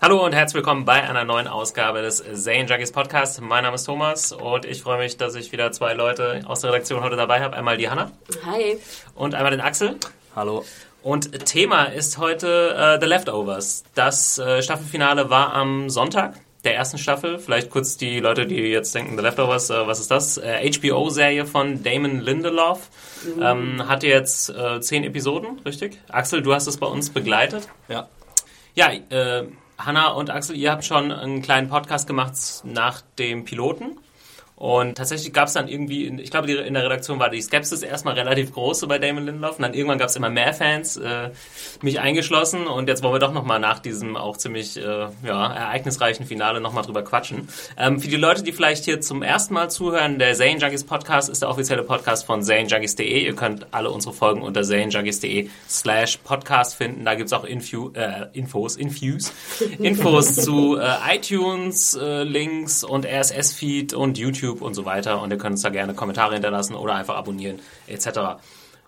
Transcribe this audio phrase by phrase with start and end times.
[0.00, 3.40] Hallo und herzlich willkommen bei einer neuen Ausgabe des Zane Juggies Podcast.
[3.40, 6.70] Mein Name ist Thomas und ich freue mich, dass ich wieder zwei Leute aus der
[6.70, 7.56] Redaktion heute dabei habe.
[7.56, 8.12] Einmal die Hanna.
[8.46, 8.78] Hi.
[9.16, 9.96] Und einmal den Axel.
[10.36, 10.64] Hallo.
[11.02, 13.82] Und Thema ist heute äh, The Leftovers.
[13.96, 17.40] Das äh, Staffelfinale war am Sonntag der ersten Staffel.
[17.40, 20.38] Vielleicht kurz die Leute, die jetzt denken, The Leftovers, äh, was ist das?
[20.38, 22.88] Äh, HBO-Serie von Damon Lindelof.
[23.24, 23.42] Mhm.
[23.42, 25.98] Ähm, hatte jetzt äh, zehn Episoden, richtig?
[26.08, 27.68] Axel, du hast es bei uns begleitet.
[27.88, 28.08] Ja.
[28.76, 32.34] Ja, äh, Hanna und Axel, ihr habt schon einen kleinen Podcast gemacht
[32.64, 33.96] nach dem Piloten.
[34.58, 38.14] Und tatsächlich gab es dann irgendwie, ich glaube, in der Redaktion war die Skepsis erstmal
[38.14, 39.56] relativ groß so bei Damon Lindelof.
[39.58, 41.30] Und dann irgendwann gab es immer mehr Fans, äh,
[41.80, 42.66] mich eingeschlossen.
[42.66, 46.82] Und jetzt wollen wir doch nochmal nach diesem auch ziemlich äh, ja, ereignisreichen Finale nochmal
[46.82, 47.48] drüber quatschen.
[47.76, 51.28] Ähm, für die Leute, die vielleicht hier zum ersten Mal zuhören, der Zane Junkies Podcast
[51.28, 53.26] ist der offizielle Podcast von zanejunkies.de.
[53.26, 57.04] Ihr könnt alle unsere Folgen unter zanejunkies.de slash podcast finden.
[57.04, 59.30] Da gibt's auch Infu äh, Infos, Infuse,
[59.78, 65.20] Infos zu äh, iTunes, äh, Links und RSS-Feed und YouTube YouTube und so weiter.
[65.22, 68.40] Und ihr könnt uns da gerne Kommentare hinterlassen oder einfach abonnieren etc.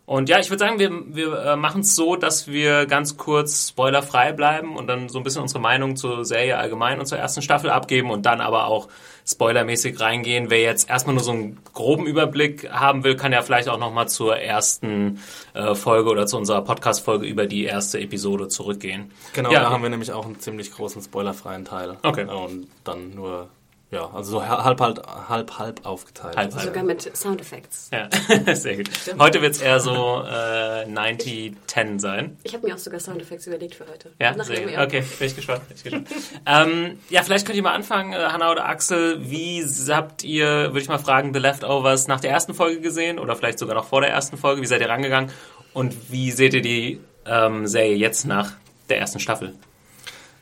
[0.06, 3.69] Und ja, ich würde sagen, wir, wir äh, machen es so, dass wir ganz kurz
[3.69, 7.42] spoilerfrei bleiben und dann so ein bisschen unsere Meinung zur Serie allgemein und zur ersten
[7.42, 8.88] Staffel abgeben und dann aber auch
[9.25, 10.50] spoilermäßig reingehen.
[10.50, 14.08] Wer jetzt erstmal nur so einen groben Überblick haben will, kann ja vielleicht auch nochmal
[14.08, 15.20] zur ersten
[15.55, 19.12] äh, Folge oder zu unserer Podcast-Folge über die erste Episode zurückgehen.
[19.33, 21.98] Genau, ja, da haben wir nämlich auch einen ziemlich großen spoilerfreien Teil.
[22.03, 22.25] Okay.
[22.25, 23.48] Und dann nur
[23.91, 26.37] ja, also so halb, halb, halb, halb aufgeteilt.
[26.37, 26.65] Halb, halb.
[26.65, 27.91] Sogar mit Soundeffects.
[27.93, 28.09] Ja,
[28.55, 28.89] sehr gut.
[29.19, 32.37] Heute wird es eher so äh, 90-10 sein.
[32.45, 34.12] Ich habe mir auch sogar Soundeffects überlegt für heute.
[34.21, 34.78] Ja, sehr gut.
[34.78, 35.67] Okay, bin ich gespannt.
[35.67, 36.09] Bin ich gespannt.
[36.47, 39.28] ähm, ja, vielleicht könnt ihr mal anfangen, äh, Hanna oder Axel.
[39.28, 43.34] Wie habt ihr, würde ich mal fragen, The Leftovers nach der ersten Folge gesehen oder
[43.34, 44.62] vielleicht sogar noch vor der ersten Folge?
[44.62, 45.33] Wie seid ihr rangegangen?
[45.75, 48.53] Und wie seht ihr die ähm, Serie jetzt nach
[48.89, 49.55] der ersten Staffel?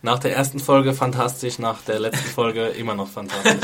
[0.00, 3.54] Nach der ersten Folge fantastisch, nach der letzten Folge immer noch fantastisch.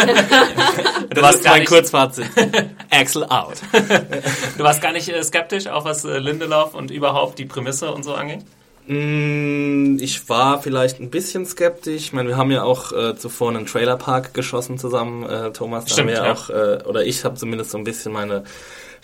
[1.10, 2.26] Du warst mein Kurzfazit.
[2.90, 3.54] Axel out.
[4.58, 8.02] du warst gar nicht äh, skeptisch, auch was äh, Lindelof und überhaupt die Prämisse und
[8.02, 8.40] so angeht?
[8.86, 12.06] Mm, Ich war vielleicht ein bisschen skeptisch.
[12.06, 15.84] Ich meine, wir haben ja auch äh, zuvor einen Trailerpark geschossen zusammen, äh, Thomas.
[15.84, 16.32] Da Stimmt, haben wir ja.
[16.32, 18.42] auch, äh, oder ich habe zumindest so ein bisschen meine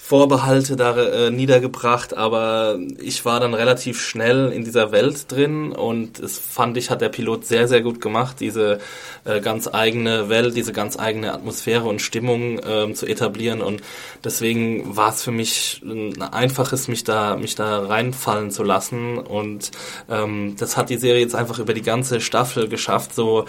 [0.03, 6.19] Vorbehalte da äh, niedergebracht, aber ich war dann relativ schnell in dieser Welt drin und
[6.19, 8.81] es fand ich, hat der Pilot sehr, sehr gut gemacht, diese
[9.25, 13.83] äh, ganz eigene Welt, diese ganz eigene Atmosphäre und Stimmung ähm, zu etablieren und
[14.25, 19.71] deswegen war es für mich ein einfaches, mich da, mich da reinfallen zu lassen und
[20.11, 23.44] ähm, das hat die Serie jetzt einfach über die ganze Staffel geschafft, so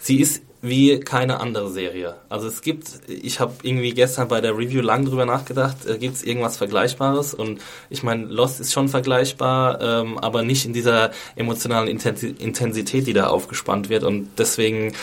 [0.00, 2.16] sie ist wie keine andere Serie.
[2.28, 6.16] Also es gibt, ich habe irgendwie gestern bei der Review lang drüber nachgedacht, äh, gibt
[6.16, 7.34] es irgendwas Vergleichbares?
[7.34, 7.60] Und
[7.90, 13.12] ich meine, Lost ist schon vergleichbar, ähm, aber nicht in dieser emotionalen Intensi Intensität, die
[13.12, 14.02] da aufgespannt wird.
[14.02, 14.94] Und deswegen,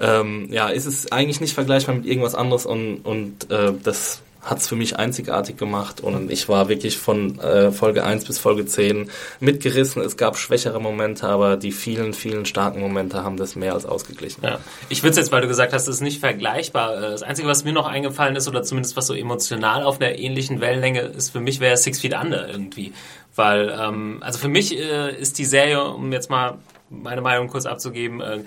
[0.00, 4.58] ähm, ja, ist es eigentlich nicht vergleichbar mit irgendwas anderes und, und äh, das hat
[4.58, 8.66] es für mich einzigartig gemacht und ich war wirklich von äh, Folge 1 bis Folge
[8.66, 9.10] 10
[9.40, 10.00] mitgerissen.
[10.00, 14.44] Es gab schwächere Momente, aber die vielen, vielen starken Momente haben das mehr als ausgeglichen.
[14.44, 14.60] Ja.
[14.88, 16.96] Ich würde jetzt, weil du gesagt hast, es ist nicht vergleichbar.
[16.96, 20.16] Äh, Das Einzige, was mir noch eingefallen ist, oder zumindest was so emotional auf einer
[20.16, 22.92] ähnlichen Wellenlänge ist, für mich wäre Six Feet Under irgendwie.
[23.34, 26.58] Weil, ähm, also für mich äh, ist die Serie, um jetzt mal
[26.90, 28.42] meine Meinung kurz abzugeben, äh,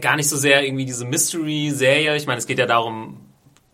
[0.00, 2.16] gar nicht so sehr irgendwie diese Mystery-Serie.
[2.16, 3.25] Ich meine, es geht ja darum,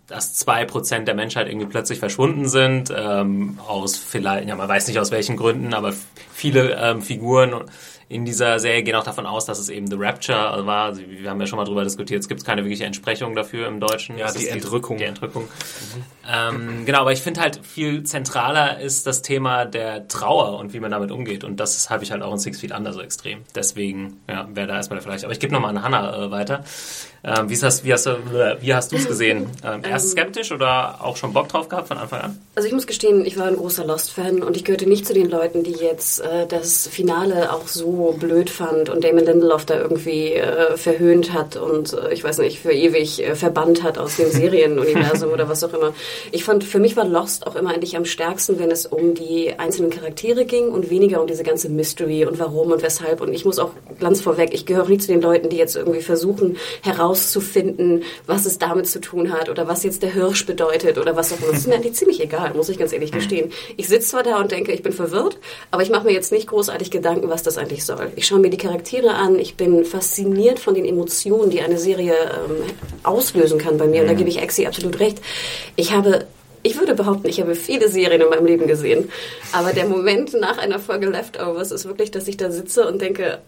[0.07, 4.89] dass zwei Prozent der Menschheit irgendwie plötzlich verschwunden sind, ähm, aus vielleicht, ja, man weiß
[4.89, 5.95] nicht aus welchen Gründen, aber
[6.33, 7.65] viele ähm, Figuren
[8.13, 10.87] in dieser Serie gehen auch davon aus, dass es eben The Rapture war.
[10.87, 13.81] Also, wir haben ja schon mal drüber diskutiert, es gibt keine wirkliche Entsprechung dafür im
[13.81, 14.19] Deutschen.
[14.19, 14.99] Ja, die Entrückung.
[14.99, 15.49] Die Entrückung.
[16.31, 20.81] Ähm, genau, aber ich finde halt viel zentraler ist das Thema der Trauer und wie
[20.81, 21.43] man damit umgeht.
[21.43, 23.45] Und das habe ich halt auch in Six Feet Under so extrem.
[23.55, 25.25] Deswegen, ja, wäre da erstmal der Vergleich.
[25.25, 26.65] Aber ich gebe nochmal an Hannah äh, weiter.
[27.25, 29.49] Ähm, wie, hast du wie hast du es gesehen?
[29.65, 32.39] Ähm, erst skeptisch oder auch schon Bock drauf gehabt von Anfang an?
[32.55, 35.31] Also ich muss gestehen, ich war ein großer Lost-Fan und ich gehörte nicht zu den
[35.31, 40.33] Leuten, die jetzt äh, das Finale auch so blöd fand und Damon Lindelof da irgendwie
[40.35, 44.31] äh, verhöhnt hat und äh, ich weiß nicht, für ewig äh, verbannt hat aus dem
[44.31, 45.95] Serienuniversum oder was auch immer.
[46.31, 49.55] Ich fand, für mich war Lost auch immer eigentlich am stärksten, wenn es um die
[49.59, 53.21] einzelnen Charaktere ging und weniger um diese ganze Mystery und warum und weshalb.
[53.21, 56.03] Und ich muss auch ganz vorweg, ich gehöre nicht zu den Leuten, die jetzt irgendwie
[56.03, 61.17] versuchen herauszufinden, was es damit zu tun hat oder was jetzt der Hirsch bedeutet oder
[61.17, 61.53] was auch immer.
[61.53, 63.51] Das ist mir eigentlich ziemlich egal, muss ich ganz ehrlich gestehen.
[63.77, 65.39] Ich sitze zwar da und denke, ich bin verwirrt,
[65.71, 68.11] aber ich mache mir jetzt nicht großartig Gedanken, was das eigentlich soll.
[68.17, 72.15] Ich schaue mir die Charaktere an, ich bin fasziniert von den Emotionen, die eine Serie
[72.15, 72.57] ähm,
[73.03, 74.03] auslösen kann bei mir.
[74.03, 75.21] Und da gebe ich Exi absolut recht.
[75.77, 76.27] Ich habe
[76.65, 79.11] ich würde behaupten, ich habe viele Serien in meinem Leben gesehen.
[79.53, 83.41] Aber der Moment nach einer Folge Leftovers ist wirklich, dass ich da sitze und denke,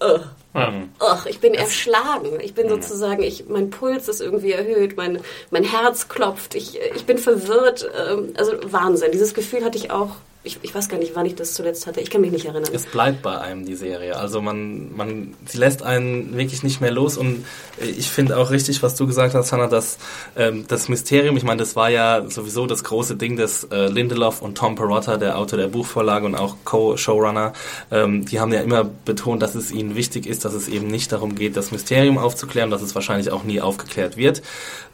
[0.00, 0.20] Ugh.
[0.54, 0.90] Mhm.
[1.00, 2.40] Ugh, ich bin erschlagen.
[2.40, 2.70] Ich bin mhm.
[2.70, 7.88] sozusagen, ich, mein Puls ist irgendwie erhöht, mein, mein Herz klopft, ich, ich bin verwirrt.
[8.08, 9.12] Ähm, also Wahnsinn.
[9.12, 12.00] Dieses Gefühl hatte ich auch ich, ich, weiß gar nicht, wann ich das zuletzt hatte.
[12.00, 12.70] Ich kann mich nicht erinnern.
[12.72, 14.16] Es bleibt bei einem, die Serie.
[14.16, 17.44] Also man, man, sie lässt einen wirklich nicht mehr los und
[17.78, 19.98] ich finde auch richtig, was du gesagt hast, Hannah, dass
[20.36, 24.40] ähm, das Mysterium, ich meine, das war ja sowieso das große Ding, dass äh, Lindelof
[24.40, 27.52] und Tom Perotta, der Autor der Buchvorlage und auch Co-Showrunner,
[27.90, 31.10] ähm, die haben ja immer betont, dass es ihnen wichtig ist, dass es eben nicht
[31.10, 34.42] darum geht, das Mysterium aufzuklären, dass es wahrscheinlich auch nie aufgeklärt wird.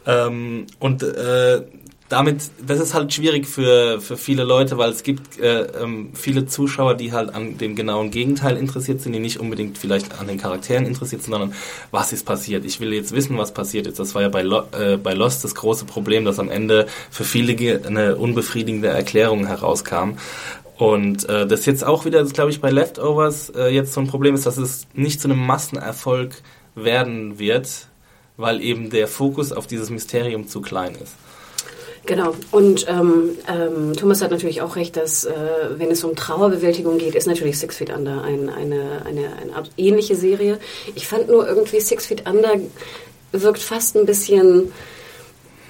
[0.07, 1.61] Ähm, und äh,
[2.07, 6.45] damit, das ist halt schwierig für, für viele Leute, weil es gibt äh, ähm, viele
[6.45, 10.37] Zuschauer, die halt an dem genauen Gegenteil interessiert sind, die nicht unbedingt vielleicht an den
[10.37, 11.53] Charakteren interessiert sind, sondern
[11.89, 12.63] was ist passiert.
[12.63, 13.97] Ich will jetzt wissen, was passiert ist.
[13.97, 17.23] Das war ja bei, Lo äh, bei Lost das große Problem, dass am Ende für
[17.23, 17.55] viele
[17.85, 20.17] eine unbefriedigende Erklärung herauskam.
[20.77, 24.35] Und äh, das jetzt auch wieder, glaube ich, bei Leftovers äh, jetzt so ein Problem
[24.35, 26.35] ist, dass es nicht zu einem Massenerfolg
[26.75, 27.87] werden wird,
[28.37, 31.13] weil eben der Fokus auf dieses Mysterium zu klein ist.
[32.05, 32.35] Genau.
[32.51, 35.33] Und ähm, ähm, Thomas hat natürlich auch recht, dass äh,
[35.77, 40.15] wenn es um Trauerbewältigung geht, ist natürlich Six Feet Under ein, eine, eine, eine ähnliche
[40.15, 40.59] Serie.
[40.93, 42.59] Ich fand nur irgendwie Six Feet Under
[43.31, 44.71] wirkt fast ein bisschen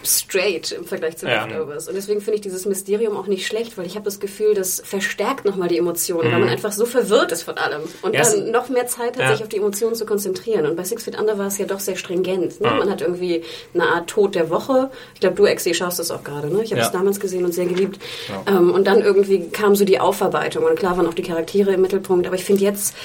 [0.05, 1.45] straight im Vergleich zu ja.
[1.45, 1.87] Leftovers.
[1.87, 4.81] Und deswegen finde ich dieses Mysterium auch nicht schlecht, weil ich habe das Gefühl, das
[4.83, 6.33] verstärkt nochmal die Emotionen, mhm.
[6.33, 8.31] weil man einfach so verwirrt ist von allem und yes.
[8.31, 9.31] dann noch mehr Zeit hat, ja.
[9.31, 10.65] sich auf die Emotionen zu konzentrieren.
[10.65, 12.61] Und bei Six Feet Under war es ja doch sehr stringent.
[12.61, 12.69] Ne?
[12.69, 12.77] Mhm.
[12.77, 13.43] Man hat irgendwie
[13.73, 14.89] eine Art Tod der Woche.
[15.13, 16.49] Ich glaube, du, Exi, schaust das auch gerade.
[16.49, 16.63] Ne?
[16.63, 16.93] Ich habe es ja.
[16.93, 17.99] damals gesehen und sehr geliebt.
[18.47, 20.63] Ähm, und dann irgendwie kam so die Aufarbeitung.
[20.63, 22.27] Und klar waren auch die Charaktere im Mittelpunkt.
[22.27, 22.95] Aber ich finde jetzt,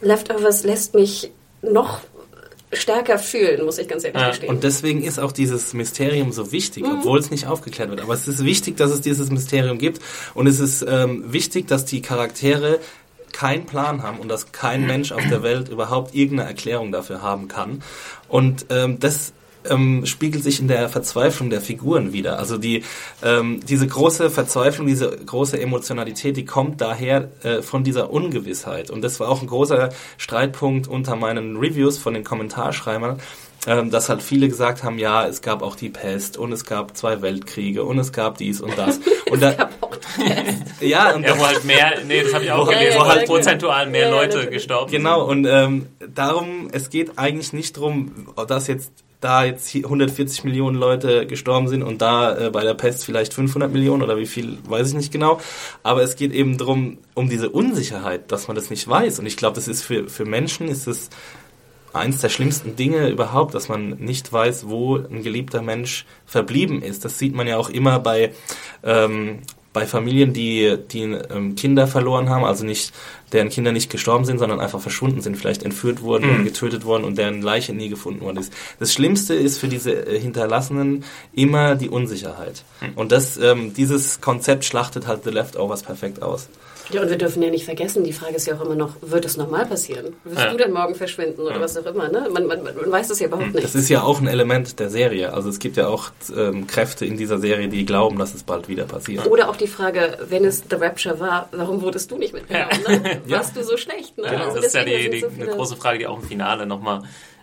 [0.00, 1.30] Leftovers lässt mich
[1.62, 2.00] noch
[2.72, 4.50] stärker fühlen, muss ich ganz ehrlich ja, gestehen.
[4.50, 6.98] Und deswegen ist auch dieses Mysterium so wichtig, mhm.
[6.98, 8.00] obwohl es nicht aufgeklärt wird.
[8.00, 10.00] Aber es ist wichtig, dass es dieses Mysterium gibt
[10.34, 12.78] und es ist ähm, wichtig, dass die Charaktere
[13.32, 17.48] keinen Plan haben und dass kein Mensch auf der Welt überhaupt irgendeine Erklärung dafür haben
[17.48, 17.82] kann.
[18.26, 19.32] Und ähm, das
[19.70, 22.38] ähm, spiegelt sich in der Verzweiflung der Figuren wieder.
[22.38, 22.84] Also die,
[23.22, 28.90] ähm, diese große Verzweiflung, diese große Emotionalität, die kommt daher äh, von dieser Ungewissheit.
[28.90, 33.18] Und das war auch ein großer Streitpunkt unter meinen Reviews von den Kommentarschreibern,
[33.66, 36.96] ähm, dass halt viele gesagt haben, ja, es gab auch die Pest und es gab
[36.96, 39.00] zwei Weltkriege und es gab dies und das.
[39.30, 39.58] Und Pest.
[40.80, 43.26] ja, und ja, wo halt mehr, nee, das habe ich auch wo, gelesen, wo halt
[43.26, 45.42] prozentual mehr Leute gestorben genau, sind.
[45.42, 50.76] Genau, und ähm, darum, es geht eigentlich nicht darum, dass jetzt da jetzt 140 Millionen
[50.76, 54.58] Leute gestorben sind und da äh, bei der Pest vielleicht 500 Millionen oder wie viel,
[54.68, 55.40] weiß ich nicht genau.
[55.82, 59.18] Aber es geht eben darum, um diese Unsicherheit, dass man das nicht weiß.
[59.18, 61.10] Und ich glaube, das ist für, für Menschen ist es
[61.92, 67.04] eins der schlimmsten Dinge überhaupt, dass man nicht weiß, wo ein geliebter Mensch verblieben ist.
[67.04, 68.32] Das sieht man ja auch immer bei
[68.84, 69.40] ähm,
[69.72, 72.92] bei Familien, die, die ähm, Kinder verloren haben, also nicht,
[73.32, 76.44] deren Kinder nicht gestorben sind, sondern einfach verschwunden sind, vielleicht entführt wurden, mhm.
[76.44, 78.52] getötet worden und deren Leiche nie gefunden worden ist.
[78.78, 82.64] Das Schlimmste ist für diese äh, Hinterlassenen immer die Unsicherheit.
[82.80, 82.92] Mhm.
[82.96, 86.48] Und das, ähm, dieses Konzept schlachtet halt The Leftovers perfekt aus.
[86.90, 89.24] Ja, und wir dürfen ja nicht vergessen, die Frage ist ja auch immer noch, wird
[89.24, 90.14] es nochmal passieren?
[90.24, 90.50] Wirst ja.
[90.50, 91.60] du denn morgen verschwinden oder ja.
[91.60, 92.08] was auch immer?
[92.08, 92.28] Ne?
[92.32, 93.64] Man, man, man weiß das ja überhaupt nicht.
[93.64, 95.32] Das ist ja auch ein Element der Serie.
[95.32, 98.68] Also es gibt ja auch ähm, Kräfte in dieser Serie, die glauben, dass es bald
[98.68, 99.26] wieder passiert.
[99.26, 102.70] Oder auch die Frage, wenn es The Rapture war, warum wurdest du nicht mitgenommen?
[102.86, 103.20] Ne?
[103.26, 104.16] Warst du so schlecht?
[104.16, 104.24] Ne?
[104.30, 106.66] Genau, also das ist ja die, die so eine große Frage, die auch im Finale
[106.66, 107.02] nochmal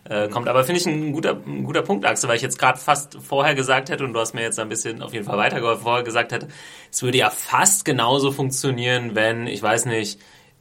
[0.09, 0.47] äh, kommt.
[0.47, 3.55] Aber finde ich ein guter, ein guter Punkt, Axel, weil ich jetzt gerade fast vorher
[3.55, 6.31] gesagt hätte, und du hast mir jetzt ein bisschen auf jeden Fall weitergeholfen, vorher gesagt
[6.31, 6.47] hätte,
[6.91, 10.19] es würde ja fast genauso funktionieren, wenn, ich weiß nicht,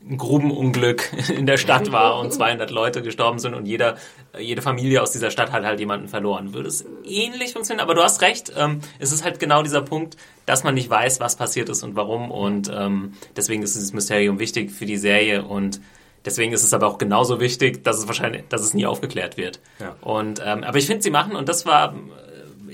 [0.09, 3.97] ein Grubenunglück in der Stadt war und 200 Leute gestorben sind und jeder,
[4.39, 6.53] jede Familie aus dieser Stadt hat halt jemanden verloren.
[6.53, 7.83] Würde es ähnlich funktionieren?
[7.83, 11.21] Aber du hast recht, ähm, es ist halt genau dieser Punkt, dass man nicht weiß,
[11.21, 15.45] was passiert ist und warum und ähm, deswegen ist dieses Mysterium wichtig für die Serie
[15.45, 15.81] und
[16.25, 19.61] Deswegen ist es aber auch genauso wichtig, dass es wahrscheinlich, dass es nie aufgeklärt wird.
[19.78, 19.97] Ja.
[20.00, 21.95] Und ähm, aber ich finde, sie machen und das war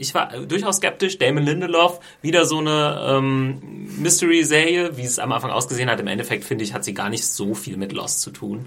[0.01, 1.19] ich war durchaus skeptisch.
[1.19, 6.01] Damon Lindelof, wieder so eine ähm, Mystery-Serie, wie es am Anfang ausgesehen hat.
[6.01, 8.67] Im Endeffekt, finde ich, hat sie gar nicht so viel mit Lost zu tun.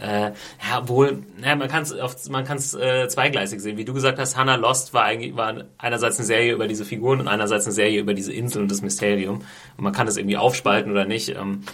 [0.00, 0.30] Äh,
[0.70, 3.76] ja, wohl, ja, man kann es man kann's, äh, zweigleisig sehen.
[3.76, 7.18] Wie du gesagt hast, Hannah Lost war eigentlich war einerseits eine Serie über diese Figuren
[7.18, 9.38] und einerseits eine Serie über diese Insel und das Mysterium.
[9.76, 11.30] Und man kann es irgendwie aufspalten oder nicht.
[11.30, 11.64] Ähm,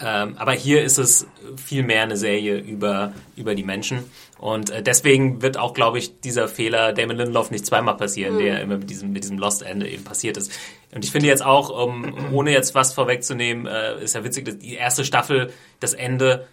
[0.00, 4.04] ähm, aber hier ist es viel mehr eine Serie über, über die Menschen.
[4.38, 8.38] Und äh, deswegen wird auch, glaube ich, dieser Fehler Damon Lindelof nicht zweimal passieren, mhm.
[8.38, 10.52] der immer mit diesem, mit diesem Lost-Ende eben passiert ist.
[10.94, 14.58] Und ich finde jetzt auch, um, ohne jetzt was vorwegzunehmen, äh, ist ja witzig, dass
[14.58, 16.46] die erste Staffel, das Ende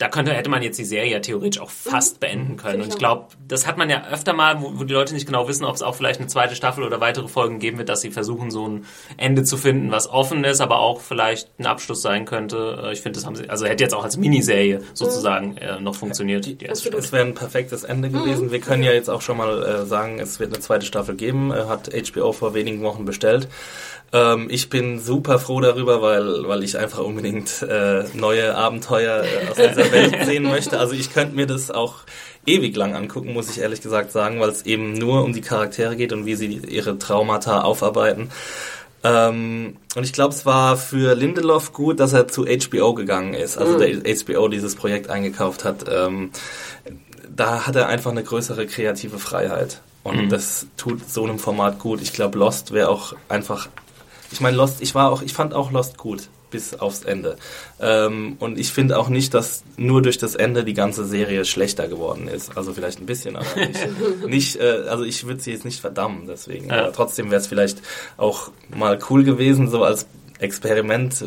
[0.00, 2.20] da könnte, hätte man jetzt die Serie ja theoretisch auch fast mhm.
[2.20, 2.80] beenden können.
[2.80, 5.46] Und ich glaube, das hat man ja öfter mal, wo, wo, die Leute nicht genau
[5.46, 8.10] wissen, ob es auch vielleicht eine zweite Staffel oder weitere Folgen geben wird, dass sie
[8.10, 8.86] versuchen, so ein
[9.18, 12.82] Ende zu finden, was offen ist, aber auch vielleicht ein Abschluss sein könnte.
[12.82, 15.94] Äh, ich finde, das haben sie, also hätte jetzt auch als Miniserie sozusagen äh, noch
[15.94, 16.46] funktioniert.
[16.46, 18.46] Die es wäre ein perfektes Ende gewesen.
[18.46, 18.52] Mhm.
[18.52, 21.52] Wir können ja jetzt auch schon mal äh, sagen, es wird eine zweite Staffel geben,
[21.52, 23.48] äh, hat HBO vor wenigen Wochen bestellt.
[24.12, 29.50] Ähm, ich bin super froh darüber, weil, weil ich einfach unbedingt äh, neue Abenteuer äh,
[29.50, 30.78] aus dieser Welt sehen möchte.
[30.78, 31.96] Also ich könnte mir das auch
[32.46, 35.94] ewig lang angucken, muss ich ehrlich gesagt sagen, weil es eben nur um die Charaktere
[35.96, 38.30] geht und wie sie ihre Traumata aufarbeiten.
[39.02, 43.56] Ähm, und ich glaube, es war für Lindelof gut, dass er zu HBO gegangen ist,
[43.56, 44.02] also mhm.
[44.02, 45.84] der HBO dieses Projekt eingekauft hat.
[45.88, 46.30] Ähm,
[47.34, 49.80] da hat er einfach eine größere kreative Freiheit.
[50.02, 50.28] Und mhm.
[50.28, 52.00] das tut so einem Format gut.
[52.00, 53.68] Ich glaube, Lost wäre auch einfach
[54.32, 57.36] ich meine, Lost, ich war auch, ich fand auch Lost gut bis aufs Ende.
[57.80, 61.88] Ähm, und ich finde auch nicht, dass nur durch das Ende die ganze Serie schlechter
[61.88, 62.56] geworden ist.
[62.56, 64.26] Also vielleicht ein bisschen, aber nicht.
[64.26, 66.68] nicht äh, also ich würde sie jetzt nicht verdammen, deswegen.
[66.68, 66.80] Ja.
[66.80, 67.80] Aber trotzdem wäre es vielleicht
[68.16, 70.06] auch mal cool gewesen, so als
[70.40, 71.24] Experiment,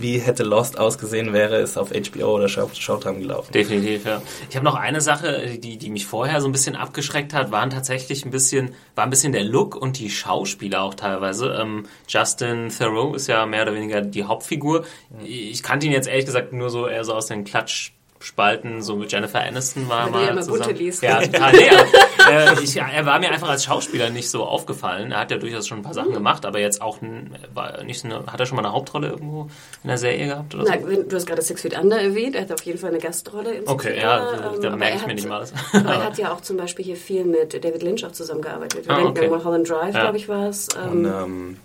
[0.00, 3.52] wie hätte Lost ausgesehen, wäre es auf HBO oder Showtime gelaufen.
[3.52, 4.22] Definitiv, ja.
[4.48, 7.70] Ich habe noch eine Sache, die, die mich vorher so ein bisschen abgeschreckt hat, waren
[7.70, 11.56] tatsächlich ein bisschen, war ein bisschen der Look und die Schauspieler auch teilweise.
[11.60, 14.84] Ähm, Justin Theroux ist ja mehr oder weniger die Hauptfigur.
[15.24, 17.92] Ich kannte ihn jetzt ehrlich gesagt nur so eher so aus den Klatsch
[18.24, 20.62] Spalten, so mit Jennifer Aniston war mal immer zusammen.
[20.62, 21.02] Bunte liest.
[21.02, 21.52] Ja, total.
[21.52, 21.68] Nee,
[22.30, 25.12] äh, ich, er war mir einfach als Schauspieler nicht so aufgefallen.
[25.12, 26.14] Er hat ja durchaus schon ein paar Sachen mhm.
[26.14, 26.98] gemacht, aber jetzt auch
[27.54, 29.48] war nicht eine, hat er schon mal eine Hauptrolle irgendwo
[29.82, 31.02] in der Serie gehabt oder Na, so?
[31.02, 33.60] du hast gerade Six Feet Under erwähnt, er hat auf jeden Fall eine Gastrolle in
[33.60, 35.44] Six Okay, ja, ähm, da merke ich mir nicht mal.
[35.72, 38.86] Aber er hat ja auch zum Beispiel hier viel mit David Lynch auch zusammengearbeitet.
[38.86, 39.28] Wir ah, okay.
[39.28, 40.02] Mulholland Drive, ja.
[40.02, 40.68] glaube ich, war es.
[40.76, 41.56] Ähm, ähm,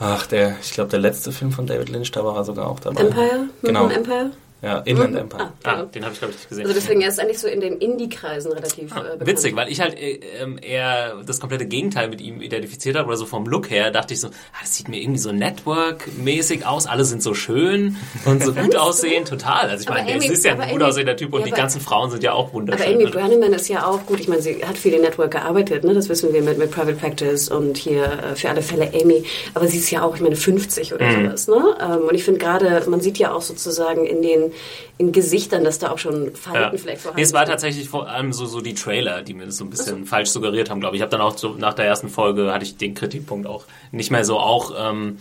[0.00, 2.80] Ach, der, ich glaube, der letzte Film von David Lynch, da war er sogar auch
[2.80, 3.02] dabei.
[3.02, 3.48] Empire?
[3.62, 3.88] Genau.
[3.88, 4.30] Empire?
[4.64, 5.16] Ja, Inland.
[5.16, 5.52] Empire.
[5.62, 6.64] Ah, ah, den habe ich, glaube ich, nicht gesehen.
[6.64, 9.26] Also deswegen, er ist eigentlich so in den Indie-Kreisen relativ ah, äh, bekannt.
[9.26, 13.18] Witzig, weil ich halt äh, ähm, eher das komplette Gegenteil mit ihm identifiziert habe, oder
[13.18, 16.86] so vom Look her, dachte ich so, ah, das sieht mir irgendwie so Network-mäßig aus,
[16.86, 19.68] alle sind so schön und so gut aussehen, total.
[19.68, 22.10] Also ich meine, er ist ja ein gut aussehender Typ und ja, die ganzen Frauen
[22.10, 22.86] sind ja auch wunderschön.
[22.86, 25.84] Aber Amy Branneman ist ja auch gut, ich meine, sie hat viel in Network gearbeitet,
[25.84, 25.92] ne?
[25.92, 29.68] das wissen wir mit, mit Private Practice und hier äh, für alle Fälle Amy, aber
[29.68, 31.26] sie ist ja auch, ich meine, 50 oder mhm.
[31.26, 31.48] sowas.
[31.48, 31.76] Ne?
[31.82, 34.53] Ähm, und ich finde gerade, man sieht ja auch sozusagen in den
[34.98, 36.78] in Gesichtern, dass da auch schon Falten ja.
[36.78, 39.56] vielleicht vorhanden nee, es war tatsächlich vor allem so, so die Trailer, die mir das
[39.56, 40.06] so ein bisschen so.
[40.06, 41.00] falsch suggeriert haben, glaube ich.
[41.00, 44.10] Ich habe dann auch so nach der ersten Folge hatte ich den Kritikpunkt auch nicht
[44.10, 45.18] mehr so auch ähm,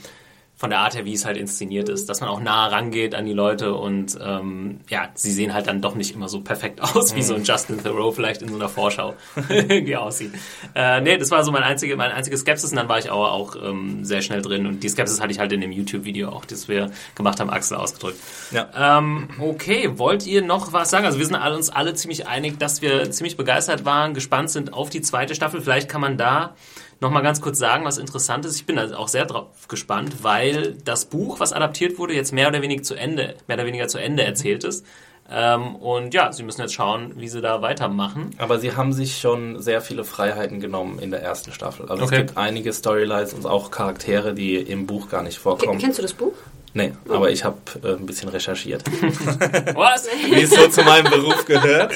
[0.63, 3.25] von der Art her, wie es halt inszeniert ist, dass man auch nah rangeht an
[3.25, 7.17] die Leute und ähm, ja, sie sehen halt dann doch nicht immer so perfekt aus,
[7.17, 7.46] wie so ein mhm.
[7.46, 9.13] Justin Thoreau vielleicht in so einer Vorschau
[9.50, 10.32] irgendwie aussieht.
[10.74, 13.29] Äh, nee, das war so mein einzige, mein einziges Skepsis und dann war ich auch,
[13.29, 16.46] auch ähm, sehr schnell drin und die Skepsis hatte ich halt in dem YouTube-Video auch,
[16.46, 18.22] das wir gemacht haben, Axel ausgedrückt.
[18.51, 19.00] Ja.
[19.00, 21.05] Ähm, okay, wollt ihr noch was sagen?
[21.05, 24.72] Also wir sind alle, uns alle ziemlich einig, dass wir ziemlich begeistert waren, gespannt sind
[24.72, 25.60] auf die zweite Staffel.
[25.60, 26.55] Vielleicht kann man da
[27.03, 28.55] noch mal ganz kurz sagen, was interessant ist.
[28.55, 32.48] Ich bin also auch sehr drauf gespannt, weil das Buch, was adaptiert wurde, jetzt mehr
[32.48, 34.86] oder weniger zu Ende, mehr oder weniger zu Ende erzählt ist.
[35.31, 38.31] Ähm, und ja, sie müssen jetzt schauen, wie sie da weitermachen.
[38.38, 41.88] Aber sie haben sich schon sehr viele Freiheiten genommen in der ersten Staffel.
[41.89, 42.15] Also okay.
[42.15, 45.79] es gibt einige Storylines und auch Charaktere, die im Buch gar nicht vorkommen.
[45.79, 46.33] Kennst du das Buch?
[46.75, 47.13] Nee, oh.
[47.13, 48.83] aber ich habe äh, ein bisschen recherchiert.
[49.75, 50.07] Was?
[50.25, 51.93] Wie es so zu meinem Beruf gehört.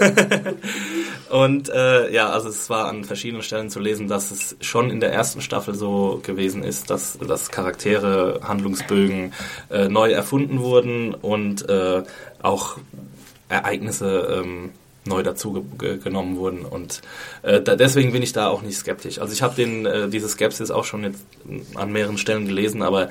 [1.30, 5.00] Und äh, ja, also es war an verschiedenen Stellen zu lesen, dass es schon in
[5.00, 9.32] der ersten Staffel so gewesen ist, dass, dass Charaktere, Handlungsbögen
[9.70, 12.04] äh, neu erfunden wurden und äh,
[12.40, 12.76] auch
[13.48, 14.70] Ereignisse ähm,
[15.06, 17.02] neu dazu ge genommen wurden und
[17.42, 19.18] äh, da, deswegen bin ich da auch nicht skeptisch.
[19.18, 21.26] Also ich habe den äh, diese Skepsis auch schon jetzt
[21.74, 23.10] an mehreren Stellen gelesen, aber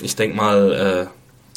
[0.00, 1.06] ich denke mal, äh,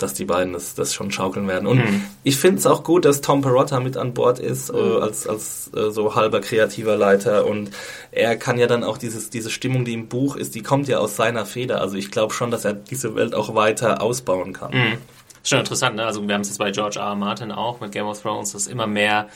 [0.01, 1.67] dass die beiden das, das schon schaukeln werden.
[1.67, 2.03] Und mhm.
[2.23, 5.01] ich finde es auch gut, dass Tom Perotta mit an Bord ist, äh, mhm.
[5.01, 7.45] als, als äh, so halber kreativer Leiter.
[7.45, 7.71] Und
[8.11, 10.99] er kann ja dann auch dieses, diese Stimmung, die im Buch ist, die kommt ja
[10.99, 11.81] aus seiner Feder.
[11.81, 14.71] Also ich glaube schon, dass er diese Welt auch weiter ausbauen kann.
[14.71, 14.97] Mhm.
[15.43, 16.05] Schon interessant, ne?
[16.05, 17.07] Also wir haben es jetzt bei George R.
[17.07, 17.15] R.
[17.15, 19.29] Martin auch mit Game of Thrones, dass immer mehr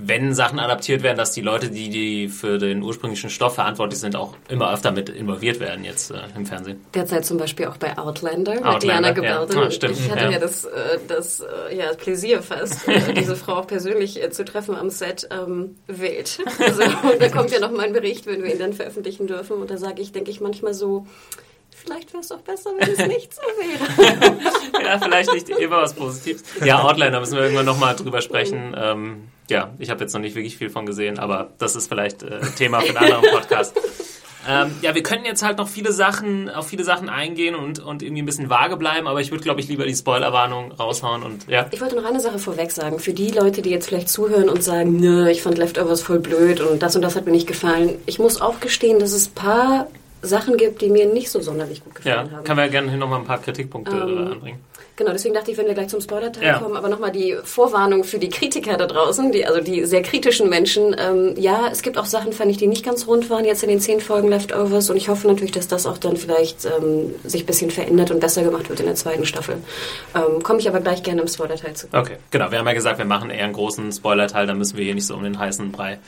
[0.00, 4.14] wenn Sachen adaptiert werden, dass die Leute, die, die für den ursprünglichen Stoff verantwortlich sind,
[4.14, 6.80] auch immer öfter mit involviert werden jetzt äh, im Fernsehen.
[6.94, 9.12] Derzeit zum Beispiel auch bei Outlander, Outlander mit Diana ja.
[9.12, 9.64] Gabaldon.
[9.64, 10.30] Ah, stimmt, ich hatte ja.
[10.30, 14.44] ja, das, äh, das äh, ja, Pläsier fast, äh, diese Frau auch persönlich äh, zu
[14.44, 15.28] treffen am Set.
[15.32, 16.38] Ähm, wild.
[16.60, 19.56] Also, und da kommt ja noch mal ein Bericht, wenn wir ihn dann veröffentlichen dürfen.
[19.56, 21.08] Und da sage ich, denke ich manchmal so,
[21.70, 24.36] vielleicht wäre es doch besser, wenn es nicht so wäre.
[24.84, 26.44] ja, vielleicht nicht immer was Positives.
[26.64, 28.76] Ja, Outlander müssen wir irgendwann nochmal drüber sprechen.
[28.78, 32.22] Ähm, ja, ich habe jetzt noch nicht wirklich viel von gesehen, aber das ist vielleicht
[32.22, 33.74] äh, Thema für einen anderen Podcast.
[34.50, 38.02] Ähm, ja, wir können jetzt halt noch viele Sachen, auf viele Sachen eingehen und, und
[38.02, 41.46] irgendwie ein bisschen vage bleiben, aber ich würde, glaube ich, lieber die Spoilerwarnung raushauen und
[41.48, 41.66] ja.
[41.70, 42.98] Ich wollte noch eine Sache vorweg sagen.
[42.98, 46.62] Für die Leute, die jetzt vielleicht zuhören und sagen, nö, ich fand Leftovers voll blöd
[46.62, 47.96] und das und das hat mir nicht gefallen.
[48.06, 49.88] Ich muss auch gestehen, dass es ein paar
[50.22, 52.44] Sachen gibt, die mir nicht so sonderlich gut Ja, gefallen haben.
[52.44, 54.60] können wir gerne hier nochmal ein paar Kritikpunkte Ähm, äh, anbringen.
[54.98, 56.58] Genau, deswegen dachte ich, wenn wir gleich zum Spoiler-Teil Ja.
[56.58, 60.48] kommen, aber nochmal die Vorwarnung für die Kritiker da draußen, die, also die sehr kritischen
[60.48, 60.94] Menschen.
[60.98, 63.68] Ähm, ja, es gibt auch Sachen, fand ich, die nicht ganz rund waren jetzt in
[63.68, 67.44] den zehn Folgen Leftovers und ich hoffe natürlich, dass das auch dann vielleicht ähm, sich
[67.44, 69.58] ein bisschen verändert und besser gemacht wird in der zweiten Staffel.
[70.16, 71.86] Ähm, Komme ich aber gleich gerne im Spoiler-Teil zu.
[71.92, 72.50] Okay, genau.
[72.50, 75.06] Wir haben ja gesagt, wir machen eher einen großen Spoiler-Teil, dann müssen wir hier nicht
[75.06, 76.00] so um den heißen Brei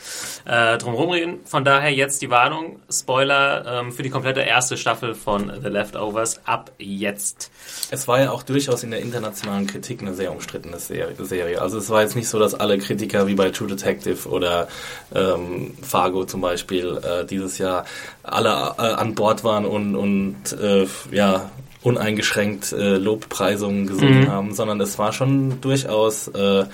[0.46, 1.38] äh, drumherum reden.
[1.44, 6.40] Von daher jetzt die Warnung, Spoiler ähm, für die komplette erste Staffel von The Leftovers
[6.44, 7.52] ab jetzt.
[7.92, 11.60] Es war ja auch durchaus in der internationalen Kritik eine sehr umstrittene Serie.
[11.60, 14.68] Also es war jetzt nicht so, dass alle Kritiker wie bei True Detective oder
[15.14, 17.84] ähm, Fargo zum Beispiel äh, dieses Jahr
[18.22, 21.50] alle äh, an Bord waren und, und äh, ja
[21.82, 26.66] uneingeschränkt äh, Lobpreisungen gesungen haben, sondern es war schon durchaus äh,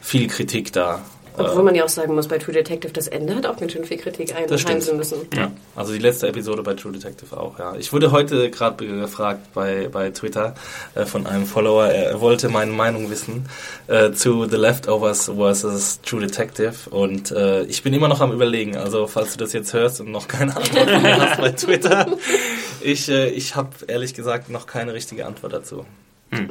[0.00, 1.02] viel Kritik da.
[1.36, 3.84] Obwohl man ja auch sagen muss, bei True Detective das Ende hat auch ganz schön
[3.84, 5.18] viel Kritik einheimsen müssen.
[5.34, 7.74] Ja, also die letzte Episode bei True Detective auch, ja.
[7.76, 10.54] Ich wurde heute gerade gefragt bei, bei Twitter
[10.94, 13.48] äh, von einem Follower, er, wollte meine Meinung wissen
[13.88, 18.76] äh, zu The Leftovers versus True Detective und äh, ich bin immer noch am überlegen,
[18.76, 22.06] also falls du das jetzt hörst und noch keine Antwort mir hast bei Twitter,
[22.80, 25.84] ich, äh, ich habe ehrlich gesagt noch keine richtige Antwort dazu.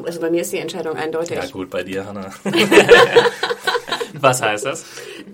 [0.06, 1.36] Also bei mir ist die Entscheidung eindeutig.
[1.36, 2.32] Ja gut, bei dir, Hannah.
[4.24, 4.86] Was heißt das?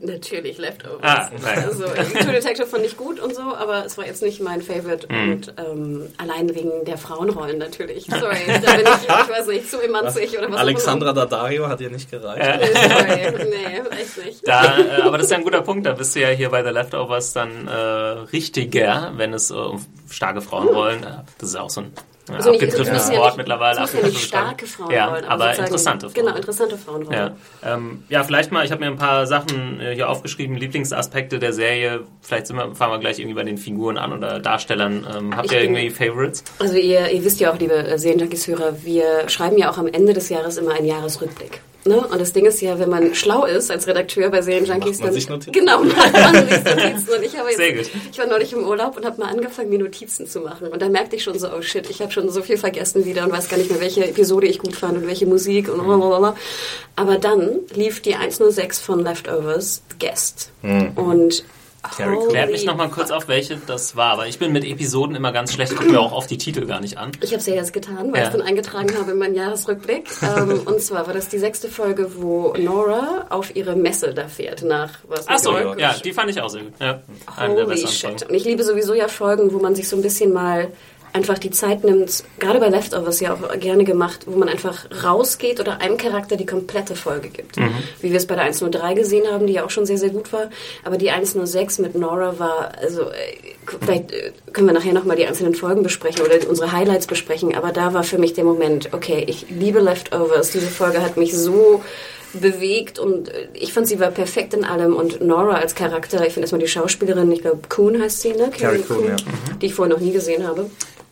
[0.01, 0.99] Natürlich Leftovers.
[1.03, 1.63] Ah, nein.
[1.65, 5.07] Also True Detective fand ich gut und so, aber es war jetzt nicht mein Favorite
[5.09, 5.31] Mhm.
[5.31, 8.05] und ähm, allein wegen der Frauenrollen natürlich.
[8.07, 11.91] Sorry, da bin ich, ich weiß nicht, zu emanzig oder was Alexandra Daddario hat dir
[11.91, 12.41] nicht gereicht.
[12.41, 12.57] Immer.
[12.57, 14.47] Nee, sorry, nee, echt nicht.
[14.47, 15.85] Da, äh, aber das ist ja ein guter Punkt.
[15.85, 17.71] Da bist du ja hier bei The Leftovers dann äh,
[18.33, 21.03] richtiger, wenn es äh, um starke Frauenrollen.
[21.03, 21.93] Äh, das ist auch so ein
[22.31, 23.79] äh, Also abgegriffenes ja Wort nicht- mittlerweile.
[23.79, 24.65] Ja nicht starke.
[24.65, 26.25] Frauenrollen, Ja, aber sozusagen- interessante Frauen.
[26.25, 27.31] Genau, interessante Frauenrollen.
[27.63, 31.39] Ja, ähm, ja, vielleicht mal, ich habe mir ein paar Sachen äh, hier aufgeschrieben, Lieblingsaspekte
[31.39, 32.01] der Serie.
[32.21, 35.05] Vielleicht sind wir, fangen wir gleich irgendwie bei den Figuren an oder Darstellern.
[35.17, 36.43] Ähm, habt Ich ihr bin- irgendwie Favorites?
[36.59, 40.29] Also ihr, ihr wisst ja auch, liebe Serienjunkies-Hörer, wir schreiben ja auch am Ende des
[40.29, 41.61] Jahres immer einen Jahresrückblick.
[41.85, 41.97] Ne?
[42.05, 45.07] Und das Ding ist ja, wenn man schlau ist als Redakteur bei Serienjunkies, Macht man
[45.07, 45.51] dann sich Notizen?
[45.53, 47.09] genau macht man sich Notizen.
[47.15, 47.89] Und ich habe jetzt, Sehr gut.
[48.11, 50.67] ich war neulich im Urlaub und habe mal angefangen, mir Notizen zu machen.
[50.67, 53.23] Und da merkte ich schon so, oh shit, ich habe schon so viel vergessen wieder
[53.23, 56.35] und weiß gar nicht mehr, welche Episode ich gut fand und welche Musik und blablabla.
[56.97, 60.51] Aber dann lief die 106 von Leftovers Guest.
[60.95, 61.43] Und
[61.81, 65.15] Carrie holy Klärt mich nochmal kurz auf, welche das war, weil ich bin mit Episoden
[65.15, 67.11] immer ganz schlecht, gucke mir auch oft die Titel gar nicht an.
[67.21, 68.27] Ich habe es ja jetzt getan, weil Ja.
[68.27, 70.09] ich es dann eingetragen habe in meinen Jahresrückblick.
[70.21, 74.63] ähm, und zwar war das die sechste Folge, wo Nora auf ihre Messe da fährt
[74.63, 75.27] nach was?
[75.27, 76.73] Achso, ja, die fand ich auch sehr gut.
[76.79, 77.01] Ja,
[77.37, 78.09] eine der Holy besseren shit.
[78.19, 78.25] Folgen.
[78.29, 80.67] Und ich liebe sowieso ja Folgen, wo man sich so ein bisschen mal
[81.13, 85.59] einfach die Zeit nimmt, gerade bei Leftovers ja auch gerne gemacht, wo man einfach rausgeht
[85.59, 87.57] oder einem Charakter die komplette Folge gibt.
[87.57, 87.73] Mhm.
[88.01, 90.31] Wie wir es bei der 103 gesehen haben, die ja auch schon sehr, sehr gut
[90.33, 90.49] war.
[90.83, 95.25] Aber die 106 mit Nora war, also äh, vielleicht äh, können wir nachher nochmal die
[95.25, 99.23] einzelnen Folgen besprechen oder unsere Highlights besprechen, aber da war für mich der Moment, okay,
[99.27, 101.81] ich liebe Leftovers, diese Folge hat mich so
[102.33, 106.33] bewegt und äh, ich fand sie war perfekt in allem und Nora als Charakter, ich
[106.33, 108.51] finde erstmal die Schauspielerin, ich glaube Kuhn heißt sie, ne?
[108.57, 109.15] Carrie Coon, ja.
[109.61, 110.69] die ich vorher noch nie gesehen habe.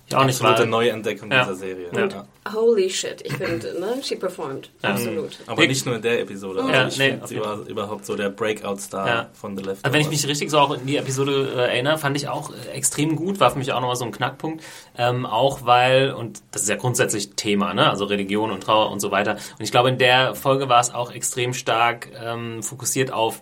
[0.09, 0.77] Ich auch nicht Absolute mal.
[0.85, 1.43] Neuentdeckung Ja.
[1.43, 1.87] dieser Serie.
[1.93, 2.05] Ja.
[2.07, 2.27] Ja.
[2.53, 4.01] Holy shit, ich finde, ne?
[4.01, 4.69] She performed.
[4.81, 5.37] Absolut.
[5.47, 6.61] Aber nicht nur in der Episode.
[6.61, 9.29] Also Ja, ich nee, sie war überhaupt so der Breakout-Star Ja.
[9.33, 9.67] von The.
[9.67, 12.51] Also wenn ich mich richtig so auch in die Episode äh, erinnere, fand ich auch
[12.51, 14.63] äh, extrem gut, war für mich auch nochmal so ein Knackpunkt.
[14.97, 17.89] Ähm, auch weil, und das ist ja grundsätzlich Thema, ne?
[17.89, 19.33] also Religion und Trauer und so weiter.
[19.33, 23.41] Und ich glaube, in der Folge war es auch extrem stark ähm, fokussiert auf,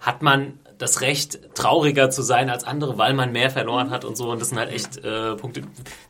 [0.00, 4.16] hat man das Recht, trauriger zu sein als andere, weil man mehr verloren hat und
[4.16, 4.30] so.
[4.30, 5.60] Und das sind halt echt äh, Punkte.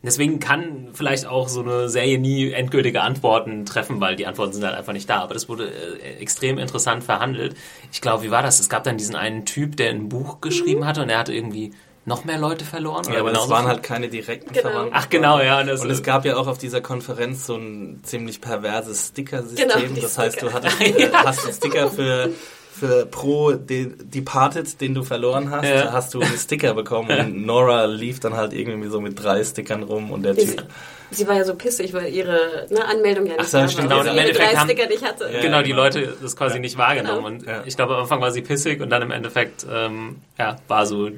[0.02, 4.64] Deswegen kann vielleicht auch so eine Serie nie endgültige Antworten treffen, weil die Antworten sind
[4.64, 5.16] halt einfach nicht da.
[5.22, 7.56] Aber das wurde äh, extrem interessant verhandelt.
[7.90, 8.60] Ich glaube, wie war das?
[8.60, 11.72] Es gab dann diesen einen Typ, der ein Buch geschrieben hatte und er hatte irgendwie
[12.06, 13.04] noch mehr Leute verloren.
[13.12, 14.68] ja, aber es genauso waren halt keine direkten Genau.
[14.70, 14.94] Verwandten.
[14.96, 15.60] Ach genau, ja.
[15.60, 19.68] Und, das, Und es gab ja auch auf dieser Konferenz so ein ziemlich perverses Sticker-System.
[19.68, 20.54] Genau, das heißt, du Sticker.
[20.54, 22.30] hattest, äh, hast einen Sticker für
[22.72, 25.92] für pro De Departed, den du verloren hast, Ja.
[25.92, 29.82] hast du einen Sticker bekommen und Nora lief dann halt irgendwie so mit drei Stickern
[29.82, 30.64] rum und der Sie, Typ.
[31.10, 33.90] sie war ja so pissig, weil ihre ne, Anmeldung ja nicht Ach so, da stimmt.
[33.90, 34.02] war.
[34.04, 35.30] Genau, sie ihre drei haben- Sticker nicht hatte.
[35.32, 35.82] Ja, genau, die genau.
[35.82, 37.38] Leute das quasi nicht wahrgenommen.
[37.40, 37.52] Genau.
[37.52, 37.62] Und Ja.
[37.66, 41.10] ich glaube, am Anfang war sie pissig und dann im Endeffekt ähm, ja, war so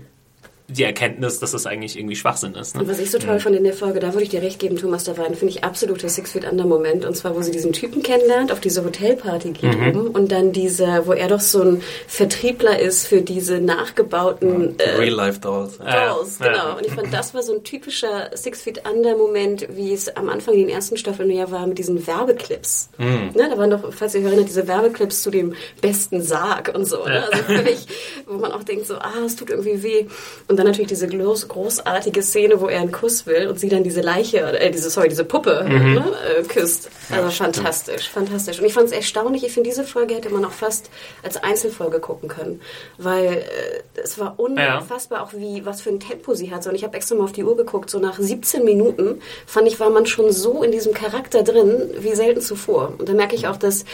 [0.68, 2.74] die Erkenntnis, dass das eigentlich irgendwie Schwachsinn ist.
[2.76, 2.88] Und Ne?
[2.92, 5.04] was ich so toll fand in der Folge, da würde ich dir recht geben, Thomas,
[5.04, 7.04] da war ein, finde ich, absoluter Six Feet Under Moment.
[7.04, 9.88] Und zwar, wo sie diesen Typen kennenlernt, auf diese Hotelparty geht Mhm.
[9.88, 14.90] oben und dann diese, wo er doch so ein Vertriebler ist für diese nachgebauten äh,
[14.96, 15.78] Real-Life-Dolls.
[15.78, 16.52] Dolls, Ja, ja.
[16.52, 16.76] genau.
[16.78, 20.28] Und ich fand, das war so ein typischer Six Feet Under Moment, wie es am
[20.28, 22.88] Anfang in den ersten Staffeln ja war mit diesen Werbeclips.
[22.98, 23.30] Mhm.
[23.34, 27.04] Ne, da waren doch, falls ihr erinnert, diese Werbeclips zu dem besten Sarg und so.
[27.04, 27.14] Ne?
[27.14, 27.22] Ja.
[27.30, 27.86] Also völlig,
[28.26, 30.06] wo man auch denkt so, ah, es tut irgendwie weh.
[30.48, 33.82] Und dann natürlich diese groß, großartige Szene, wo er einen Kuss will und sie dann
[33.84, 35.94] diese Leiche, äh, diese, sorry, diese Puppe Mhm.
[35.94, 36.04] ne,
[36.38, 36.90] äh, küsst.
[37.10, 38.58] Also fantastisch, fantastisch.
[38.58, 40.90] Und ich fand es erstaunlich, ich finde, diese Folge hätte man auch fast
[41.22, 42.60] als Einzelfolge gucken können.
[42.98, 46.66] Weil äh, es war unfassbar auch, wie, was für ein Tempo sie hat.
[46.66, 49.78] Und ich habe extra mal auf die Uhr geguckt, so nach 17 Minuten fand ich,
[49.80, 52.92] war man schon so in diesem Charakter drin, wie selten zuvor.
[52.98, 53.84] Und da merke ich auch, dass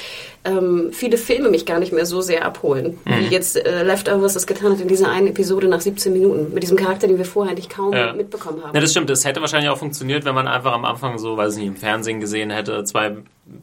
[0.45, 4.47] ähm, viele Filme mich gar nicht mehr so sehr abholen, wie jetzt äh, Leftovers das
[4.47, 6.48] getan hat in dieser einen Episode nach 17 Minuten.
[6.53, 8.13] Mit diesem Charakter, den wir vorher eigentlich kaum Ja.
[8.13, 8.75] mitbekommen haben.
[8.75, 9.09] Ja, das stimmt.
[9.11, 11.77] Das hätte wahrscheinlich auch funktioniert, wenn man einfach am Anfang so, weiß ich nicht, im
[11.77, 13.17] Fernsehen gesehen hätte, zwei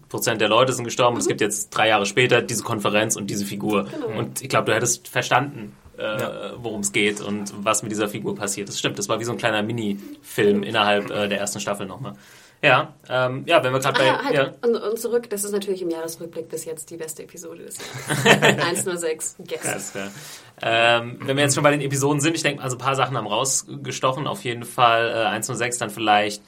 [0.10, 1.16] Prozent der Leute sind gestorben.
[1.16, 3.88] und Es gibt jetzt drei Jahre später diese Konferenz und diese Figur.
[4.18, 6.04] Und ich glaube, du hättest verstanden, äh,
[6.58, 8.68] worum es geht und was mit dieser Figur passiert.
[8.68, 8.98] Das stimmt.
[9.00, 12.14] Das war wie so ein kleiner Mini-Film innerhalb äh, der ersten Staffel nochmal.
[12.66, 14.10] Ja, ähm, ja, wenn wir gerade bei...
[14.12, 14.52] Ah, halt, ja.
[14.62, 18.44] und, und zurück, das ist natürlich im Jahresrückblick bis jetzt die beste Episode des Jahres.
[18.66, 19.62] 106, guess.
[19.62, 20.08] Krass, ja.
[20.62, 23.16] Ähm, wenn wir jetzt schon bei den Episoden sind, ich denke, also ein paar Sachen
[23.18, 24.28] haben rausgestochen.
[24.28, 26.42] Auf jeden Fall äh, 106, dann vielleicht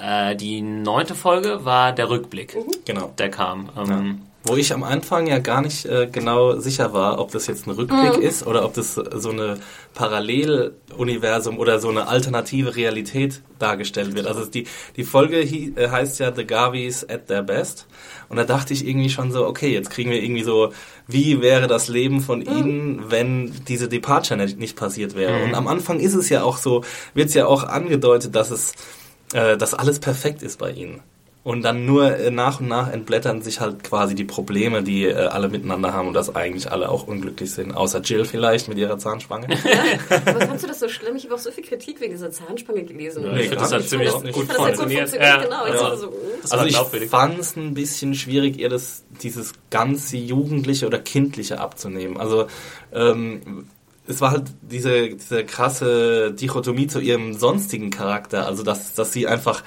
[0.00, 3.12] äh, die neunte Folge war der Rückblick, Genau.
[3.18, 3.70] der kam.
[3.76, 7.66] Ähm, Wo ich am Anfang ja gar nicht äh, genau sicher war, ob das jetzt
[7.68, 8.22] ein Rückblick Mhm.
[8.22, 9.58] ist oder ob das so eine
[9.94, 14.26] Paralleluniversum oder so eine alternative Realität dargestellt wird.
[14.26, 17.86] Also die, die Folge hi, äh, heißt ja The Garveys at their best.
[18.28, 20.72] Und da dachte ich irgendwie schon so, okay, jetzt kriegen wir irgendwie so,
[21.06, 22.46] wie wäre das Leben von Mhm.
[22.46, 25.42] ihnen, wenn diese Departure nicht, passiert wäre.
[25.42, 26.82] Und am Anfang ist es ja auch so,
[27.14, 28.72] wird es ja auch angedeutet, dass es,
[29.34, 31.00] äh, dass alles perfekt ist bei ihnen.
[31.44, 35.14] Und dann nur äh, nach und nach entblättern sich halt quasi die Probleme, die äh,
[35.14, 37.72] alle miteinander haben und dass eigentlich alle auch unglücklich sind.
[37.72, 39.48] Außer Jill vielleicht mit ihrer Zahnspange.
[40.26, 41.16] Aber fandst du das so schlimm?
[41.16, 43.24] Ich habe auch so viel Kritik wegen dieser Zahnspange gelesen.
[43.34, 43.90] ich finde, das gar hat nicht.
[43.90, 45.08] ziemlich Ich fand gut das gut funktioniert.
[45.08, 45.66] funktioniert, genau.
[45.66, 45.80] Ich ja.
[45.80, 46.12] dachte so, mm.
[46.42, 51.00] Das war also ich fand es ein bisschen schwierig, ihr das, dieses ganze Jugendliche oder
[51.00, 52.18] Kindliche abzunehmen.
[52.18, 52.46] Also
[52.92, 53.66] ähm,
[54.06, 58.46] es war halt diese, diese krasse Dichotomie zu ihrem sonstigen Charakter.
[58.46, 59.62] Also dass, dass sie einfach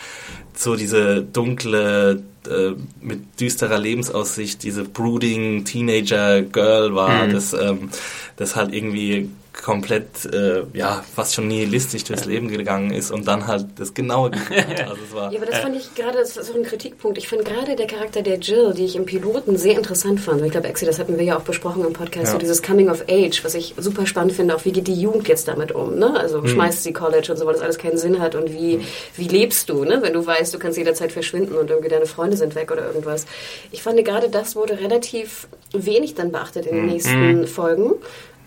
[0.54, 2.72] so diese dunkle, äh,
[3.02, 7.90] mit düsterer Lebensaussicht, diese brooding Teenager Girl war, das, ähm,
[8.36, 9.30] das halt irgendwie
[9.64, 14.32] komplett, äh, ja, fast schon nihilistisch durchs Leben gegangen ist und dann halt das genaue
[14.32, 14.36] hat.
[14.90, 17.18] Also es war, Ja, aber das fand ich gerade, das ist auch ein Kritikpunkt.
[17.18, 20.42] Ich fand gerade der Charakter der Jill, die ich im Piloten sehr interessant fand.
[20.44, 22.32] Ich glaube, Exi, das hatten wir ja auch besprochen im Podcast, Ja.
[22.34, 25.28] so dieses Coming of Age, was ich super spannend finde, auch wie geht die Jugend
[25.28, 26.18] jetzt damit um, ne?
[26.20, 26.48] Also Hm.
[26.48, 28.82] schmeißt sie College und so, weil das alles keinen Sinn hat und wie,
[29.16, 30.00] wie lebst du, ne?
[30.02, 33.26] Wenn du weißt, du kannst jederzeit verschwinden und irgendwie deine Freunde sind weg oder irgendwas.
[33.72, 37.94] Ich fand gerade das wurde relativ wenig dann beachtet in den nächsten Folgen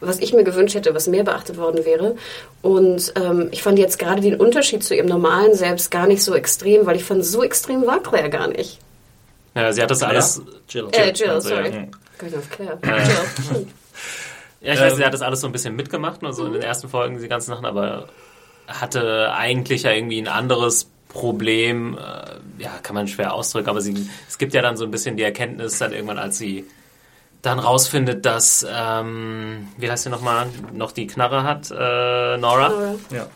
[0.00, 2.16] was ich mir gewünscht hätte, was mehr beachtet worden wäre.
[2.62, 6.34] Und ähm, ich fand jetzt gerade den Unterschied zu ihrem normalen Selbst gar nicht so
[6.34, 8.78] extrem, weil ich fand, so extrem war Claire gar nicht.
[9.54, 10.42] Ja, sie hat das alles...
[10.68, 10.88] Jill.
[10.92, 11.56] Äh, Jill, also, ja.
[11.56, 11.72] sorry.
[11.72, 11.90] Hm.
[12.18, 12.78] Gott, auf Claire.
[13.52, 13.66] Jill.
[14.61, 14.98] Ja, ich weiß, Ähm.
[14.98, 17.50] sie hat das alles so ein bisschen mitgemacht, also in den ersten Folgen, die ganzen
[17.50, 18.08] Sachen, aber
[18.66, 24.08] hatte eigentlich ja irgendwie ein anderes Problem, äh, ja, kann man schwer ausdrücken, aber sie,
[24.28, 26.66] es gibt ja dann so ein bisschen die Erkenntnis, dann irgendwann, als sie
[27.42, 32.94] dann rausfindet, dass, ähm, wie heißt sie nochmal, noch die Knarre hat, äh, Nora, Nora.
[33.12, 33.27] Ja.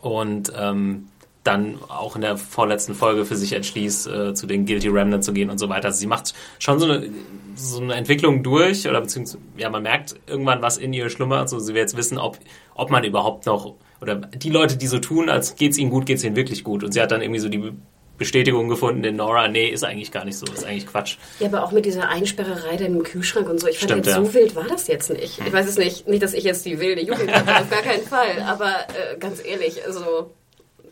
[0.00, 1.08] und ähm,
[1.44, 5.34] dann auch in der vorletzten Folge für sich entschließt, äh, zu den Guilty Remnant zu
[5.34, 5.88] gehen und so weiter.
[5.88, 7.10] Also sie macht schon so eine,
[7.54, 11.50] so eine Entwicklung durch, oder beziehungsweise, ja, man merkt irgendwann, was in ihr schlummert.
[11.50, 12.38] So, sie will jetzt wissen, ob,
[12.74, 16.24] ob man überhaupt noch, oder die Leute, die so tun, als geht's ihnen gut, geht's
[16.24, 16.82] ihnen wirklich gut.
[16.82, 17.72] Und sie hat dann irgendwie so die
[18.16, 21.16] Bestätigung gefunden in Nora, nee, ist eigentlich gar nicht so, ist eigentlich Quatsch.
[21.40, 23.66] Ja, aber auch mit dieser Einsperrerei dann im Kühlschrank und so.
[23.66, 24.24] Ich fand Stimmt, jetzt ja.
[24.24, 25.40] so wild war das jetzt nicht.
[25.44, 26.06] Ich weiß es nicht.
[26.06, 28.42] Nicht, dass ich jetzt die wilde Jugend hatte, auf gar keinen Fall.
[28.46, 30.30] Aber äh, ganz ehrlich, also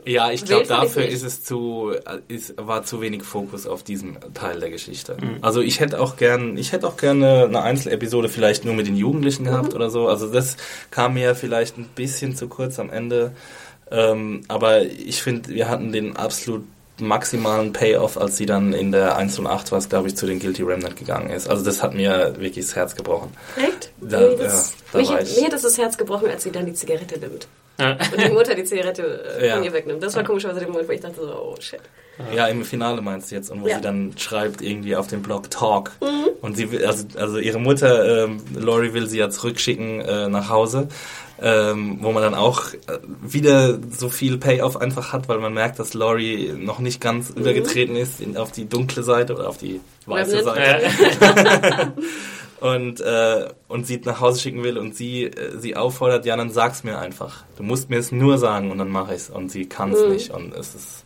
[0.04, 1.92] Ja, ich glaube, dafür ist es zu,
[2.26, 5.16] ist, war zu wenig Fokus auf diesen Teil der Geschichte.
[5.42, 8.96] Also ich hätte auch gern, ich hätte auch gerne eine Einzelepisode vielleicht nur mit den
[8.96, 10.08] Jugendlichen gehabt oder so.
[10.08, 10.56] Also das
[10.90, 13.32] kam mir vielleicht ein bisschen zu kurz am Ende.
[13.92, 16.64] Ähm, aber ich finde, wir hatten den absolut
[17.06, 20.38] maximalen Payoff, als sie dann in der 1 und 8 was, glaube ich, zu den
[20.38, 21.48] Guilty Remnant gegangen ist.
[21.48, 23.30] Also das hat mir wirklich das Herz gebrochen.
[23.56, 23.90] Echt?
[24.00, 26.50] Da, Nee, ja, das, da mich, ich- mir hat das das Herz gebrochen, als sie
[26.50, 27.46] dann die Zigarette nimmt.
[27.78, 27.92] Ja.
[27.92, 29.54] Und die Mutter die Zigarette äh, Ja.
[29.54, 30.02] von ihr wegnimmt.
[30.02, 31.80] Das war komischerweise der Moment, wo ich dachte so, oh shit.
[32.36, 33.76] Ja, im Finale meinst du jetzt, und wo Ja.
[33.76, 35.92] sie dann schreibt irgendwie auf dem Blog Talk.
[36.02, 36.28] Mhm.
[36.42, 40.50] Und sie will, also, also ihre Mutter, ähm, Lori will sie ja zurückschicken äh, nach
[40.50, 40.88] Hause,
[41.44, 45.78] ähm, wo man dann auch äh, wieder so viel Payoff einfach hat, weil man merkt,
[45.80, 47.40] dass Lori noch nicht ganz Mhm.
[47.40, 50.42] übergetreten ist in, auf die dunkle Seite oder auf die weiße.
[50.44, 51.92] Seite.
[52.60, 56.50] und, äh, und sie nach Hause schicken will und sie, äh, sie auffordert, ja, dann
[56.50, 57.44] sag's mir einfach.
[57.56, 59.28] Du musst mir es nur sagen und dann mache ich's.
[59.30, 61.04] Und sie kann's nicht und es ist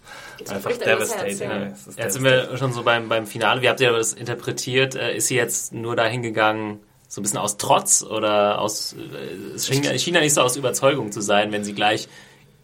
[0.50, 1.50] einfach das Herz, devastating.
[1.50, 1.66] ja.
[1.66, 2.50] Ist Jetzt sind devastating.
[2.50, 3.62] wir schon so beim, beim Finale.
[3.62, 4.94] Wie habt ihr das interpretiert?
[4.96, 8.94] Äh, Ist sie jetzt nur dahin gegangen, so ein bisschen aus Trotz oder aus.
[8.94, 12.08] äh, Es schien, schien ja nicht so aus Überzeugung zu sein, wenn sie gleich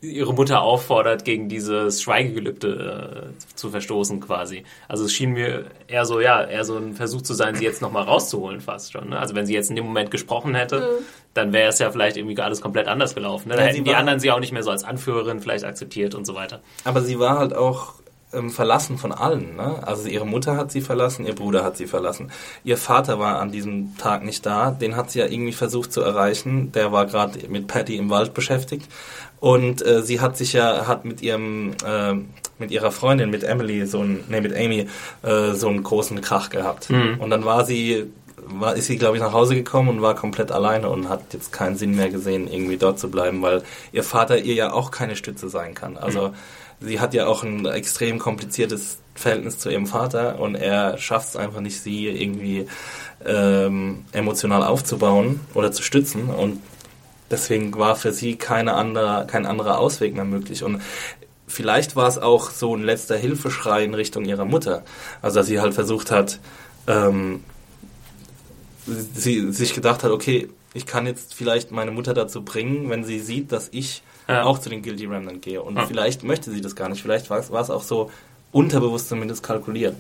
[0.01, 4.65] ihre Mutter auffordert, gegen dieses Schweigegelübde äh, zu verstoßen quasi.
[4.89, 7.81] Also es schien mir eher so, ja, eher so ein Versuch zu sein, sie jetzt
[7.83, 9.11] nochmal rauszuholen fast schon.
[9.11, 9.19] Ne?
[9.21, 10.99] Also wenn sie jetzt in dem Moment gesprochen hätte,
[11.35, 13.49] dann wäre es ja vielleicht irgendwie alles komplett anders gelaufen.
[13.49, 13.55] Ne?
[13.55, 16.25] Da Ja, hätten die anderen sie auch nicht mehr so als Anführerin vielleicht akzeptiert und
[16.27, 16.61] so weiter.
[16.83, 17.95] Aber sie war halt auch
[18.33, 19.57] ähm, verlassen von allen.
[19.57, 19.87] Ne?
[19.87, 22.31] Also ihre Mutter hat sie verlassen, ihr Bruder hat sie verlassen.
[22.65, 24.71] Ihr Vater war an diesem Tag nicht da.
[24.71, 26.73] Den hat sie ja irgendwie versucht zu erreichen.
[26.73, 28.91] Der war gerade mit Patty im Wald beschäftigt.
[29.41, 32.15] Und äh, sie hat sich ja, hat mit ihrem, äh,
[32.59, 34.87] mit ihrer Freundin, mit Emily, so ein, nee, mit Amy,
[35.23, 36.89] äh, so einen großen Krach gehabt.
[37.19, 38.07] Und dann war sie,
[38.47, 41.53] war, ist sie, glaube ich, nach Hause gekommen und war komplett alleine und hat jetzt
[41.53, 45.17] keinen Sinn mehr gesehen, irgendwie dort zu bleiben, weil ihr Vater ihr ja auch keine
[45.17, 45.97] Stütze sein kann.
[45.97, 46.33] Also
[46.85, 51.37] sie hat ja auch ein extrem kompliziertes Verhältnis zu ihrem Vater und er schafft es
[51.37, 52.67] einfach nicht, sie irgendwie
[53.25, 56.61] ähm, emotional aufzubauen oder zu stützen und
[57.31, 60.81] deswegen war für sie keine andere, kein anderer Ausweg mehr möglich und
[61.47, 64.83] vielleicht war es auch so ein letzter Hilfeschrei in Richtung ihrer Mutter,
[65.21, 66.41] also dass sie halt versucht hat,
[66.87, 67.45] ähm,
[68.87, 73.21] sie sich gedacht hat, okay, ich kann jetzt vielleicht meine Mutter dazu bringen, wenn sie
[73.21, 74.45] sieht, dass ich Ja.
[74.45, 75.61] auch zu den Guilty Remnant gehe.
[75.63, 75.87] Und Ja.
[75.87, 77.03] vielleicht möchte sie das gar nicht.
[77.03, 78.11] Vielleicht war es, auch so
[78.53, 79.97] unterbewusst zumindest kalkuliert.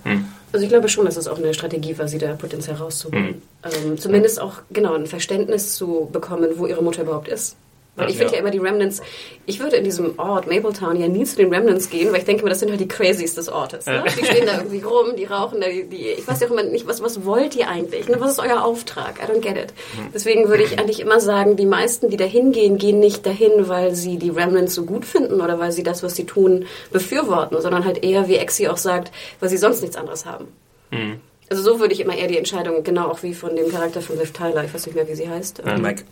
[0.53, 3.27] Also ich glaube schon, dass es auch eine Strategie war, sie da potenziell rauszuholen.
[3.27, 3.43] Mhm.
[3.87, 7.57] Ähm, zumindest auch, genau, ein Verständnis zu bekommen, wo ihre Mutter überhaupt ist.
[7.95, 8.39] Weil ich finde Ja.
[8.39, 9.03] ja immer die Remnants,
[9.45, 12.43] ich würde in diesem Ort, Mapletown, ja nie zu den Remnants gehen, weil ich denke
[12.43, 13.85] mir, das sind halt die Crazies des Ortes.
[13.85, 14.03] Ne?
[14.19, 16.63] Die stehen da irgendwie rum, die rauchen da, die, die ich weiß ja auch immer
[16.63, 18.09] nicht, was, was wollt ihr eigentlich?
[18.09, 18.17] Ne?
[18.19, 19.17] Was ist euer Auftrag?
[19.23, 19.75] I don't get it.
[20.15, 23.95] Deswegen würde ich eigentlich immer sagen, die meisten, die da hingehen, gehen nicht dahin, weil
[23.95, 27.85] sie die Remnants so gut finden oder weil sie das, was sie tun, befürworten, sondern
[27.85, 30.49] halt eher, wie Exi auch sagt, weil sie sonst nichts anderes haben.
[31.53, 34.19] Also so würde ich immer eher die Entscheidung, genau auch wie von dem Charakter von
[34.19, 35.63] Liv Tyler, ich weiß nicht mehr, wie sie heißt.
[35.67, 36.03] Ähm, Mac.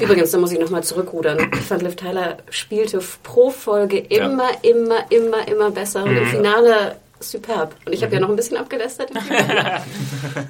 [0.00, 1.38] Übrigens, da muss ich nochmal zurückrudern.
[1.52, 6.02] Ich fand, Liv Tyler spielte pro Folge immer, immer, immer, immer besser.
[6.02, 7.74] Und im Finale superb.
[7.84, 9.10] Und ich habe ja noch ein bisschen abgelästert.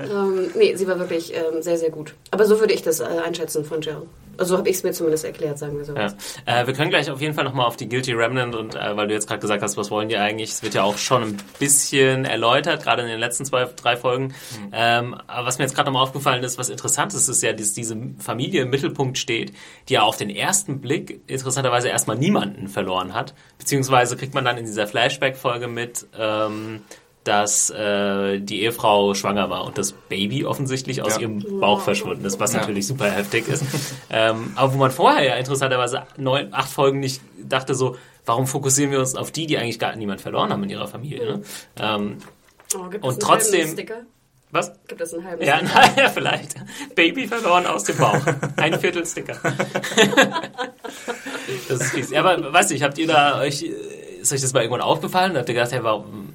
[0.01, 2.15] Ähm, nee, sie war wirklich ähm, sehr, sehr gut.
[2.31, 4.07] Aber so würde ich das äh, einschätzen von Jill.
[4.39, 5.95] Also so habe ich es mir zumindest erklärt, sagen wir so.
[5.95, 6.15] Ja.
[6.47, 9.09] Äh, wir können gleich auf jeden Fall nochmal auf die Guilty Remnant und äh, weil
[9.09, 10.51] du jetzt gerade gesagt hast, was wollen die eigentlich?
[10.51, 14.35] Es wird ja auch schon ein bisschen erläutert, gerade in den letzten zwei, drei Folgen.
[14.73, 17.73] Ähm, aber was mir jetzt gerade nochmal aufgefallen ist, was interessant ist, ist ja, dass
[17.73, 19.53] diese Familie im Mittelpunkt steht,
[19.89, 23.35] die ja auf den ersten Blick interessanterweise erstmal niemanden verloren hat.
[23.59, 26.58] Beziehungsweise kriegt man dann in dieser Flashback-Folge mit, ähm,
[27.25, 31.23] dass äh, die Ehefrau schwanger war und das Baby offensichtlich aus Ja.
[31.23, 32.61] ihrem Bauch verschwunden ist, was Ja.
[32.61, 33.65] natürlich super heftig ist.
[34.11, 38.93] ähm, aber wo man vorher ja interessanterweise neun, acht Folgen nicht dachte so, warum fokussieren
[38.93, 41.25] wir uns auf die, die eigentlich gar niemand verloren haben in ihrer Familie?
[41.39, 41.43] Ne?
[41.81, 42.19] Ähm,
[42.77, 43.77] Oh, gibt Und trotzdem-
[44.51, 44.73] was?
[44.89, 45.75] Gibt es einen halben Ja, Sticker?
[45.97, 46.55] naja, vielleicht.
[46.95, 48.21] Baby verloren aus dem Bauch.
[48.57, 49.37] Ein Viertel Sticker.
[51.69, 52.11] das ist fies.
[52.11, 53.65] Ja, aber weißt du, ich habt ihr da euch,
[54.21, 55.37] ist euch das mal irgendwann aufgefallen?
[55.37, 56.33] Habt ihr gedacht, hey, warum,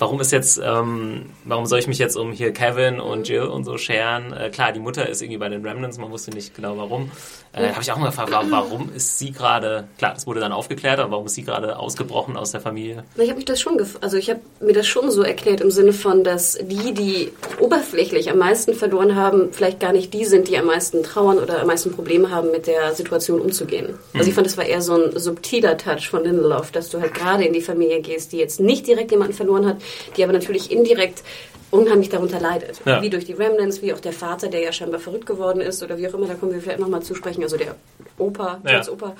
[0.00, 3.64] warum ist jetzt, ähm, warum soll ich mich jetzt um hier Kevin und Jill und
[3.64, 4.32] so scheren?
[4.32, 7.10] Äh, klar, die Mutter ist irgendwie bei den Remnants, man wusste nicht genau warum.
[7.52, 10.98] Äh, Habe ich auch mal gefragt, warum, ist sie gerade, klar, das wurde dann aufgeklärt,
[11.00, 13.04] aber warum ist sie gerade ausgebrochen aus der Familie?
[13.16, 15.70] Na, Ich habe mich das schon, also ich habe mir das schon so erklärt im
[15.70, 20.48] Sinne von, dass die, die oberflächlich am meisten verloren haben, vielleicht gar nicht die sind,
[20.48, 23.98] die am meisten trauern oder am meisten Probleme haben, mit der Situation umzugehen.
[24.14, 27.12] Also ich fand, das war eher so ein subtiler Touch von Lindelof, dass du halt
[27.14, 29.76] gerade in die Familie gehst, die jetzt nicht direkt jemanden verloren hat,
[30.16, 31.22] die aber natürlich indirekt
[31.70, 32.80] unheimlich darunter leidet.
[32.84, 33.02] Ja.
[33.02, 35.98] Wie durch die Remnants, wie auch der Vater, der ja scheinbar verrückt geworden ist oder
[35.98, 37.76] wie auch immer, da kommen wir vielleicht nochmal zu sprechen, also der
[38.18, 38.82] Opa, Ja.
[38.90, 39.14] Opa.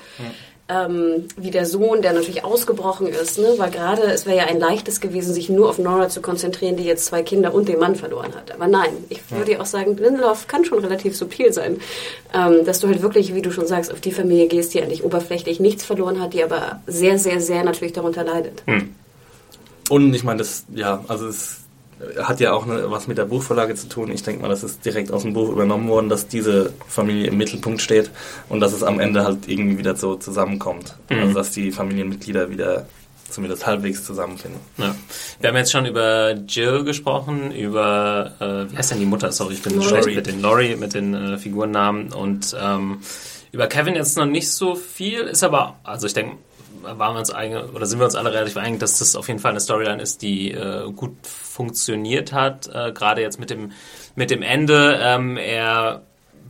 [0.69, 3.55] Ähm, wie der Sohn, der natürlich ausgebrochen ist, ne?
[3.57, 6.85] weil gerade es wäre ja ein leichtes gewesen, sich nur auf Nora zu konzentrieren, die
[6.85, 8.53] jetzt zwei Kinder und den Mann verloren hat.
[8.53, 11.81] Aber nein, ich würde ja auch sagen, Lindelof kann schon relativ subtil sein,
[12.33, 15.03] ähm, dass du halt wirklich, wie du schon sagst, auf die Familie gehst, die eigentlich
[15.03, 18.63] oberflächlich nichts verloren hat, die aber sehr, sehr, sehr natürlich darunter leidet.
[19.91, 21.57] Und ich meine, das, ja, also es
[22.23, 24.09] hat ja auch ne, was mit der Buchvorlage zu tun.
[24.09, 27.37] Ich denke mal, das ist direkt aus dem Buch übernommen worden, dass diese Familie im
[27.37, 28.09] Mittelpunkt steht
[28.47, 30.95] und dass es am Ende halt irgendwie wieder so zusammenkommt.
[31.09, 31.19] Mhm.
[31.19, 32.85] Also dass die Familienmitglieder wieder
[33.29, 34.61] zumindest halbwegs zusammenfinden.
[34.77, 34.95] Ja.
[35.41, 39.33] Wir haben jetzt schon über Jill gesprochen, über, äh, wie heißt denn die Mutter?
[39.33, 39.87] Sorry, ich bin Laurie.
[39.89, 42.99] schlecht mit den Laurie, mit den äh, Figurennamen und ähm,
[43.51, 46.37] über Kevin jetzt noch nicht so viel, ist aber, also ich denke,
[46.83, 49.39] waren wir uns einig, oder sind wir uns alle relativ einig, dass das auf jeden
[49.39, 53.71] Fall eine Storyline ist, die äh, gut funktioniert hat, äh, gerade jetzt mit dem,
[54.15, 54.99] mit dem Ende.
[55.01, 56.03] Ähm, er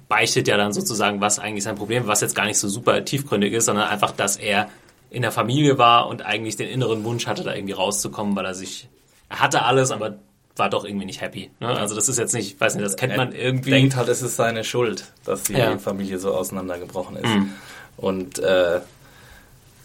[0.08, 3.54] beichtet ja dann sozusagen, was eigentlich sein Problem, was jetzt gar nicht so super tiefgründig
[3.54, 4.70] ist, sondern einfach, dass er
[5.10, 8.54] in der Familie war und eigentlich den inneren Wunsch hatte, da irgendwie rauszukommen, weil er
[8.54, 8.90] sich,
[9.30, 10.16] er hatte alles, aber
[10.56, 11.50] war doch irgendwie nicht happy.
[11.60, 11.68] Ne?
[11.68, 13.72] Also das ist jetzt nicht, ich weiß nicht, das kennt man irgendwie.
[13.72, 15.78] Denkt halt, es ist seine Schuld, dass die ja.
[15.78, 17.26] Familie so auseinandergebrochen ist.
[17.26, 17.54] Mhm.
[17.98, 18.82] Und äh,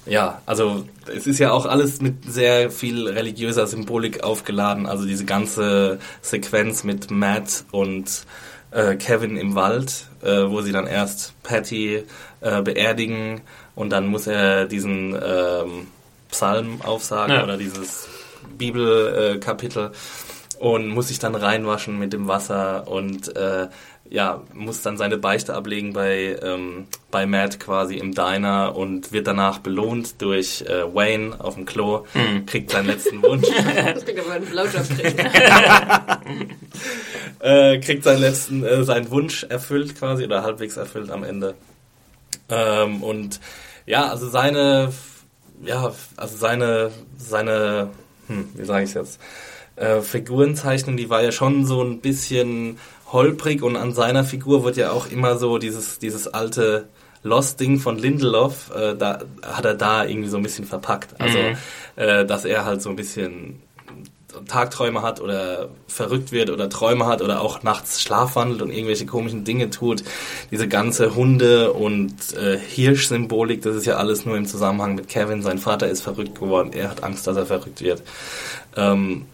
[0.06, 4.86] ja, also es ist ja auch alles mit sehr viel religiöser Symbolik aufgeladen.
[4.86, 8.24] Also diese ganze Sequenz mit Matt und
[8.70, 12.04] äh, Kevin im Wald, äh, wo sie dann erst Patty
[12.40, 13.40] äh, beerdigen
[13.74, 15.88] und dann muss er diesen ähm,
[16.30, 17.44] Psalm aufsagen ja.
[17.44, 18.08] oder dieses
[18.56, 19.92] Bibelkapitel
[20.58, 23.68] und muss sich dann reinwaschen mit dem Wasser und äh,
[24.10, 29.26] ja, muss dann seine Beichte ablegen bei, ähm, bei Matt quasi im Diner und wird
[29.26, 32.46] danach belohnt durch äh, Wayne auf dem Klo, mhm.
[32.46, 33.48] kriegt seinen letzten Wunsch.
[34.04, 35.18] klingt aber einen Blowjob kriegen.
[37.40, 41.54] äh, kriegt seinen letzten, äh, seinen Wunsch erfüllt quasi oder halbwegs erfüllt am Ende.
[42.48, 43.40] Ähm, und
[43.86, 44.92] ja, also seine,
[45.64, 47.90] ja, also seine, seine,
[48.26, 49.20] hm, wie sage ich jetzt,
[49.76, 52.78] äh, Figurenzeichnung, die war ja schon so ein bisschen
[53.12, 56.88] holprig und an seiner Figur wird ja auch immer so dieses, dieses alte
[57.22, 61.20] Lost-Ding von Lindelof, äh, da hat er da irgendwie so ein bisschen verpackt.
[61.20, 61.56] Also, mhm.
[61.96, 63.60] äh, dass er halt so ein bisschen
[64.46, 69.44] Tagträume hat oder verrückt wird oder Träume hat oder auch nachts schlafwandelt und irgendwelche komischen
[69.44, 70.04] Dinge tut.
[70.50, 75.42] Diese ganze Hunde- und äh, Hirsch-Symbolik, das ist ja alles nur im Zusammenhang mit Kevin.
[75.42, 78.02] Sein Vater ist verrückt geworden, er hat Angst, dass er verrückt wird.
[78.76, 79.26] Ähm,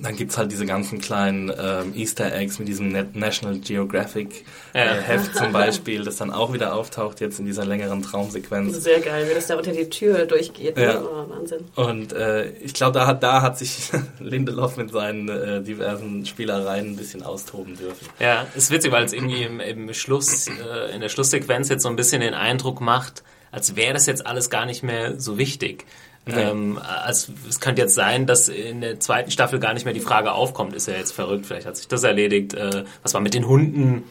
[0.00, 4.92] dann gibt's halt diese ganzen kleinen ähm, Easter Eggs mit diesem National Geographic äh, ja.
[4.94, 8.82] Heft zum Beispiel, das dann auch wieder auftaucht jetzt in dieser längeren Traumsequenz.
[8.82, 10.76] Sehr geil, wie das da unter die Tür durchgeht.
[10.76, 10.82] Ne?
[10.84, 11.02] Ja.
[11.02, 11.64] Oh, Wahnsinn.
[11.74, 16.90] Und äh, ich glaube, da hat, da hat sich Lindelof mit seinen äh, diversen Spielereien
[16.92, 18.06] ein bisschen austoben dürfen.
[18.18, 21.88] Ja, ist witzig, weil es irgendwie im, im Schluss, äh, in der Schlusssequenz jetzt so
[21.88, 25.84] ein bisschen den Eindruck macht, als wäre das jetzt alles gar nicht mehr so wichtig.
[26.26, 30.00] Ähm, also es könnte jetzt sein, dass in der zweiten Staffel gar nicht mehr die
[30.00, 33.34] Frage aufkommt, ist er jetzt verrückt, vielleicht hat sich das erledigt, äh, was war mit
[33.34, 34.04] den Hunden,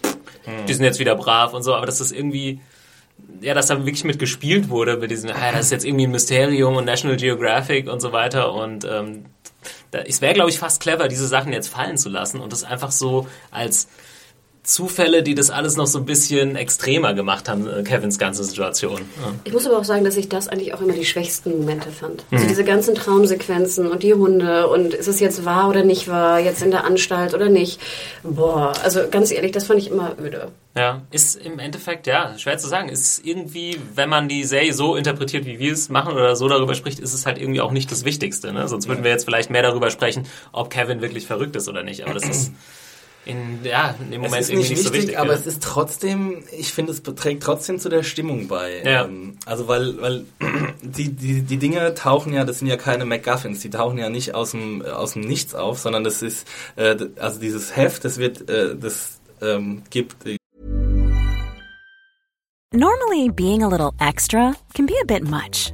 [0.44, 0.66] hm.
[0.68, 2.60] die sind jetzt wieder brav und so, aber das ist irgendwie,
[3.40, 6.12] ja, dass da wirklich mit gespielt wurde, mit diesem, ah, das ist jetzt irgendwie ein
[6.12, 9.26] Mysterium und National Geographic und so weiter und ähm,
[9.92, 12.64] da, es wäre, glaube ich, fast clever, diese Sachen jetzt fallen zu lassen und das
[12.66, 13.88] einfach so als
[14.72, 19.02] Zufälle, die das alles noch so ein bisschen extremer gemacht haben, äh, Kevins ganze Situation.
[19.02, 19.34] Ja.
[19.44, 22.24] Ich muss aber auch sagen, dass ich das eigentlich auch immer die schwächsten Momente fand.
[22.32, 22.50] Also mhm.
[22.50, 26.62] diese ganzen Traumsequenzen und die Hunde und ist es jetzt wahr oder nicht wahr, jetzt
[26.62, 27.80] in der Anstalt oder nicht.
[28.24, 30.52] Boah, also ganz ehrlich, das fand ich immer öde.
[30.76, 32.88] Ja, ist im Endeffekt, ja, schwer zu sagen.
[32.88, 36.76] Ist irgendwie, wenn man die Serie so interpretiert, wie wir es machen oder so darüber
[36.76, 38.54] spricht, ist es halt irgendwie auch nicht das Wichtigste.
[38.54, 38.70] Ne?
[38.70, 42.06] Sonst würden wir jetzt vielleicht mehr darüber sprechen, ob Kevin wirklich verrückt ist oder nicht.
[42.06, 42.54] Aber das ist
[43.24, 45.20] in, ja, in dem Moment es ist nicht, nicht wichtig, so wichtig.
[45.20, 45.36] Aber ja.
[45.36, 48.82] es ist trotzdem, ich finde, es trägt trotzdem zu der Stimmung bei.
[48.84, 49.06] Ja.
[49.06, 50.26] Ähm, also weil, weil
[50.82, 54.34] die, die, die Dinge tauchen ja, das sind ja keine MacGuffins, die tauchen ja nicht
[54.34, 58.50] aus dem, aus dem Nichts auf, sondern das ist, äh, also dieses Heft, das wird,
[58.50, 60.26] äh, das ähm, gibt.
[60.26, 60.38] Äh
[62.74, 65.74] Normally being a little extra can be a bit much,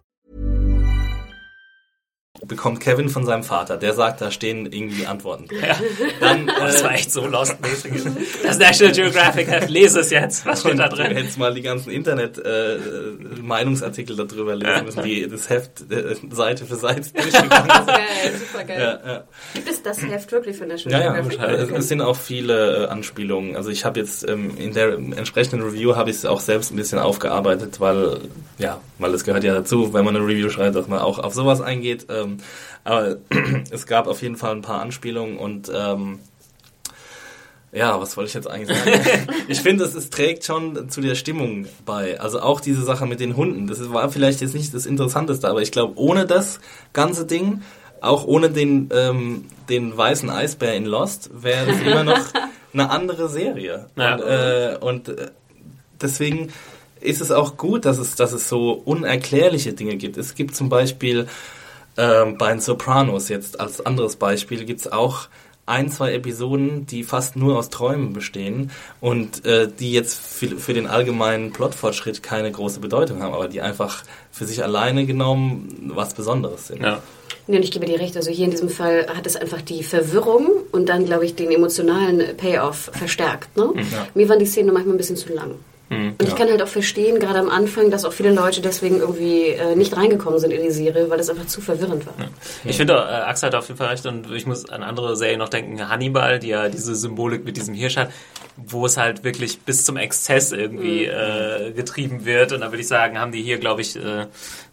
[2.45, 3.75] Bekommt Kevin von seinem Vater.
[3.77, 5.47] Der sagt, da stehen irgendwie Antworten.
[5.51, 5.75] Ja.
[6.19, 7.91] Dann, äh, das war echt so lost-mäßig.
[8.43, 10.43] Das National Geographic Heft, lese es jetzt.
[10.45, 11.11] Was steht da drin?
[11.11, 16.65] Du hättest mal die ganzen Internet-Meinungsartikel äh, darüber lesen müssen, die das Heft äh, Seite
[16.65, 18.79] für Seite durchgegangen ist geil, super geil.
[18.79, 19.23] Ja, ja.
[19.53, 21.39] Gibt es das Heft wirklich von National ja, Geographic?
[21.39, 21.75] Ja, okay.
[21.77, 23.55] es sind auch viele äh, Anspielungen.
[23.55, 26.75] Also ich habe jetzt ähm, in der entsprechenden Review habe ich es auch selbst ein
[26.75, 28.21] bisschen aufgearbeitet, weil
[28.57, 31.33] ja, weil es gehört ja dazu, wenn man eine Review schreibt, dass man auch auf
[31.33, 32.07] sowas eingeht.
[32.09, 32.30] Ähm,
[32.83, 33.17] aber
[33.71, 36.19] es gab auf jeden Fall ein paar Anspielungen und ähm,
[37.73, 39.27] Ja, was wollte ich jetzt eigentlich sagen?
[39.47, 42.19] ich finde, es, es trägt schon zu der Stimmung bei.
[42.19, 43.67] Also auch diese Sache mit den Hunden.
[43.67, 46.59] Das war vielleicht jetzt nicht das Interessanteste, aber ich glaube, ohne das
[46.91, 47.61] ganze Ding,
[48.01, 52.19] auch ohne den, ähm, den weißen Eisbär in Lost, wäre das immer noch
[52.73, 53.87] eine andere Serie.
[53.95, 54.15] Ja.
[54.15, 55.31] Und, äh, und äh,
[56.01, 56.49] deswegen
[56.99, 60.17] ist es auch gut, dass es, dass es so unerklärliche Dinge gibt.
[60.17, 61.27] Es gibt zum Beispiel
[62.01, 65.27] ähm, bei den Sopranos jetzt als anderes Beispiel gibt es auch
[65.67, 70.73] ein, zwei Episoden, die fast nur aus Träumen bestehen und äh, die jetzt für, für
[70.73, 76.15] den allgemeinen Plotfortschritt keine große Bedeutung haben, aber die einfach für sich alleine genommen was
[76.15, 76.81] Besonderes sind.
[76.81, 77.03] Ja.
[77.47, 78.15] Ja, und ich gebe dir recht.
[78.15, 81.51] Also hier in diesem Fall hat es einfach die Verwirrung und dann, glaube ich, den
[81.51, 83.57] emotionalen Payoff verstärkt.
[83.57, 83.73] Ne?
[84.13, 85.55] Mir waren die Szenen manchmal ein bisschen zu lang.
[85.91, 89.47] Und ich kann halt auch verstehen, gerade am Anfang, dass auch viele Leute deswegen irgendwie
[89.47, 92.13] äh, nicht reingekommen sind in die Serie, weil das einfach zu verwirrend war.
[92.63, 95.39] Ich finde, äh, Axel hat auf jeden Fall recht und ich muss an andere Serien
[95.39, 95.89] noch denken.
[95.89, 98.09] Hannibal, die ja diese Symbolik mit diesem Hirsch hat,
[98.55, 102.53] wo es halt wirklich bis zum Exzess irgendwie äh, getrieben wird.
[102.53, 104.27] Und da würde ich sagen, haben die hier, glaube ich, äh,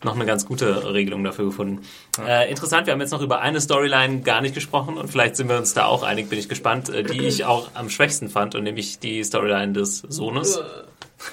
[0.04, 1.82] noch eine ganz gute Regelung dafür gefunden.
[2.24, 5.48] Äh, interessant, wir haben jetzt noch über eine Storyline gar nicht gesprochen und vielleicht sind
[5.48, 8.54] wir uns da auch einig, bin ich gespannt, äh, die ich auch am schwächsten fand
[8.54, 10.60] und nämlich die Storyline des Sohnes.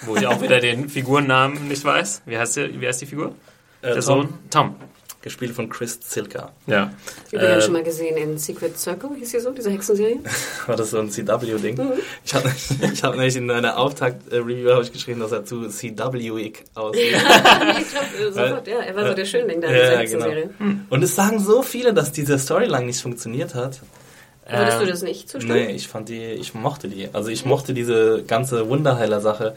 [0.05, 2.23] Wo ich auch wieder den Figurennamen nicht weiß.
[2.25, 3.35] Wie heißt, der, wie heißt die Figur?
[3.81, 4.29] Äh, Der Tom, Sohn?
[4.49, 4.75] Tom.
[5.21, 6.51] gespielt von Chris Zilka.
[6.67, 6.91] Ja.
[7.31, 10.19] Übrigens Äh, schon mal gesehen in Secret Circle, hieß sie so, diese Hexenserie?
[10.67, 11.79] War das so ein CW-Ding?
[12.23, 12.51] Ich habe
[12.93, 17.03] ich hab nämlich in einer Auftakt-Review habe ich geschrieben, dass er zu CW-ig aussieht.
[17.13, 20.49] ich glaub, äh, sofort, ja, er war so der Schönling da in dieser Ja, Hexenserie.
[20.59, 20.79] genau.
[20.89, 23.81] Und es sagen so viele, dass diese Storyline nicht funktioniert hat.
[24.49, 25.55] Würdest du Ähm, das nicht zustimmen?
[25.65, 27.09] Nee, ich fand die, ich mochte die.
[27.13, 29.55] Also ich mochte diese ganze Wunderheiler-Sache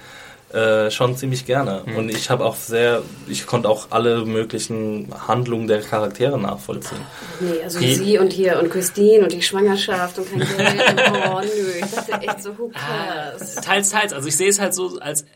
[0.53, 1.83] äh, schon ziemlich gerne.
[1.85, 1.97] Hm.
[1.97, 7.03] Und ich habe auch sehr, ich konnte auch alle möglichen Handlungen der Charaktere nachvollziehen.
[7.41, 10.95] Nee, also Die- sie und hier und Christine und die Schwangerschaft und kein Geld.
[11.31, 13.57] Oh nö, ich dachte echt so, who cares?
[13.57, 14.15] Teils, teils.
[14.15, 15.27] Also ich sehe es halt so als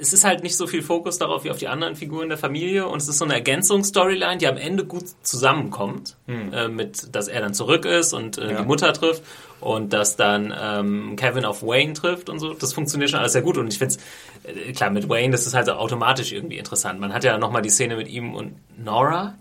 [0.00, 2.86] es ist halt nicht so viel Fokus darauf wie auf die anderen Figuren der Familie
[2.88, 7.40] und es ist so eine Ergänzungsstoryline, die am Ende gut zusammenkommt, äh, mit, dass er
[7.40, 8.60] dann zurück ist und äh, Ja.
[8.62, 9.22] die Mutter trifft
[9.60, 12.54] und dass dann ähm, Kevin auf Wayne trifft und so.
[12.54, 15.46] Das funktioniert schon alles sehr gut und ich finde es, äh, klar, mit Wayne, das
[15.46, 16.98] ist halt so automatisch irgendwie interessant.
[17.00, 19.34] Man hat ja nochmal die Szene mit ihm und Nora.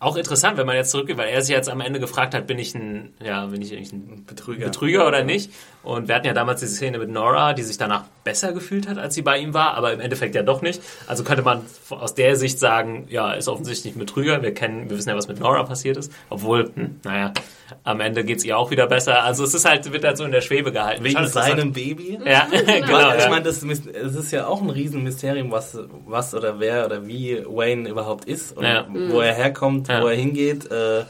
[0.00, 2.58] Auch interessant, wenn man jetzt zurückgeht, weil er sich jetzt am Ende gefragt hat, bin
[2.58, 4.66] ich ein, ja, bin ich eigentlich ein Betrüger.
[4.66, 5.50] Betrüger oder nicht.
[5.84, 8.96] Und wir hatten ja damals diese Szene mit Nora, die sich danach besser gefühlt hat,
[8.98, 10.82] als sie bei ihm war, aber im Endeffekt ja doch nicht.
[11.06, 11.60] Also könnte man
[11.90, 14.42] aus der Sicht sagen, ja, ist offensichtlich ein Betrüger.
[14.42, 16.10] Wir kennen, wir wissen ja, was mit Nora passiert ist.
[16.30, 17.32] Obwohl, hm, naja,
[17.82, 19.22] am Ende geht's ihr auch wieder besser.
[19.24, 21.04] Also es ist halt, wird halt so in der Schwebe gehalten.
[21.04, 22.18] Wegen seinem Baby?
[22.24, 23.14] Ja, genau.
[23.16, 27.44] Ich meine, das es ist ja auch ein Riesenmysterium, was, was oder wer oder wie
[27.46, 28.86] Wayne überhaupt ist und Ja.
[28.88, 30.02] wo er herkommt, Ja.
[30.02, 30.70] wo er hingeht.
[30.70, 31.04] Äh,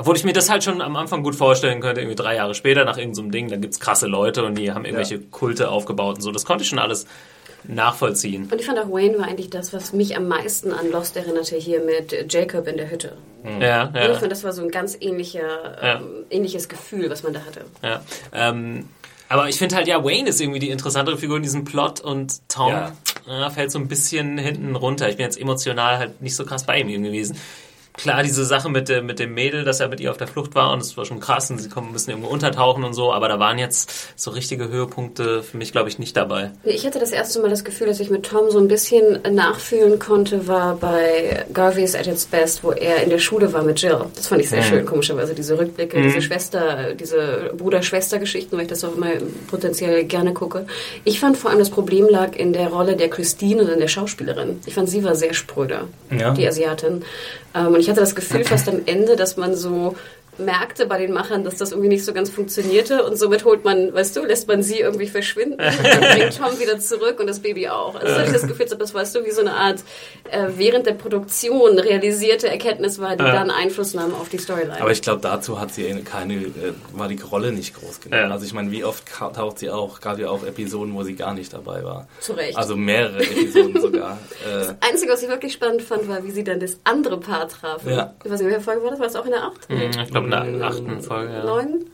[0.00, 2.84] Obwohl ich mir das halt schon am Anfang gut vorstellen könnte, irgendwie drei Jahre später
[2.86, 5.20] nach irgendeinem so einem Ding, da gibt's krasse Leute und die haben irgendwelche Ja.
[5.30, 6.30] Kulte aufgebaut und so.
[6.32, 7.06] Das konnte ich schon alles
[7.64, 8.48] nachvollziehen.
[8.50, 11.56] Und ich fand auch Wayne war eigentlich das, was mich am meisten an Lost erinnerte,
[11.56, 13.16] hier mit Jacob in der Hütte.
[13.60, 14.14] Ja, Ich ja.
[14.14, 15.40] fand, das war so ein ganz ähnlicher,
[15.82, 15.96] Ja.
[15.96, 17.64] ähm, ähnliches Gefühl, was man da hatte.
[17.82, 18.00] Ja,
[18.32, 18.88] ähm,
[19.28, 22.40] aber ich finde halt, ja, Wayne ist irgendwie die interessantere Figur in diesem Plot und
[22.48, 22.92] Tom Ja.
[23.46, 25.08] äh, fällt so ein bisschen hinten runter.
[25.08, 27.36] Ich bin jetzt emotional halt nicht so krass bei ihm gewesen.
[27.94, 30.54] Klar, diese Sache mit, dem- mit dem Mädel, dass er mit ihr auf der Flucht
[30.54, 33.28] war und es war schon krass und sie kommen, müssen irgendwo untertauchen und so, aber
[33.28, 36.52] da waren jetzt so richtige Höhepunkte für mich, glaube ich, nicht dabei.
[36.64, 39.98] Ich hatte das erste Mal das Gefühl, dass ich mit Tom so ein bisschen nachfühlen
[39.98, 43.98] konnte, war bei Garvey's at its best, wo er in der Schule war mit Jill.
[44.14, 48.84] Das fand ich sehr schön, komischerweise, diese Rückblicke, diese Schwester, diese Bruder-Schwester-Geschichten, weil ich das
[48.84, 49.10] auch immer
[49.48, 50.64] potenziell gerne gucke.
[51.04, 53.88] Ich fand vor allem, das Problem lag in der Rolle der Christine und in der
[53.88, 54.60] Schauspielerin.
[54.66, 56.30] Ich fand, sie war sehr spröde, Ja.
[56.32, 57.02] die Asiatin.
[57.52, 59.96] Ähm, und ich hatte das Gefühl fast am Ende, dass man so
[60.44, 63.92] merkte bei den Machern, dass das irgendwie nicht so ganz funktionierte und somit holt man,
[63.94, 67.40] weißt du, lässt man sie irgendwie verschwinden und dann bringt Tom wieder zurück und das
[67.40, 67.94] Baby auch.
[67.94, 69.80] Also hatte ich das Gefühl, dass das, weißt du, wie so eine Art
[70.30, 74.80] äh, während der Produktion realisierte Erkenntnis war, die dann Einfluss nahm auf die Storyline.
[74.80, 76.50] aber ich glaube, dazu hat sie keine, äh,
[76.92, 78.18] war die Rolle nicht groß genug.
[78.18, 78.30] Ja.
[78.30, 81.34] Also ich meine, wie oft taucht sie auch, gab ja auch Episoden, wo sie gar
[81.34, 82.08] nicht dabei war.
[82.20, 82.56] Zu Recht.
[82.56, 84.18] Also mehrere Episoden sogar.
[84.46, 87.90] Äh, Einzige, was ich wirklich spannend fand, war, wie sie dann das andere Paar trafen.
[87.92, 88.14] Ja.
[88.24, 89.00] Ich weiß nicht, welche Folge war das?
[89.00, 89.68] War das auch in der acht?
[89.68, 91.44] Hm, Ich glaube, achten Folge, ja.
[91.44, 91.84] Neun?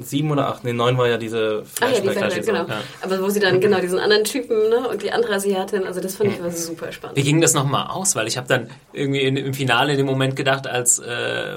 [0.00, 2.46] Sieben oder acht, nee, neun war ja diese Ach ja, die Flashback.
[2.46, 2.66] Genau.
[2.66, 2.80] Ja.
[3.02, 6.16] Aber wo sie dann genau diesen anderen Typen ne, und die andere Asiatin, also das
[6.16, 7.16] fand ich war super spannend.
[7.16, 8.16] Wie ging das nochmal aus?
[8.16, 11.04] Weil ich habe dann irgendwie in, im Finale in dem Moment gedacht, als äh,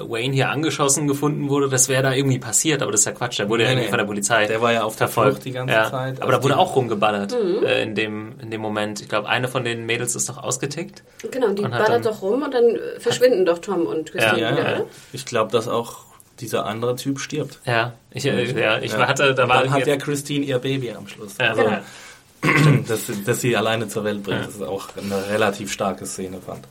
[0.06, 3.38] Wayne hier angeschossen gefunden wurde, das wäre da irgendwie passiert, aber das ist ja Quatsch,
[3.38, 3.90] der wurde ja Nee, irgendwie nee.
[3.90, 5.08] von der Polizei Der war ja auf der.
[5.08, 5.90] Flucht die ganze ja.
[5.90, 6.20] Zeit.
[6.22, 7.64] Aber da Also wurde auch rumgeballert Mhm.
[7.64, 9.00] äh, in, dem, in dem Moment.
[9.00, 11.02] Ich glaube, eine von den Mädels ist doch ausgetickt.
[11.30, 14.62] Genau, die ballert dann- doch rum und dann verschwinden doch Tom und Christine Ja, wieder,
[14.70, 14.86] Ja, oder?
[15.12, 16.09] ich glaube, dass auch
[16.40, 17.58] dieser andere Typ stirbt.
[17.64, 19.06] Ja, ich, äh, ja, ich Ja.
[19.08, 21.34] hatte, da Und war dann hat ja Christine ihr Baby am Schluss.
[21.40, 22.82] Ja, also, genau.
[22.88, 26.66] dass, dass sie alleine zur Welt bringt, das ist auch eine relativ starke Szene, fand.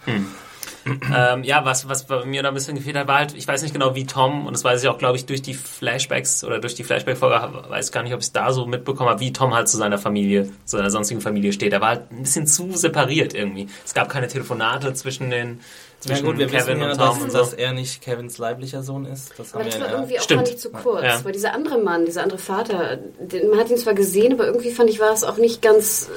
[1.13, 3.61] Ähm, ja, was, was bei mir da ein bisschen gefehlt hat, war halt, ich weiß
[3.61, 6.59] nicht genau wie Tom, und das weiß ich auch, glaube ich, durch die Flashbacks oder
[6.59, 9.53] durch die Flashback-Folge, weiß gar nicht, ob ich es da so mitbekommen habe, wie Tom
[9.53, 11.73] halt zu seiner Familie, zu seiner sonstigen Familie steht.
[11.73, 13.67] Er war halt ein bisschen zu separiert irgendwie.
[13.85, 15.59] Es gab keine Telefonate zwischen den,
[16.05, 17.37] Ja zwischen gut, wir Kevin wissen ja, und Tom dass, und so.
[17.39, 19.33] dass er nicht Kevins leiblicher Sohn ist.
[19.37, 20.37] Das haben Aber das war ja, irgendwie auch Stimmt.
[20.47, 21.25] fand ich zu kurz, Ja.
[21.25, 24.71] weil dieser andere Mann, dieser andere Vater, den, man hat ihn zwar gesehen, aber irgendwie
[24.71, 26.11] fand ich, war es auch nicht ganz äh,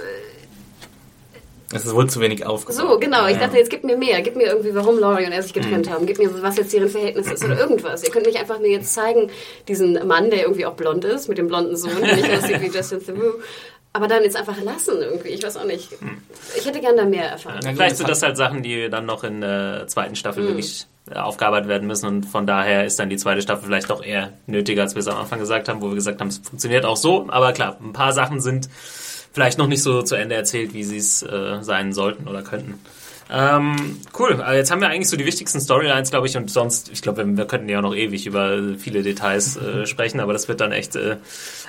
[1.74, 2.76] es wurde zu wenig aufgebaut.
[2.90, 3.26] so, genau.
[3.28, 3.46] Ich Ja.
[3.46, 5.90] dachte, jetzt gib mir mehr, gib mir irgendwie, warum Laurie und er sich getrennt Mhm.
[5.92, 8.04] haben, gib mir, was jetzt deren Verhältnis ist oder irgendwas.
[8.04, 9.30] Ihr könnt nicht einfach mir jetzt zeigen,
[9.68, 12.66] diesen Mann, der irgendwie auch blond ist, mit dem blonden Sohn, der nicht aussieht wie
[12.76, 13.40] Justin Theroux,
[13.93, 15.88] aber dann jetzt einfach lassen irgendwie, ich weiß auch nicht.
[16.57, 17.61] Ich hätte gerne da mehr erfahren.
[17.64, 20.16] Ja, Vielleicht sind das halt Sachen, die dann noch in der zweiten Mhm.
[20.16, 23.90] Staffel wirklich äh, aufgearbeitet werden müssen und von daher ist dann die zweite Staffel vielleicht
[23.90, 26.38] doch eher nötiger, als wir es am Anfang gesagt haben, wo wir gesagt haben, es
[26.38, 28.68] funktioniert auch so, aber klar, ein paar Sachen sind
[29.32, 32.78] vielleicht noch nicht so zu Ende erzählt, wie sie es äh, sein sollten oder könnten.
[33.30, 36.90] Ähm, cool, also jetzt haben wir eigentlich so die wichtigsten Storylines, glaube ich, und sonst,
[36.92, 40.32] ich glaube, wir, wir könnten ja auch noch ewig über viele Details äh, sprechen, aber
[40.32, 41.16] das wird dann echt äh,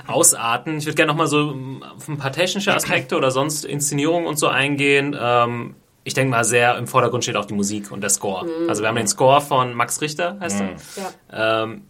[0.07, 0.77] ausarten.
[0.77, 4.37] Ich würde gerne nochmal so ähm, auf ein paar technische Aspekte oder sonst Inszenierungen und
[4.37, 5.15] so eingehen.
[5.19, 8.45] Ähm, ich denke mal, sehr im Vordergrund steht auch die Musik und der Score.
[8.67, 10.69] Also wir haben den Score von Max Richter, heißt er.
[11.01, 11.63] Ja.
[11.63, 11.83] Ähm,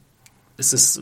[0.58, 1.01] ist äh,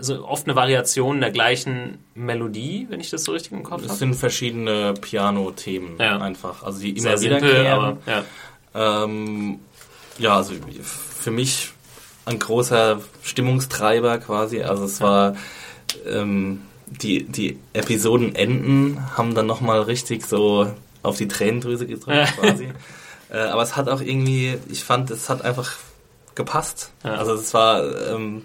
[0.00, 3.88] so oft eine Variation der gleichen Melodie, wenn ich das so richtig im Kopf Es
[3.88, 3.98] habe.
[3.98, 6.18] sind verschiedene Piano-Themen Ja.
[6.20, 8.24] einfach, also die immer Sehr simpel, aber ja.
[9.04, 9.58] Ähm,
[10.18, 11.72] ja, also für mich
[12.26, 14.62] ein großer Stimmungstreiber quasi.
[14.62, 15.34] Also es war
[16.06, 20.72] ähm, die, die Episodenenden haben dann nochmal richtig so
[21.02, 22.68] auf die Tränendrüse gedrückt quasi.
[23.30, 25.72] Äh, aber es hat auch irgendwie, ich fand, es hat einfach
[26.36, 26.92] gepasst.
[27.02, 27.82] Also es war,
[28.12, 28.42] ähm,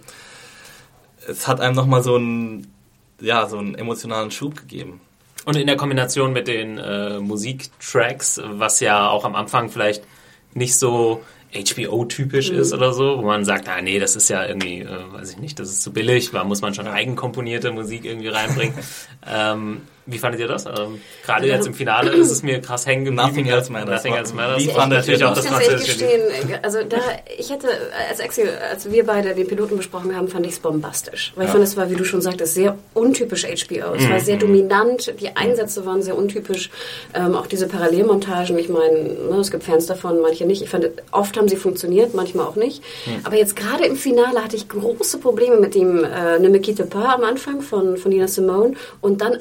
[1.30, 2.68] es hat einem nochmal so einen,
[3.22, 5.02] ja, so einen emotionalen Schub gegeben.
[5.46, 10.04] Und in der Kombination mit den äh, Musiktracks, was ja auch am Anfang vielleicht
[10.54, 11.24] nicht so
[11.54, 15.32] HBO-typisch ist oder so, wo man sagt, ah nee, das ist ja irgendwie, äh, weiß
[15.32, 18.76] ich nicht, das ist zu billig, da muss man schon eigenkomponierte Musik irgendwie reinbringen.
[19.28, 20.66] ähm, wie fandet ihr das?
[20.66, 23.28] Ähm, Gerade jetzt im Finale ist es mir krass hängen geblieben.
[23.28, 24.04] Nothing else matters.
[24.04, 24.64] Nothing else matters.
[24.64, 25.46] Wie fandet natürlich ihr auch das?
[25.46, 26.22] Ich muss ganz gestehen,
[26.64, 26.98] also da,
[27.38, 27.68] ich hätte,
[28.10, 31.34] als Axel, als wir beide den Piloten besprochen haben, fand ich es bombastisch.
[31.36, 33.94] Weil ich fand, es war, wie du schon sagtest, sehr untypisch HBO.
[33.96, 34.40] Es war sehr Mhm.
[34.40, 36.70] dominant, die Einsätze waren sehr untypisch.
[37.14, 38.98] Ähm, auch diese Parallelmontagen, ich meine,
[39.30, 40.62] ne, es gibt Fans davon, manche nicht.
[40.62, 42.82] Ich fand, oft haben sie funktioniert, manchmal auch nicht.
[43.24, 46.86] Aber jetzt gerade im Finale hatte ich große Probleme mit dem äh, Ne me quitte
[46.86, 49.34] pas am Anfang von, von Nina Simone und dann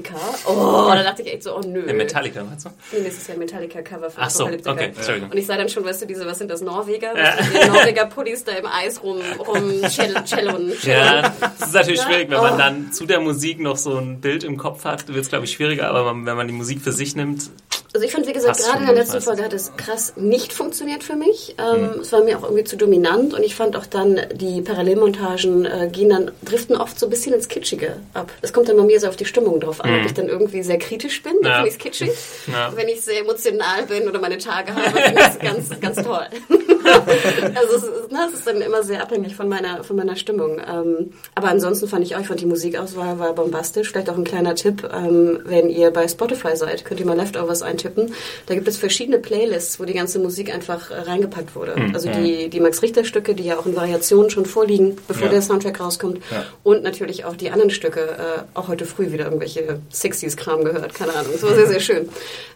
[0.00, 0.16] Apocalyptica.
[0.46, 1.82] Oh, da dachte ich echt so, oh nö.
[1.86, 2.70] Der Metallica, meinst du?
[2.92, 5.30] Nee, das ist ja ein Metallica-Cover von Ach so, okay, Entschuldigung.
[5.30, 7.12] Und ich sah dann schon, weißt du, diese, was sind das, Norweger?
[7.14, 10.72] Du, die Norweger-Pullis da im Eis rum, rum cellon.
[10.82, 12.06] Ja, das ist natürlich Ja?
[12.06, 12.58] schwierig, wenn man Oh.
[12.58, 15.52] dann zu der Musik noch so ein Bild im Kopf hat, wird es, glaube ich,
[15.52, 17.50] schwieriger, aber man, wenn man die Musik für sich nimmt,
[17.92, 19.20] Also ich fand, wie gesagt, gerade in der letzten.
[19.20, 21.56] Folge hat es krass nicht funktioniert für mich.
[21.58, 22.00] Ähm, Mhm.
[22.02, 25.88] Es war mir auch irgendwie zu dominant und ich fand auch dann, die Parallelmontagen äh,
[25.90, 28.30] gehen dann, driften oft so ein bisschen ins Kitschige ab.
[28.42, 29.98] Es kommt dann bei mir so auf die Stimmung drauf an.
[30.00, 31.46] Ob ich dann irgendwie sehr kritisch bin, dann Mhm.
[31.48, 31.54] Ja.
[31.56, 32.10] finde ich es kitschig.
[32.52, 32.72] Ja.
[32.76, 36.26] Wenn ich sehr emotional bin oder meine Tage habe, finde ich es ganz, ganz toll.
[37.54, 40.58] also es ist, na, es ist dann immer sehr abhängig von meiner, von meiner Stimmung.
[40.58, 43.90] Ähm, aber ansonsten fand ich auch, ich fand die Musikauswahl war bombastisch.
[43.90, 47.62] Vielleicht auch ein kleiner Tipp, ähm, wenn ihr bei Spotify seid, könnt ihr mal Leftovers
[47.62, 48.12] eintippen.
[48.46, 51.74] Da gibt es verschiedene Playlists, wo die ganze Musik einfach äh, reingepackt wurde.
[51.94, 55.32] Also die, die Max-Richter-Stücke, die ja auch in Variationen schon vorliegen, bevor Ja.
[55.32, 56.18] der Soundtrack rauskommt.
[56.30, 56.44] Ja.
[56.62, 58.00] Und natürlich auch die anderen Stücke.
[58.00, 61.32] Äh, auch heute früh wieder irgendwelche 60s-Kram gehört, keine Ahnung.
[61.32, 62.08] Das war sehr, sehr schön.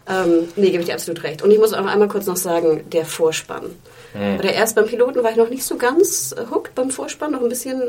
[0.07, 1.41] Ähm, nee, gebe ich dir absolut recht.
[1.41, 3.63] Und ich muss auch einmal kurz noch sagen, der Vorspann.
[4.15, 7.41] Bei der erst beim Piloten war ich noch nicht so ganz hooked beim Vorspann, noch
[7.41, 7.81] ein bisschen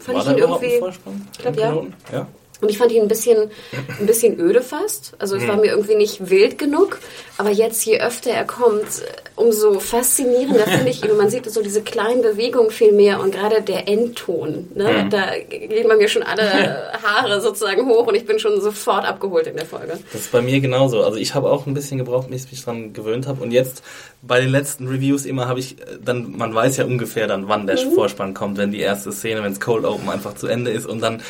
[0.00, 0.78] fand War ich ihn irgendwie.
[0.78, 1.28] Vorspann?
[1.32, 2.18] Ich glaub, im ja.
[2.18, 2.26] Ja.
[2.60, 3.50] Und ich fand ihn ein bisschen,
[3.98, 5.14] ein bisschen öde fast.
[5.18, 6.98] Also es war mir irgendwie nicht wild genug.
[7.38, 9.02] Aber jetzt, je öfter er kommt,
[9.34, 11.10] umso faszinierender finde ich ihn.
[11.10, 13.20] Und man sieht so diese kleinen Bewegungen viel mehr.
[13.20, 15.08] Und gerade der Endton, ne?
[15.10, 18.06] da gehen bei mir schon alle Haare sozusagen hoch.
[18.06, 19.98] Und ich bin schon sofort abgeholt in der Folge.
[20.12, 21.02] Das ist bei mir genauso.
[21.02, 23.42] Also ich habe auch ein bisschen gebraucht, bis ich mich dran gewöhnt habe.
[23.42, 23.82] Und jetzt
[24.22, 27.66] bei den letzten Reviews immer habe ich äh, dann, man weiß ja ungefähr dann, wann
[27.66, 30.86] der Vorspann kommt, wenn die erste Szene, wenn es Cold Open einfach zu Ende ist
[30.86, 31.22] und dann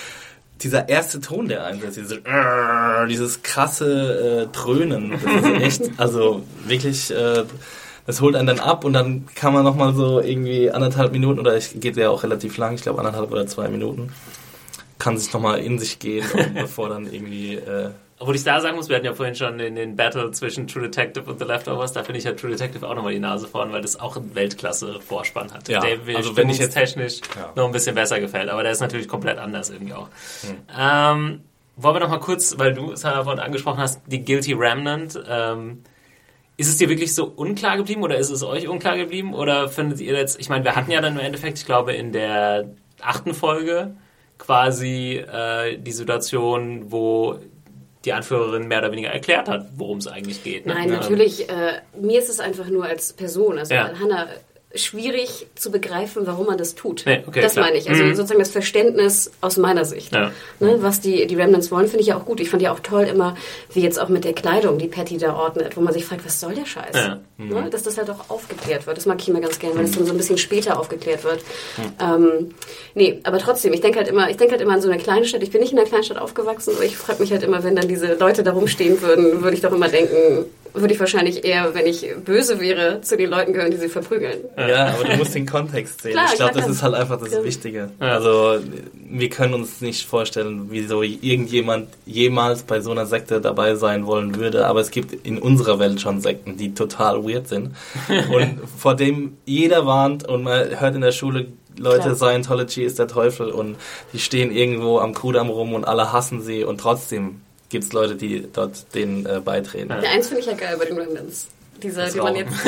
[0.62, 6.42] dieser erste Ton, der einsetzt, dieses, äh, dieses krasse äh, Dröhnen, das ist echt, also
[6.66, 7.44] wirklich, äh,
[8.06, 11.56] das holt einen dann ab und dann kann man nochmal so irgendwie anderthalb Minuten oder
[11.56, 14.12] ich geht ja auch relativ lang, ich glaube anderthalb oder zwei Minuten,
[14.98, 17.56] kann sich nochmal in sich gehen, bevor dann irgendwie...
[17.56, 17.90] Äh,
[18.20, 20.82] obwohl ich da sagen muss, wir hatten ja vorhin schon den, den Battle zwischen True
[20.82, 23.72] Detective und The Leftovers, da finde ich ja True Detective auch nochmal die Nase vorn,
[23.72, 25.68] weil das auch einen Weltklasse-Vorspann hat.
[25.68, 27.50] Ja, der also wenn ich jetzt- technisch Ja.
[27.56, 30.08] noch ein bisschen besser gefällt, aber der ist natürlich komplett anders irgendwie auch.
[30.78, 31.40] Ähm,
[31.76, 35.82] wollen wir noch mal kurz, weil du es vorhin angesprochen hast, die Guilty Remnant, ähm,
[36.58, 39.98] ist es dir wirklich so unklar geblieben oder ist es euch unklar geblieben oder findet
[40.00, 42.66] ihr jetzt, ich meine, wir hatten ja dann im Endeffekt, ich glaube in der
[43.00, 43.94] achten Folge
[44.36, 47.38] quasi äh, die Situation, wo
[48.04, 50.66] die Anführerin mehr oder weniger erklärt hat, worum es eigentlich geht.
[50.66, 50.74] Ne?
[50.74, 51.48] Nein, natürlich.
[51.50, 53.84] Äh, mir ist es einfach nur als Person, also Ja.
[53.86, 54.28] an Hannah,
[54.74, 57.02] schwierig zu begreifen, warum man das tut.
[57.04, 57.66] Nee, okay, das klar.
[57.66, 57.88] meine ich.
[57.90, 58.14] Also Mhm.
[58.14, 60.12] sozusagen das Verständnis aus meiner Sicht.
[60.14, 60.30] Ja.
[60.60, 62.38] Ne, was die, die Remnants wollen, finde ich ja auch gut.
[62.40, 63.36] Ich fand ja auch toll immer,
[63.72, 66.38] wie jetzt auch mit der Kleidung, die Patty da ordnet, wo man sich fragt, was
[66.38, 66.94] soll der Scheiß?
[66.94, 67.18] Ja.
[67.36, 68.96] Ne, dass das halt auch aufgeklärt wird.
[68.96, 71.40] Das mag ich immer ganz gerne, weil es dann so ein bisschen später aufgeklärt wird.
[72.00, 72.50] Ähm,
[72.94, 75.24] nee, aber trotzdem, ich denke halt immer, ich denke halt immer an so eine kleine
[75.26, 75.42] Stadt.
[75.42, 77.88] Ich bin nicht in einer Kleinstadt aufgewachsen, aber ich frage mich halt immer, wenn dann
[77.88, 80.44] diese Leute da rumstehen würden, würde ich doch immer denken,
[80.74, 84.38] würde ich wahrscheinlich eher, wenn ich böse wäre, zu den Leuten gehören, die sie verprügeln.
[84.56, 86.12] Ja, aber du musst den Kontext sehen.
[86.12, 87.44] Klar, ich glaube, das ist halt einfach das Ja.
[87.44, 87.90] Wichtige.
[87.98, 88.58] Also
[88.94, 94.36] wir können uns nicht vorstellen, wieso irgendjemand jemals bei so einer Sekte dabei sein wollen
[94.36, 97.70] würde, aber es gibt in unserer Welt schon Sekten, die total weird sind
[98.32, 101.46] und vor dem jeder warnt und man hört in der Schule
[101.78, 102.16] Leute, Klar.
[102.16, 103.76] Scientology ist der Teufel und
[104.12, 107.40] die stehen irgendwo am Kudamm rum und alle hassen sie und trotzdem
[107.70, 109.88] gibt es Leute, die dort denen äh, beitreten.
[109.88, 111.48] Der eins finde ich ja geil bei den Remnants.
[111.82, 112.52] Dieser, Das die man jetzt,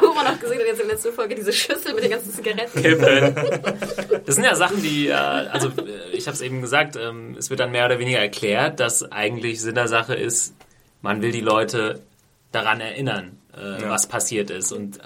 [0.00, 2.32] wo man auch gesehen hat, jetzt in der letzten Folge, diese Schüssel mit den ganzen
[2.32, 3.34] Zigaretten.
[4.24, 7.50] Das sind ja Sachen, die, äh, also äh, ich habe es eben gesagt, ähm, es
[7.50, 10.54] wird dann mehr oder weniger erklärt, dass eigentlich Sinn der Sache ist,
[11.02, 12.00] man will die Leute
[12.52, 13.90] daran erinnern, äh, Ja.
[13.90, 15.02] was passiert ist und äh,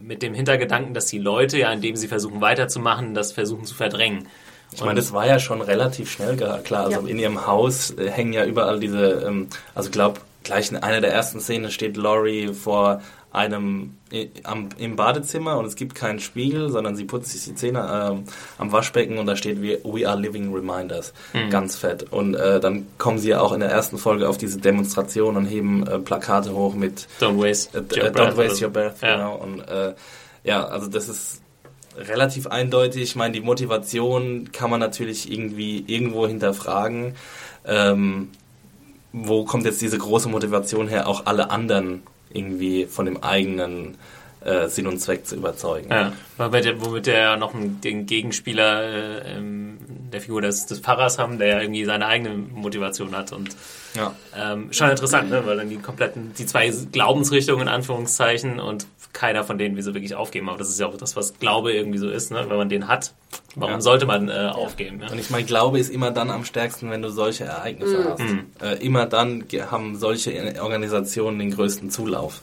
[0.00, 4.26] mit dem Hintergedanken, dass die Leute ja, indem sie versuchen weiterzumachen, das versuchen zu verdrängen.
[4.74, 6.84] Ich meine, das war ja schon relativ schnell klar.
[6.86, 7.06] Also Ja.
[7.06, 11.12] in ihrem Haus äh, hängen ja überall diese, ähm, also glaub, gleich in einer der
[11.12, 13.00] ersten Szenen steht Laurie vor
[13.32, 17.54] einem i- am, im Badezimmer und es gibt keinen Spiegel, sondern sie putzt sich die
[17.56, 18.24] Zähne ähm,
[18.58, 21.12] am Waschbecken und da steht we, we are living reminders,
[21.50, 22.12] ganz fett.
[22.12, 25.46] Und äh, dann kommen sie ja auch in der ersten Folge auf diese Demonstration und
[25.46, 29.02] heben äh, Plakate hoch mit Don't waste äh, your äh, breath Don't waste your breath.
[29.02, 29.16] Ja.
[29.16, 29.34] genau.
[29.36, 29.94] Und äh,
[30.44, 31.40] ja, also das ist
[31.96, 33.02] relativ eindeutig.
[33.02, 37.14] Ich meine, die Motivation kann man natürlich irgendwie irgendwo hinterfragen.
[37.66, 38.30] Ähm,
[39.12, 43.96] wo kommt jetzt diese große Motivation her, auch alle anderen irgendwie von dem eigenen
[44.44, 45.88] äh, Sinn und Zweck zu überzeugen?
[45.90, 49.78] Ja, womit womit der noch den Gegenspieler äh, ähm,
[50.12, 53.56] der Figur des, des Pfarrers haben, der ja irgendwie seine eigene Motivation hat und
[53.96, 54.14] Ja.
[54.36, 55.46] ähm, schon interessant, ne?
[55.46, 59.94] weil dann die kompletten, die zwei Glaubensrichtungen in Anführungszeichen und keiner von denen will so
[59.94, 62.44] wirklich aufgeben, aber das ist ja auch das, was Glaube irgendwie so ist, ne?
[62.48, 63.14] wenn man den hat,
[63.54, 63.80] warum Ja.
[63.80, 65.00] sollte man äh, aufgeben?
[65.02, 65.10] Ja?
[65.10, 68.04] Und ich meine, Glaube ist immer dann am stärksten, wenn du solche Ereignisse Mhm.
[68.08, 68.22] hast.
[68.80, 72.40] Äh, immer dann haben solche Organisationen den größten Zulauf.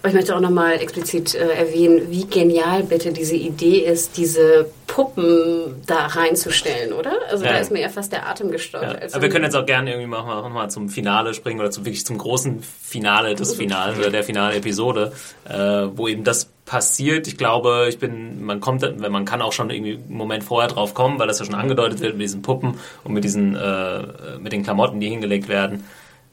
[0.00, 4.66] Aber ich möchte auch nochmal explizit äh, erwähnen, wie genial bitte diese Idee ist, diese
[4.86, 7.12] Puppen da reinzustellen, oder?
[7.30, 7.52] Also Ja.
[7.52, 8.84] da ist mir ja fast der Atem gestockt.
[8.84, 8.90] Ja.
[8.92, 11.70] als Aber wir können jetzt auch gerne irgendwie mal, mal, mal zum Finale springen oder
[11.70, 15.12] zum, wirklich zum großen Finale des Finals oder der Finale-Episode,
[15.48, 15.54] äh,
[15.94, 17.26] wo eben das passiert.
[17.26, 20.68] Ich glaube, ich bin, man kommt, wenn man kann auch schon irgendwie einen Moment vorher
[20.68, 24.38] drauf kommen, weil das ja schon angedeutet wird mit diesen Puppen und mit diesen, äh,
[24.38, 25.84] mit den Klamotten, die hingelegt werden.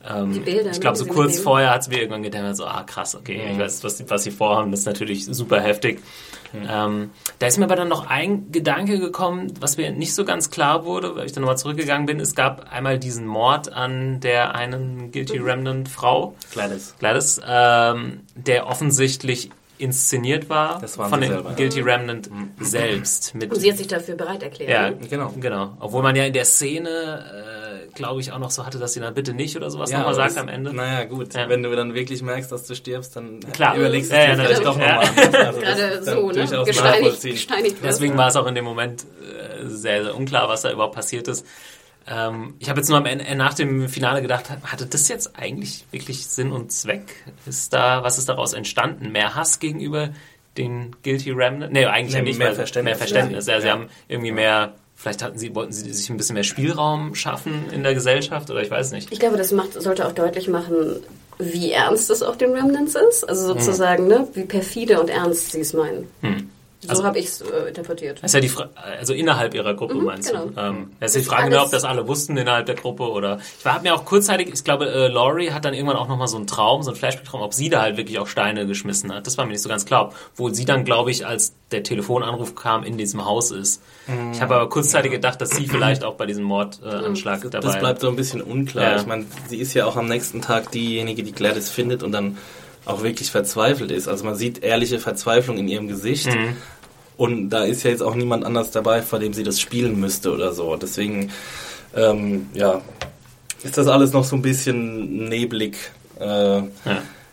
[0.10, 1.44] Ähm, Die Bilder, ich glaube, so kurz mitnehmen.
[1.44, 4.32] vorher hat es mir irgendwann gedacht, so, ah krass, okay, ich weiß, was, was sie
[4.32, 6.02] vorhaben, das ist natürlich super heftig.
[6.68, 10.50] Ähm, da ist mir aber dann noch ein Gedanke gekommen, was mir nicht so ganz
[10.50, 12.20] klar wurde, weil ich dann nochmal zurückgegangen bin.
[12.20, 16.96] Es gab einmal diesen Mord an der einen Guilty Remnant Frau, Gladys.
[17.00, 19.50] Gladys, ähm, der offensichtlich
[19.82, 21.56] inszeniert war Das waren von den selber, ja.
[21.56, 22.30] Guilty Remnant
[22.60, 23.34] selbst.
[23.36, 24.70] Mit, Und sie hat sich dafür bereit erklärt.
[24.70, 24.98] ja, ne?
[25.10, 25.34] Genau.
[25.40, 25.76] genau.
[25.80, 29.00] Obwohl man ja in der Szene, äh, glaube ich, auch noch so hatte, dass sie
[29.00, 30.74] dann bitte nicht oder sowas nochmal aber sagt am Ende.
[30.74, 31.34] Naja, gut.
[31.34, 31.50] Ja.
[31.50, 33.76] Wenn du dann wirklich merkst, dass du stirbst, dann Klar.
[33.76, 35.00] überlegst du Ja, dir ja, vielleicht doch nochmal.
[35.00, 36.34] Also das Gerade so, ne?
[36.34, 36.68] durchaus
[37.22, 37.78] Gesteinigt.
[37.84, 41.28] Deswegen war es auch in dem Moment äh, sehr, sehr unklar, was da überhaupt passiert
[41.28, 41.46] ist.
[42.08, 45.86] Ähm, ich habe jetzt nur am Ende, nach dem Finale gedacht, hatte das jetzt eigentlich
[45.92, 47.14] wirklich Sinn und Zweck?
[47.46, 49.12] Ist da, was ist daraus entstanden?
[49.12, 50.10] Mehr Hass gegenüber
[50.58, 51.72] den Guilty Remnant?
[51.72, 52.40] Nee, eigentlich Nee, ja nicht.
[52.40, 52.92] mehr Verständnis.
[52.92, 53.46] Mehr Verständnis.
[53.48, 53.74] Ja, sie Ja.
[53.74, 57.84] haben irgendwie mehr, vielleicht hatten sie, wollten sie sich ein bisschen mehr Spielraum schaffen in
[57.84, 59.12] der Gesellschaft oder ich weiß nicht.
[59.12, 60.98] Ich glaube, das macht, sollte auch deutlich machen,
[61.40, 63.24] wie ernst es auch den Remnants ist.
[63.30, 66.08] Also sozusagen, ne, wie perfide und ernst sie es meinen.
[66.82, 68.24] So Also- habe ich es äh, interpretiert.
[68.24, 68.70] Ist ja die Fra
[69.00, 70.46] also innerhalb ihrer Gruppe meinst genau.
[70.46, 70.60] du?
[70.60, 73.40] Ähm, das ist die Frage, ist ne, ob das alle wussten innerhalb der Gruppe oder.
[73.60, 76.38] Ich habe mir auch kurzzeitig, ich glaube, äh, Laurie hat dann irgendwann auch nochmal so
[76.38, 79.28] einen Traum, so einen Flashback-Traum, ob sie da halt wirklich auch Steine geschmissen hat.
[79.28, 80.12] Das war mir nicht so ganz klar.
[80.36, 83.82] Wo sie dann, glaube ich, als der Telefonanruf kam, in diesem Haus ist.
[84.34, 87.68] Ich habe aber kurzzeitig gedacht, dass sie vielleicht auch bei diesem Mordanschlag äh, Anschlag dabei
[87.68, 88.92] Das bleibt so ein bisschen unklar.
[88.92, 88.98] Ja.
[88.98, 92.38] Ich meine, sie ist ja auch am nächsten Tag diejenige, die Gladys findet und dann
[92.86, 94.08] auch wirklich verzweifelt ist.
[94.08, 96.28] Also man sieht ehrliche Verzweiflung in ihrem Gesicht.
[96.28, 96.56] Mhm.
[97.18, 100.32] Und da ist ja jetzt auch niemand anders dabei, vor dem sie das spielen müsste
[100.34, 100.76] oder so.
[100.76, 101.32] Deswegen,
[101.96, 102.82] ähm, ja,
[103.64, 105.76] ist das alles noch so ein bisschen neblig.
[106.20, 106.64] Äh, Ja.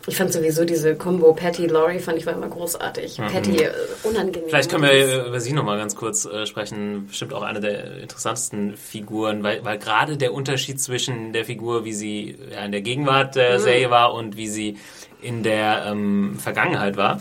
[0.07, 3.17] Ich fand sowieso diese Combo Patty Laurie fand ich war immer großartig.
[3.17, 3.71] Patty äh,
[4.03, 4.45] unangenehm.
[4.45, 4.49] Mhm.
[4.49, 7.07] Vielleicht können wir äh, über sie nochmal ganz kurz äh, sprechen.
[7.07, 11.93] Bestimmt auch eine der interessantesten Figuren, weil, weil gerade der Unterschied zwischen der Figur, wie
[11.93, 14.77] sie ja, in der Gegenwart der Serie war und wie sie
[15.21, 17.19] in der ähm, Vergangenheit war,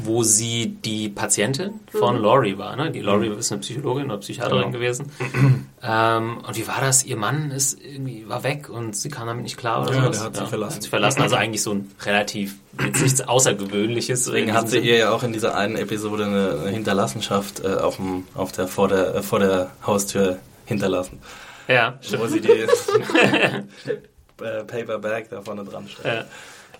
[0.00, 2.76] wo sie die Patientin von Laurie war.
[2.76, 2.92] Ne?
[2.92, 5.10] Die Laurie ist eine Psychologin oder Psychiaterin gewesen.
[5.82, 7.04] ähm, und wie war das?
[7.04, 10.18] Ihr Mann ist irgendwie war weg und sie kam damit nicht klar oder Ja, sowas?
[10.18, 10.74] der hat sie verlassen.
[10.76, 11.22] Hat sie verlassen.
[11.22, 14.24] Also eigentlich so ein relativ jetzt nichts Außergewöhnliches.
[14.24, 18.24] Deswegen hat sie ihr ja auch in dieser einen Episode eine Hinterlassenschaft äh, auf, dem,
[18.34, 21.18] auf der, vor, der, äh, vor der Haustür hinterlassen.
[21.66, 22.68] Ja, Wo sie die äh,
[24.64, 26.04] Paper Bag da vorne dran steht.
[26.04, 26.24] Ja.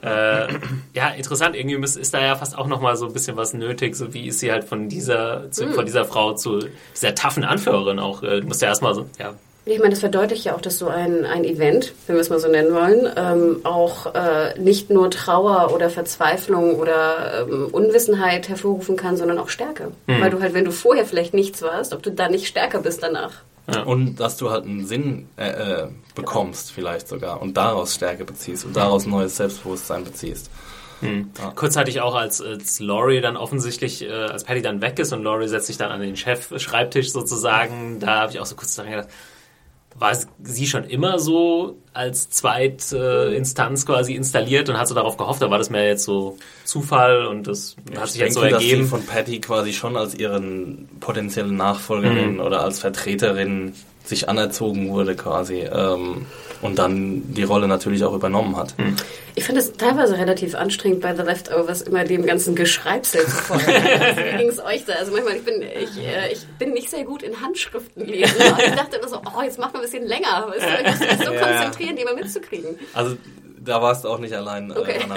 [0.02, 0.48] Äh,
[0.94, 1.56] ja, interessant.
[1.56, 3.96] Irgendwie ist da ja fast auch noch mal so ein bisschen was nötig.
[3.96, 6.60] So wie ist sie halt von dieser, zu, von dieser Frau zu
[6.94, 8.22] dieser taffen Anführerin auch.
[8.22, 9.34] Äh, Du musst ja erstmal so, ja.
[9.64, 12.38] Ich meine, das verdeutlicht ja auch, dass so ein, ein Event, wenn wir es mal
[12.38, 18.96] so nennen wollen, ähm, auch äh, nicht nur Trauer oder Verzweiflung oder ähm, Unwissenheit hervorrufen
[18.96, 19.92] kann, sondern auch Stärke.
[20.06, 23.02] Weil du halt, wenn du vorher vielleicht nichts warst, ob du dann nicht stärker bist
[23.02, 23.42] danach.
[23.84, 28.64] Und dass du halt einen Sinn äh, äh, bekommst, vielleicht sogar, und daraus Stärke beziehst
[28.64, 30.50] und daraus neues Selbstbewusstsein beziehst.
[31.54, 35.46] Kurzzeitig auch, als, als Laurie dann offensichtlich, äh, als Patty dann weg ist und Laurie
[35.46, 39.08] setzt sich dann an den Chef-Schreibtisch sozusagen, da habe ich auch so kurz daran gedacht,
[39.98, 45.50] war sie schon immer so als Zweitinstanz quasi installiert und hat so darauf gehofft, da
[45.50, 48.70] war das mehr jetzt so Zufall und das hat sich jetzt so denke, dass sie
[48.70, 48.88] ergeben.
[48.88, 52.40] von Patty quasi schon als ihren potenziellen Nachfolgerin Mhm.
[52.40, 53.72] oder als Vertreterin
[54.08, 56.26] sich anerzogen wurde quasi ähm,
[56.62, 58.76] und dann die Rolle natürlich auch übernommen hat.
[58.78, 58.96] Mhm.
[59.34, 63.64] Ich finde es teilweise relativ anstrengend bei The Leftovers immer dem ganzen Geschreibsel zu folgen.
[64.00, 64.94] Also, Wie ging es euch da?
[64.94, 68.34] Also manchmal, ich bin, ich, äh, ich bin nicht sehr gut in Handschriften lesen.
[68.40, 70.48] Und ich dachte immer so, oh, jetzt macht man ein bisschen länger.
[70.48, 70.84] Weißt du?
[70.84, 71.40] Ich muss mich so Ja.
[71.46, 72.76] konzentrieren, die mal mitzukriegen.
[72.94, 73.16] Also
[73.64, 74.70] da warst du auch nicht allein.
[74.70, 75.00] äh, Okay.
[75.04, 75.16] Anna.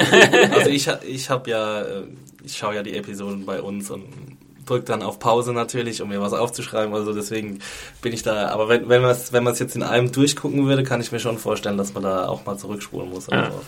[0.53, 2.03] Also ich, ha- ich habe ja, äh,
[2.43, 4.03] ich schaue ja die Episoden bei uns und
[4.65, 6.93] drück dann auf Pause natürlich, um mir was aufzuschreiben.
[6.93, 7.59] Also deswegen
[8.01, 8.49] bin ich da.
[8.49, 11.19] Aber wenn, wenn man es wenn man's jetzt in einem durchgucken würde, kann ich mir
[11.19, 13.27] schon vorstellen, dass man da auch mal zurückspulen muss.
[13.27, 13.45] Ja.
[13.45, 13.61] Also,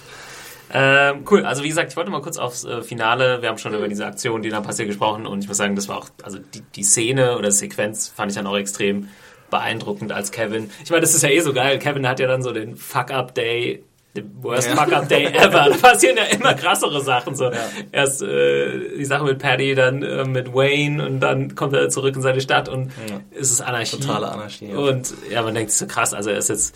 [0.75, 3.75] Ähm, cool, also wie gesagt, ich wollte mal kurz aufs äh, Finale, wir haben schon
[3.75, 6.39] über diese Aktion, die da passiert, gesprochen und ich muss sagen, das war auch, also
[6.39, 9.07] die, die Szene oder Sequenz fand ich dann auch extrem
[9.51, 10.71] beeindruckend als Kevin.
[10.83, 13.83] Ich meine, das ist ja eh so geil, Kevin hat ja dann so den Fuck-Up-Day,
[14.15, 14.75] den worst Ja.
[14.75, 15.69] Fuck-Up-Day ever.
[15.71, 17.51] Da passieren ja immer krassere Sachen, so.
[17.91, 22.15] Erst äh, die Sache mit Paddy, dann äh, mit Wayne und dann kommt er zurück
[22.15, 22.91] in seine Stadt und
[23.31, 23.99] es ist Anarchie.
[23.99, 24.77] Totale Anarchie, ja.
[24.77, 26.75] Und ja, man denkt, so krass, also er ist jetzt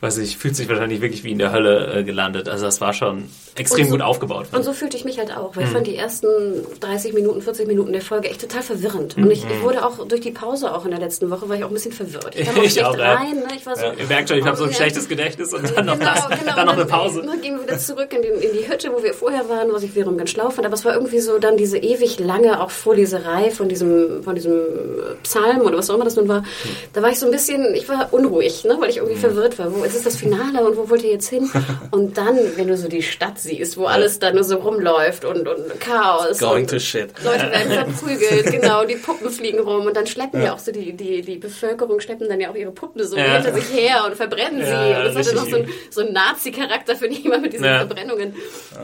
[0.00, 2.48] weiß ich, fühlt sich wahrscheinlich wirklich wie in der Hölle äh, gelandet.
[2.48, 3.24] Also das war schon
[3.56, 4.46] extrem so- gut aufgebaut.
[4.52, 5.74] Und so fühlte ich mich halt auch, weil ich Mhm.
[5.74, 6.26] fand die ersten
[6.80, 9.16] 30 Minuten, 40 Minuten der Folge echt total verwirrend.
[9.16, 11.64] Und ich, ich wurde auch durch die Pause auch in der letzten Woche, war ich
[11.64, 12.34] auch ein bisschen verwirrt.
[12.36, 13.14] Ich kam auch Ich schlecht auch, ja.
[13.14, 13.36] rein.
[13.36, 13.44] Ne?
[13.56, 14.76] Ich war so, Ihr merkt schon, ich habe so ein ja.
[14.76, 16.54] schlechtes Gedächtnis und dann noch, genau, das, genau.
[16.56, 17.22] dann noch eine Pause.
[17.24, 19.82] Dann gehen wir wieder zurück in, den, in die Hütte, wo wir vorher waren, was
[19.82, 20.66] ich wiederum ganz schlau fand.
[20.66, 24.52] Aber es war irgendwie so dann diese ewig lange auch Vorleserei von diesem, von diesem
[24.54, 26.44] äh, Psalm oder was auch immer das nun war.
[26.92, 28.76] Da war ich so ein bisschen, ich war unruhig, ne?
[28.80, 29.74] weil ich irgendwie verwirrt war.
[29.74, 31.50] Wo ist das Finale und wo wollt ihr jetzt hin?
[31.90, 35.46] Und dann, wenn du so die Stadt siehst, wo alles da nur so rumläuft und,
[35.46, 36.38] und Chaos.
[36.38, 37.10] Going und to shit.
[37.24, 40.92] Leute werden verprügelt, genau, die Puppen fliegen rum und dann schleppen ja, auch so die,
[40.92, 43.34] die, die Bevölkerung schleppen dann ja auch ihre Puppen so Ja.
[43.34, 44.70] hinter sich her und verbrennen sie.
[44.70, 45.74] Ja, und das hatte noch so, ein, richtig.
[45.90, 47.78] so einen Nazi-Charakter, finde ich immer mit diesen Ja.
[47.78, 48.34] Verbrennungen.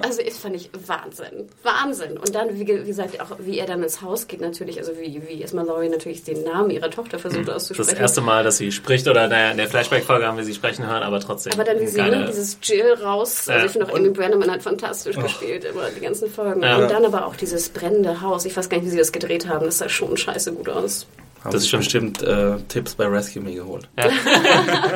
[0.03, 1.49] Also das fand ich Wahnsinn.
[1.63, 2.17] Wahnsinn.
[2.19, 5.21] Und dann, wie, wie gesagt, auch wie er dann ins Haus geht natürlich, also wie,
[5.27, 7.97] wie erstmal Laurie natürlich den Namen ihrer Tochter versucht Das auszusprechen.
[8.01, 11.03] erste Mal, dass sie spricht, oder naja, in der Flashback-Folge haben wir sie sprechen hören,
[11.03, 11.53] aber trotzdem.
[11.55, 13.65] aber dann wie sie geile- dieses Jill raus, also Ja.
[13.67, 14.11] ich finde auch Amy
[14.51, 16.63] Brenneman hat fantastisch gespielt, immer die ganzen Folgen.
[16.63, 16.79] Ja.
[16.79, 18.45] Und dann aber auch dieses brennende Haus.
[18.45, 19.65] Ich weiß gar nicht, wie sie das gedreht haben.
[19.65, 21.07] Das sah schon scheiße gut aus.
[21.43, 22.19] Haben Das sich stimmt.
[22.19, 23.89] bestimmt äh, Tipps bei Rescue Me geholt.
[23.99, 24.11] Ja.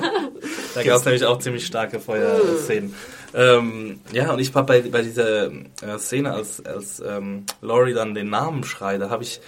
[0.74, 2.94] Da gab es nämlich auch ziemlich starke Feuerszenen.
[3.32, 8.12] Ähm, ja, und ich war bei, bei dieser äh, Szene, als, als ähm, Laurie dann
[8.14, 9.40] den Namen schreit, da habe ich,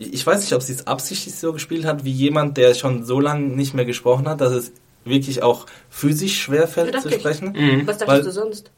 [0.00, 3.20] ich weiß nicht, ob sie es absichtlich so gespielt hat, wie jemand, der schon so
[3.20, 4.72] lange nicht mehr gesprochen hat, dass es
[5.04, 7.52] wirklich auch physisch schwerfällt Ja, zu sprechen.
[7.56, 7.86] Mhm.
[7.86, 8.70] Was dachtest Weil- du sonst?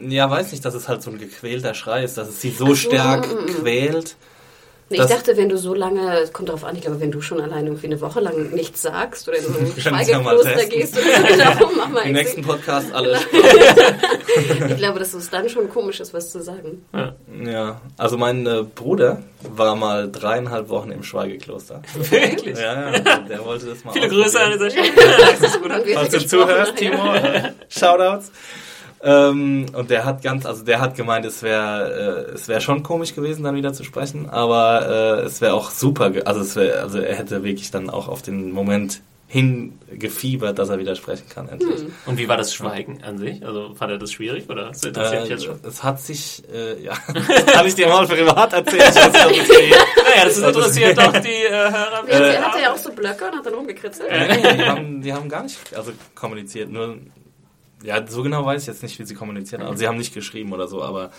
[0.00, 2.74] Ja, weiß nicht, dass es halt so ein gequälter Schrei ist, dass es sie so
[2.74, 4.16] stark mm, quält.
[4.88, 7.20] Nee, ich dachte, wenn du so lange, es kommt darauf an, ich glaube, wenn du
[7.20, 10.96] schon alleine irgendwie eine Woche lang nichts sagst oder in so ein ja Schweigekloster gehst
[10.96, 13.18] oder so, darum mach mal Im nächsten Podcast alle.
[14.68, 16.84] Ich glaube, dass es dann schon komisch ist, was zu sagen.
[17.42, 21.80] Ja, also mein äh, Bruder war mal dreieinhalb Wochen im Schweigekloster.
[21.94, 22.58] Wirklich?
[22.58, 24.92] Ja, ja, der wollte das mal Viele Grüße an dieser Stelle.
[25.94, 26.90] Falls du zuhörst, ja.
[26.90, 28.30] Timo, äh, Shoutouts.
[29.02, 32.82] Ähm, und der hat ganz, also der hat gemeint, es wäre, äh, es wäre schon
[32.82, 36.80] komisch gewesen, dann wieder zu sprechen, aber äh, es wäre auch super, also es wäre,
[36.80, 41.48] also er hätte wirklich dann auch auf den Moment hingefiebert, dass er wieder sprechen kann,
[41.48, 41.80] endlich.
[42.06, 43.44] Und wie war das Schweigen an sich?
[43.44, 45.58] Also fand er das schwierig oder das interessiert mich Äh, jetzt schon?
[45.66, 46.92] es hat sich, äh, ja,
[47.52, 48.82] kann ich dir mal privat erzählen?
[48.92, 49.70] Geht.
[49.70, 52.04] Naja, das interessiert doch die äh, Hörer.
[52.08, 54.10] Ja, der hatte ja auch so Blöcke und hat dann rumgekritzelt.
[54.10, 56.96] die, haben, die haben gar nicht also kommuniziert, nur
[57.82, 59.62] ja, so genau weiß ich jetzt nicht, wie sie kommuniziert.
[59.62, 61.10] Also sie haben nicht geschrieben oder so, aber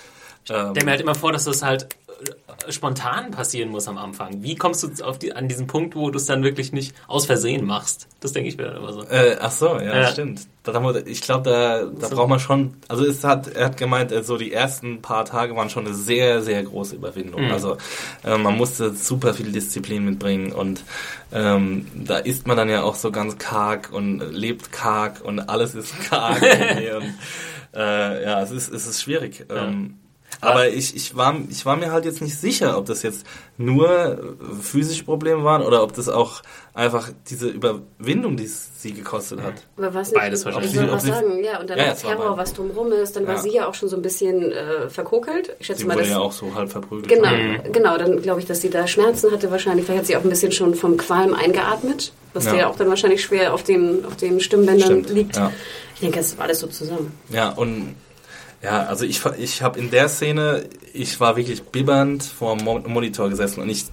[0.49, 1.87] ähm, Der mir halt immer vor, dass das halt
[2.65, 4.41] äh, spontan passieren muss am Anfang.
[4.43, 7.25] Wie kommst du auf die, an diesen Punkt, wo du es dann wirklich nicht aus
[7.25, 8.07] Versehen machst?
[8.19, 9.03] Das denke ich mir dann immer so.
[9.03, 10.07] Äh, ach so, ja, Ja.
[10.07, 10.41] stimmt.
[11.05, 14.51] Ich glaube, da, da braucht man schon, also es hat, er hat gemeint, so die
[14.51, 17.45] ersten paar Tage waren schon eine sehr, sehr große Überwindung.
[17.45, 17.51] Mhm.
[17.51, 17.77] Also
[18.25, 20.83] äh, man musste super viel Disziplin mitbringen und
[21.31, 25.73] ähm, da isst man dann ja auch so ganz karg und lebt karg und alles
[25.73, 26.41] ist karg.
[26.41, 27.15] und,
[27.73, 29.45] äh, ja, es ist, es ist schwierig.
[29.49, 29.99] Ähm,
[30.41, 33.25] aber ich, ich, war, ich war mir halt jetzt nicht sicher, ob das jetzt
[33.57, 34.17] nur äh,
[34.61, 36.41] physische Probleme waren oder ob das auch
[36.73, 39.55] einfach diese Überwindung, die es sie gekostet hat.
[39.77, 40.75] Aber was nicht, Beides wahrscheinlich.
[40.75, 43.35] Ich was sie- sagen, ja, und dann Ja, war Terror, was drumherum ist, dann war
[43.35, 43.41] Ja.
[43.41, 45.55] sie ja auch schon so ein bisschen äh, verkokelt.
[45.59, 47.07] Ich schätze Sie mal, wurde dass ja auch so halb verprügelt.
[47.07, 47.71] Genau, Mhm.
[47.71, 47.97] genau.
[47.97, 49.85] Dann glaube ich, dass sie da Schmerzen hatte wahrscheinlich.
[49.85, 52.55] Vielleicht hat sie auch ein bisschen schon vom Qualm eingeatmet, was Ja.
[52.55, 55.35] ja auch dann wahrscheinlich schwer auf den, auf den Stimmbändern Stimmt, liegt.
[55.37, 55.51] ja.
[55.95, 57.11] Ich denke, das war alles so zusammen.
[57.29, 57.95] Ja, und
[58.67, 62.79] ja, also ich, ich habe in der Szene, ich war wirklich bibbernd vor dem Mo-
[62.85, 63.85] Monitor gesessen und ich,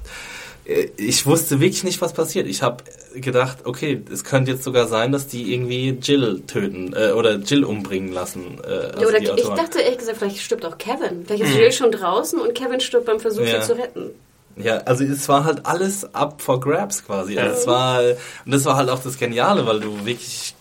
[0.67, 2.47] äh, ich wusste wirklich nicht, was passiert.
[2.49, 2.83] Ich habe
[3.15, 7.63] gedacht, okay, es könnte jetzt sogar sein, dass die irgendwie Jill töten äh, oder Jill
[7.65, 8.59] umbringen lassen.
[8.65, 9.57] Äh, also Ja, oder ich Autoren.
[9.57, 11.25] dachte ehrlich gesagt, vielleicht stirbt auch Kevin.
[11.27, 13.61] Vielleicht ist Jill schon draußen und Kevin stirbt beim Versuch, Ja.
[13.63, 14.11] sie zu retten.
[14.57, 17.39] Ja, also es war halt alles up for grabs quasi.
[17.39, 18.01] Also es war
[18.45, 20.55] und das war halt auch das Geniale, weil du wirklich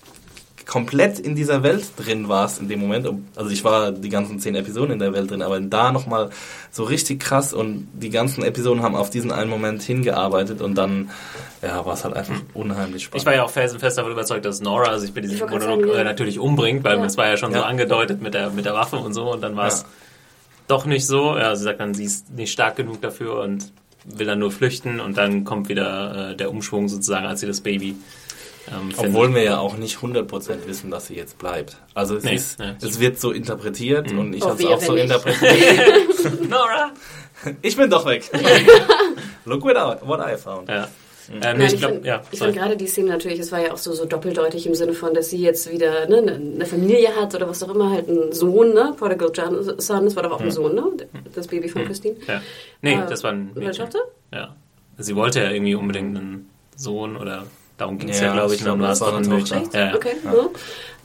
[0.66, 3.08] komplett in dieser Welt drin warst in dem Moment.
[3.36, 6.30] Also ich war die ganzen zehn Episoden in der Welt drin, aber da nochmal
[6.72, 11.10] so richtig krass und die ganzen Episoden haben auf diesen einen Moment hingearbeitet und dann
[11.62, 13.22] ja, war es halt einfach unheimlich spannend.
[13.22, 15.76] Ich war ja auch felsenfest davon überzeugt, dass Nora sich bei diesem Ich wollte gerade
[15.76, 17.06] Monolog äh, natürlich umbringt, weil Ja.
[17.06, 17.66] es war ja schon so Ja.
[17.66, 19.88] angedeutet mit der, mit der Waffe und so und dann war es Ja.
[20.68, 21.38] doch nicht so.
[21.38, 23.72] Ja, sie sagt dann, sie ist nicht stark genug dafür und
[24.06, 27.62] will dann nur flüchten und dann kommt wieder äh, der Umschwung sozusagen, als sie das
[27.62, 27.96] Baby
[28.70, 28.90] ähm.
[28.98, 31.78] Obwohl wir ja auch nicht 100% wissen, dass sie jetzt bleibt.
[31.94, 32.74] Also es, Nee, ist, nee.
[32.82, 35.04] es wird so interpretiert und ich Oh, habe es auch so nicht.
[35.04, 36.42] interpretiert.
[36.50, 36.92] Nora!
[37.62, 38.30] ich bin doch weg.
[39.46, 40.70] Look what I, what I found.
[40.70, 40.88] Ja.
[41.30, 41.34] Mhm.
[41.36, 42.22] Ähm, Nein, ich ich fand, ja.
[42.32, 45.14] ich gerade die Szene natürlich, es war ja auch so, so doppeldeutig im Sinne von,
[45.14, 48.34] dass sie jetzt wieder ne, ne, eine Familie hat oder was auch immer, halt einen
[48.34, 48.94] Sohn, ne?
[48.98, 50.84] Prodigal John- Son, das war doch auch ein Sohn, ne?
[51.34, 52.16] Das Baby von Christine.
[52.28, 52.42] Ja.
[52.82, 53.86] Nee, Äh, das war ein Mädchen.
[53.86, 54.00] Tochter?
[54.34, 54.54] Ja.
[54.98, 57.46] Sie wollte ja irgendwie unbedingt einen Sohn oder
[57.78, 59.64] darum ging es ja, Ja, glaube ich, ich glaub, und dann war ein Mädchen.
[59.64, 59.80] Tochter.
[59.80, 59.96] Ja, ja.
[59.96, 60.16] Okay.
[60.24, 60.50] Ja.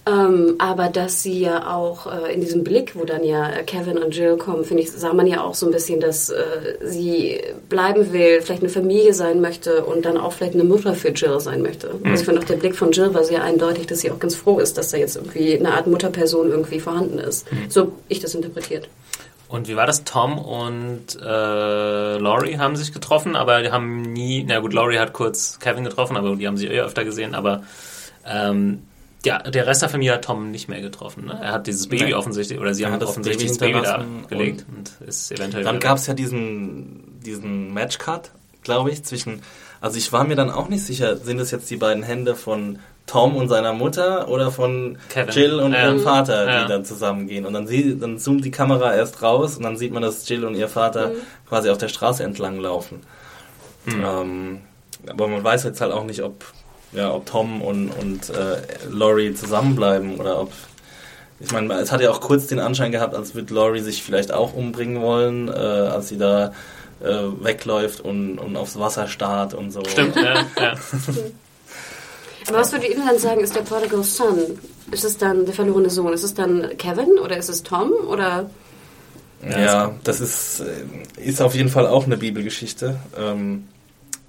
[0.08, 3.98] Ähm, aber dass sie ja auch äh, in diesem Blick, wo dann ja äh, Kevin
[3.98, 6.44] und Jill kommen, finde ich, sah man ja auch so ein bisschen, dass äh,
[6.82, 11.08] sie bleiben will, vielleicht eine Familie sein möchte und dann auch vielleicht eine Mutter für
[11.08, 11.88] Jill sein möchte.
[11.88, 12.10] Mhm.
[12.10, 14.34] Also ich fand auch der Blick von Jill war sehr eindeutig, dass sie auch ganz
[14.34, 17.50] froh ist, dass da jetzt irgendwie eine Art Mutterperson irgendwie vorhanden ist.
[17.52, 17.66] Mhm.
[17.68, 18.88] So ich das interpretiert.
[19.48, 20.04] Und wie war das?
[20.04, 25.14] Tom und äh, Laurie haben sich getroffen, aber die haben nie, na gut, Laurie hat
[25.14, 27.62] kurz Kevin getroffen, aber die haben sich eher öfter gesehen, aber
[28.26, 28.82] ähm,
[29.24, 31.26] ja, der Rest der Familie hat Tom nicht mehr getroffen.
[31.26, 31.38] Ne?
[31.42, 32.14] Er hat dieses Baby Nee.
[32.14, 35.64] offensichtlich, oder sie Er haben das offensichtlich Baby das Baby da gelegt und, ist eventuell
[35.64, 38.30] Dann gab es ja diesen, diesen Matchcut,
[38.62, 39.42] glaube ich, zwischen.
[39.80, 42.78] Also ich war mir dann auch nicht sicher, sind es jetzt die beiden Hände von
[43.08, 45.34] Tom und seiner Mutter oder von Kevin.
[45.34, 45.86] Jill und Ja.
[45.86, 46.64] ihrem Vater, die Ja.
[46.66, 47.44] dann zusammengehen.
[47.46, 50.44] Und dann, sie, dann zoomt die Kamera erst raus und dann sieht man, dass Jill
[50.44, 51.12] und ihr Vater
[51.48, 53.00] quasi auf der Straße entlang laufen.
[53.86, 54.60] Ähm,
[55.08, 56.44] aber man weiß jetzt halt auch nicht, ob,
[56.92, 58.56] ja, ob Tom und, und äh,
[58.90, 60.52] Laurie zusammenbleiben oder ob.
[61.40, 64.32] Ich meine, es hat ja auch kurz den Anschein gehabt, als würde Laurie sich vielleicht
[64.32, 66.52] auch umbringen wollen, äh, als sie da
[67.00, 67.06] äh,
[67.40, 69.82] wegläuft und, und aufs Wasser starrt und so.
[69.84, 70.74] Stimmt, ja, ja.
[72.48, 74.58] Aber was würdet ihr dann sagen, ist der Prodigal Son?
[74.90, 76.12] Ist es dann der verlorene Sohn?
[76.12, 77.92] Ist es dann Kevin oder ist es Tom?
[78.08, 78.48] Oder
[79.46, 82.98] Ja, das ist, äh, ist auf jeden Fall auch eine Bibelgeschichte.
[83.18, 83.68] Ähm,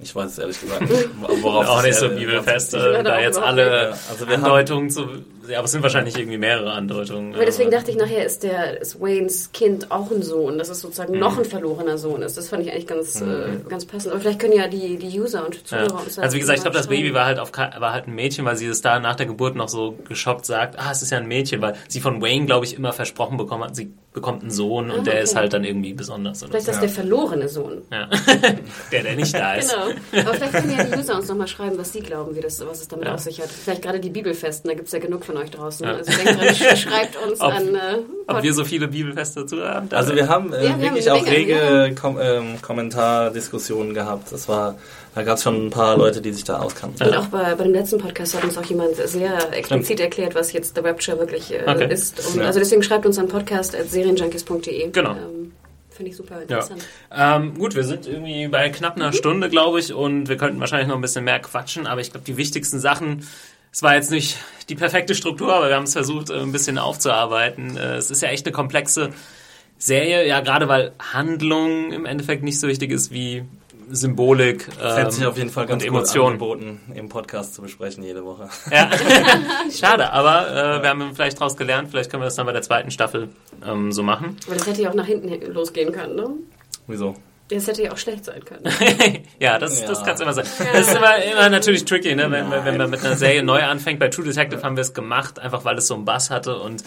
[0.02, 1.10] ich weiß es ehrlich gesagt nicht,
[1.42, 3.98] worauf auch nicht so äh, bibelfest, äh, da jetzt alle.
[4.10, 5.08] Also Andeutungen zu
[5.56, 7.34] aber es sind wahrscheinlich irgendwie mehrere Andeutungen.
[7.36, 10.70] Aber deswegen aber- dachte ich nachher, ist der ist Waynes Kind auch ein Sohn, dass
[10.70, 12.38] es sozusagen noch ein verlorener Sohn ist.
[12.38, 14.12] Das fand ich eigentlich ganz, äh, ganz passend.
[14.14, 15.64] Aber vielleicht können ja die, die User und Ja.
[15.64, 16.88] Zuhörer uns Also wie gesagt, ich glaube, das.
[16.88, 19.56] Baby war halt auf war halt ein Mädchen, weil sie es da nach der Geburt
[19.56, 22.66] noch so geschockt sagt, ah, es ist ja ein Mädchen, weil sie von Wayne, glaube
[22.66, 25.24] ich, immer versprochen bekommen hat, sie bekommt einen Sohn und Ah, der okay.
[25.24, 26.40] ist halt dann irgendwie besonders.
[26.40, 26.72] Vielleicht so.
[26.72, 27.84] ist das der verlorene Sohn.
[27.92, 28.10] ja.
[28.92, 29.72] der, der nicht da ist.
[29.72, 30.24] Genau.
[30.28, 32.82] Aber vielleicht können ja die User uns nochmal schreiben, was sie glauben, wie das, was
[32.82, 33.14] es damit Ja.
[33.14, 33.50] auf sich hat.
[33.50, 35.86] Vielleicht gerade die Bibelfesten, da gibt es ja genug von euch draußen.
[35.88, 35.96] Ja.
[35.96, 37.76] Also denkt dran, sch- schreibt uns Ob- an.
[37.76, 37.80] Äh,
[38.28, 39.90] Ob wir so viele Bibelfeste dazu haben?
[39.92, 44.32] Also wir haben äh, Ja, wir haben wirklich eine auch rege Kom ähm, Kommentardiskussionen gehabt.
[44.32, 44.76] Das war,
[45.16, 47.08] da gab es schon ein paar Leute, die sich da auskannten.
[47.08, 50.54] Und auch bei, bei dem letzten Podcast hat uns auch jemand sehr explizit erklärt, was
[50.54, 51.92] jetzt The Rapture wirklich äh, Okay.
[51.92, 52.20] ist.
[52.28, 52.46] Und Ja.
[52.48, 54.90] Also deswegen schreibt uns an podcast.serienjunkies.de.
[54.92, 55.12] Genau.
[55.12, 55.52] Ähm,
[55.92, 56.42] Finde ich super Ja.
[56.44, 56.82] interessant.
[57.14, 60.88] Ähm, gut, wir sind irgendwie bei knapp einer Stunde, glaube ich, und wir könnten wahrscheinlich
[60.88, 63.28] noch ein bisschen mehr quatschen, aber ich glaube, die wichtigsten Sachen,
[63.72, 64.38] es war jetzt nicht
[64.70, 67.78] die perfekte Struktur, aber wir haben es versucht, äh, ein bisschen aufzuarbeiten.
[67.78, 69.10] Äh, Es ist ja echt eine komplexe
[69.78, 73.44] Serie, ja, gerade weil Handlung im Endeffekt nicht so wichtig ist wie
[73.92, 76.28] Symbolik ähm, sich auf jeden Fall ganz und gut Emotionen.
[76.34, 78.48] angeboten, im Podcast zu besprechen jede Woche.
[78.72, 78.90] Ja.
[79.76, 80.48] Schade, aber
[80.78, 83.30] äh, wir haben vielleicht daraus gelernt, vielleicht können wir das dann bei der zweiten Staffel
[83.66, 84.38] ähm, so machen.
[84.46, 86.30] Aber das hätte ja auch nach hinten hin- losgehen können, ne?
[86.86, 87.16] Wieso?
[87.50, 88.64] Das hätte ja auch schlecht sein können.
[89.40, 90.06] ja, das, das Ja.
[90.06, 90.46] kann es immer sein.
[90.72, 92.30] Das ist immer, immer natürlich tricky, ne?
[92.30, 94.00] wenn, wenn man mit einer Serie neu anfängt.
[94.00, 96.84] Bei True Detective haben wir es gemacht, einfach weil es so einen Bass hatte und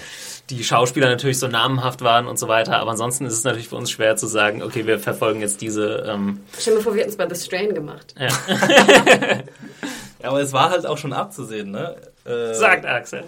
[0.50, 2.76] die Schauspieler natürlich so namenhaft waren und so weiter.
[2.78, 6.04] Aber ansonsten ist es natürlich für uns schwer zu sagen, okay, wir verfolgen jetzt diese.
[6.08, 8.14] Ähm, Stell dir mal vor, wir hätten es bei The Strain gemacht.
[8.18, 8.28] ja.
[10.22, 11.96] Ja, aber es war halt auch schon abzusehen, ne?
[12.24, 13.24] Äh, Sagt Axel.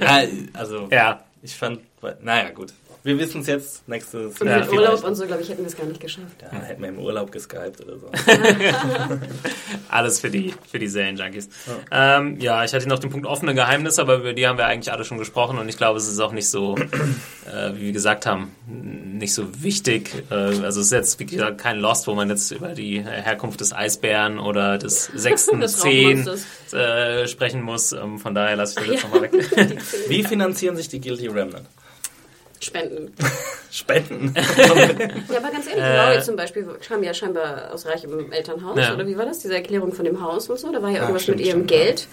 [0.00, 0.22] Ja,
[0.52, 1.24] also, Ja.
[1.42, 1.80] ich fand,
[2.22, 2.72] naja, gut.
[3.06, 4.72] Wir wissen es jetzt, nächstes Und Ja, mit.
[4.72, 6.42] Urlaub und so, glaube ich, hätten wir es gar nicht geschafft.
[6.42, 8.10] Ja, hätten wir im Urlaub geskypt oder so.
[9.88, 11.48] Alles für die, für die Serienjunkies.
[11.92, 12.18] Ja.
[12.18, 14.92] Ähm, ja, ich hatte noch den Punkt offene Geheimnisse, aber über die haben wir eigentlich
[14.92, 18.26] alle schon gesprochen und ich glaube, es ist auch nicht so, äh, wie wir gesagt
[18.26, 20.10] haben, nicht so wichtig.
[20.32, 23.60] Äh, also es ist jetzt, wie gesagt, kein Lost, wo man jetzt über die Herkunft
[23.60, 26.28] des Eisbären oder des sechsten Zehn
[26.72, 27.92] äh, sprechen muss.
[27.92, 29.80] Ähm, von daher lasse ich das jetzt nochmal weg.
[30.08, 31.68] Wie finanzieren sich die Guilty Remnant?
[32.60, 33.14] Spenden.
[33.70, 34.34] Spenden.
[35.30, 35.96] Ja, aber ganz ehrlich, Äh.
[35.96, 38.94] Laurie zum Beispiel kam ja scheinbar aus reichem Elternhaus, Ja.
[38.94, 39.40] oder wie war das?
[39.40, 41.70] Diese Erklärung von dem Haus und so, da war ja irgendwas stimmt, mit ihrem stimmt,
[41.70, 41.76] ja.
[41.84, 42.08] Geld.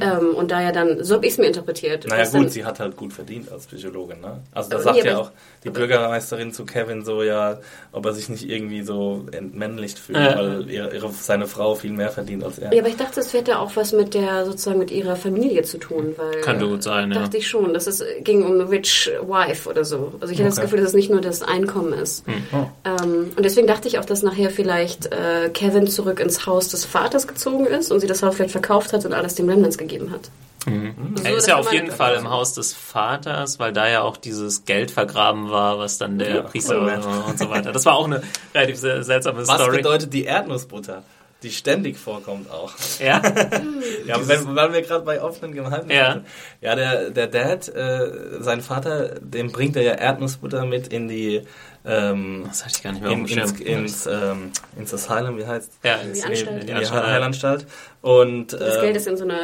[0.00, 2.06] Ähm, und da ja dann, so habe ich es mir interpretiert.
[2.08, 4.42] Naja gut, dann- sie hat halt gut verdient als Psychologin, ne?
[4.52, 5.30] Also da sagt ja auch
[5.64, 7.58] die Bürgermeisterin zu Kevin so, ja,
[7.92, 10.36] ob er sich nicht irgendwie so entmännlicht fühlt, Ja.
[10.38, 12.72] weil ihre, ihre, seine Frau viel mehr verdient als er.
[12.72, 15.78] Ja, aber ich dachte, es hätte auch was mit der, sozusagen mit ihrer Familie zu
[15.78, 16.40] tun, weil.
[16.40, 17.20] Könnte gut sein, ja.
[17.20, 20.12] Dachte ich schon, dass es ging um eine Rich Wife oder so.
[20.20, 20.66] Also ich hatte das Okay.
[20.66, 22.26] Gefühl, dass es nicht nur das Einkommen ist.
[22.26, 22.34] Hm.
[22.84, 26.84] Ähm, und deswegen dachte ich auch, dass nachher vielleicht äh, Kevin zurück ins Haus des
[26.84, 30.10] Vaters gezogen ist und sie das Haus vielleicht verkauft hat und alles den Remnants gegeben
[30.10, 30.30] hat.
[30.64, 30.72] So,
[31.22, 32.28] Er ist ja auf jeden Fall im.
[32.28, 36.42] Haus des Vaters, weil da ja auch dieses Geld vergraben war, was dann der Ja,
[36.42, 36.88] Priester cool.
[36.90, 37.70] äh, und so weiter.
[37.70, 38.20] Das war auch eine
[38.52, 39.76] relativ sel- seltsame Was Story.
[39.76, 41.04] bedeutet die Erdnussbutter?
[41.42, 42.72] Die ständig vorkommt auch.
[42.98, 43.20] Ja?
[44.06, 46.12] Ja, wenn, weil wir gerade bei offenen Geheimnissen Ja.
[46.14, 46.26] sind.
[46.62, 48.10] Ja, der, der Dad, äh,
[48.40, 51.42] sein Vater, dem bringt er ja Erdnussbutter mit in die
[51.88, 55.38] ähm, Das hatte ich gar nicht mehr auf in, dem ins, ins, ähm, ins Asylum,
[55.38, 56.48] wie heißt ja, ins, Die Anstalt.
[56.54, 57.06] in Die, die Anstalt.
[57.06, 57.66] Heilanstalt.
[58.00, 59.38] Und Das äh, Geld ist in so einer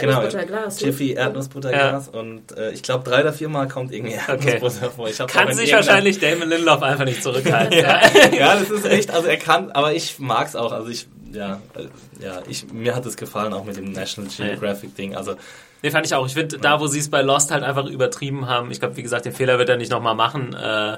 [0.00, 0.80] Genau, Erdnussbutterglas.
[0.80, 0.86] ne?
[0.88, 5.08] Jiffy Erdnussbutterglas und äh, ich glaube drei oder vier Mal kommt irgendwie Erdnussbutter vor.
[5.08, 7.78] Ich Kann in sich wahrscheinlich Damon Lindelof einfach nicht zurückhalten.
[7.78, 8.00] ja.
[8.36, 12.24] ja, das ist echt, also er kann, aber ich mag's auch, also ich, ja, äh,
[12.24, 15.36] ja, ich, mir hat es gefallen auch mit dem National Geographic Ding, also
[15.84, 16.24] Nee, fand ich auch.
[16.24, 19.02] Ich finde, da, wo sie es bei Lost halt einfach übertrieben haben, ich glaube, wie
[19.02, 20.96] gesagt, den Fehler wird er nicht nochmal machen, äh,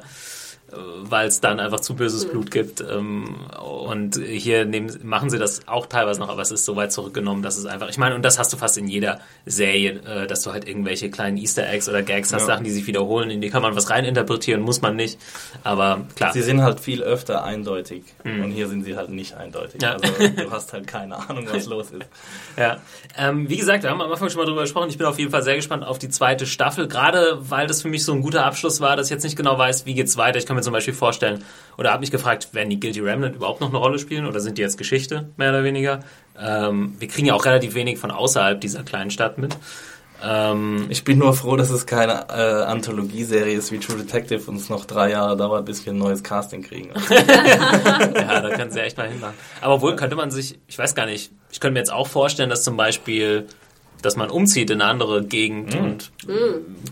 [0.73, 2.81] weil es dann einfach zu böses Blut gibt.
[2.81, 3.37] Ähm,
[3.87, 7.43] und hier nehmen, machen sie das auch teilweise noch, aber es ist so weit zurückgenommen,
[7.43, 10.43] dass es einfach, ich meine, und das hast du fast in jeder Serie, äh, dass
[10.43, 12.47] du halt irgendwelche kleinen Easter Eggs oder Gags hast, Ja.
[12.47, 15.19] Sachen, die sich wiederholen, in die kann man was reininterpretieren, muss man nicht.
[15.63, 16.33] Aber klar.
[16.33, 19.81] sie sind halt viel öfter eindeutig und hier sind sie halt nicht eindeutig.
[19.83, 19.93] Ja.
[19.93, 22.07] Also du hast halt keine Ahnung, was los ist.
[22.57, 22.79] Ja,
[23.17, 24.89] ähm, wie gesagt, wir haben am Anfang schon mal drüber gesprochen.
[24.89, 27.89] Ich bin auf jeden Fall sehr gespannt auf die zweite Staffel, gerade weil das für
[27.89, 30.39] mich so ein guter Abschluss war, dass ich jetzt nicht genau weiß, wie geht's weiter.
[30.39, 31.45] Ich kann mir zum Beispiel vorstellen,
[31.79, 34.59] oder habe mich gefragt, werden die Guilty Remnant überhaupt noch eine Rolle spielen oder sind
[34.59, 36.01] die jetzt Geschichte, mehr oder weniger?
[36.39, 39.57] Ähm, wir kriegen ja auch relativ wenig von außerhalb dieser kleinen Stadt mit.
[40.25, 44.57] Ähm, Ich bin nur froh, dass es keine äh, Anthologieserie ist wie True Detective und
[44.57, 46.91] es noch drei Jahre dauert, bis wir ein neues Casting kriegen.
[47.11, 49.35] ja, da können sie echt mal hinmachen.
[49.61, 52.49] Aber wohl könnte man sich, ich weiß gar nicht, ich könnte mir jetzt auch vorstellen,
[52.49, 53.47] dass zum Beispiel,
[54.03, 56.13] dass man umzieht in eine andere Gegend und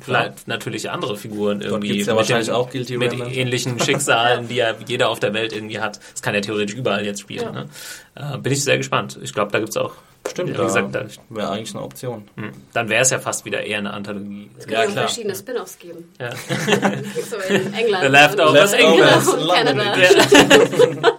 [0.03, 4.75] vielleicht natürlich andere Figuren irgendwie ja mit, wahrscheinlich auch Guilty mit ähnlichen Schicksalen, die ja
[4.87, 6.01] jeder auf der Welt irgendwie hat.
[6.13, 7.45] Das kann ja theoretisch überall jetzt spielen.
[7.45, 7.53] Ja.
[7.53, 7.67] Ne?
[8.15, 9.19] Äh, bin ich sehr gespannt.
[9.23, 9.93] Ich glaube, da gibt's auch
[10.27, 12.27] Stimmt, Wie da gesagt, da- wäre eigentlich eine Option.
[12.37, 12.51] Hm.
[12.73, 14.51] Dann wäre es ja fast wieder eher eine Anthologie.
[14.59, 15.07] Es kann Ja, ja, klar.
[15.07, 16.11] verschiedene Spin-offs geben.
[16.19, 16.31] Ja.
[17.29, 18.05] so in England.
[18.05, 19.23] The Leftovers England.
[19.27, 19.95] Genau, und Canada.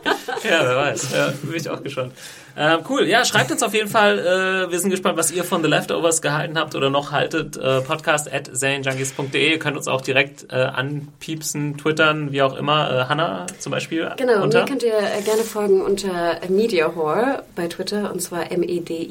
[0.43, 1.11] Ja, wer weiß.
[1.13, 2.13] Ja, bin ich auch gespannt.
[2.57, 3.05] Ähm, cool.
[3.07, 4.19] Ja, schreibt uns auf jeden Fall.
[4.19, 7.57] Äh, wir sind gespannt, was ihr von The Leftovers gehalten habt oder noch haltet.
[7.57, 9.51] Äh, podcast at zanejunkies.de.
[9.51, 12.89] Ihr könnt uns auch direkt äh, anpiepsen, twittern, wie auch immer.
[12.91, 14.09] Äh, Hanna zum Beispiel.
[14.17, 14.61] Genau, unter.
[14.61, 19.07] mir könnt ihr äh, gerne folgen unter Mediahore bei Twitter und zwar M-E-D-I-A-W-H-O-R-E.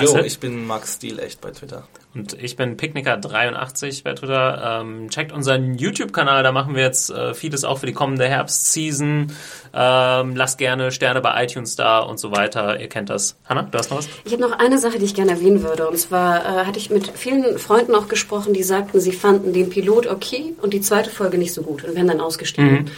[0.00, 0.24] Jo, Axel?
[0.24, 1.88] ich bin Max Stiel echt bei Twitter.
[2.12, 4.80] Und ich bin Picknicker83 bei Twitter.
[4.82, 9.32] Ähm, checkt unseren YouTube-Kanal, da machen wir jetzt äh, vieles auch für die kommende Herbstseason.
[9.72, 12.80] Ähm, lasst gerne Sterne bei iTunes da und so weiter.
[12.80, 13.36] Ihr kennt das.
[13.44, 14.08] Hanna, du hast noch was?
[14.24, 15.88] Ich habe noch eine Sache, die ich gerne erwähnen würde.
[15.88, 19.70] Und zwar äh, hatte ich mit vielen Freunden auch gesprochen, die sagten, sie fanden den
[19.70, 22.90] Pilot okay und die zweite Folge nicht so gut und wären dann ausgestiegen.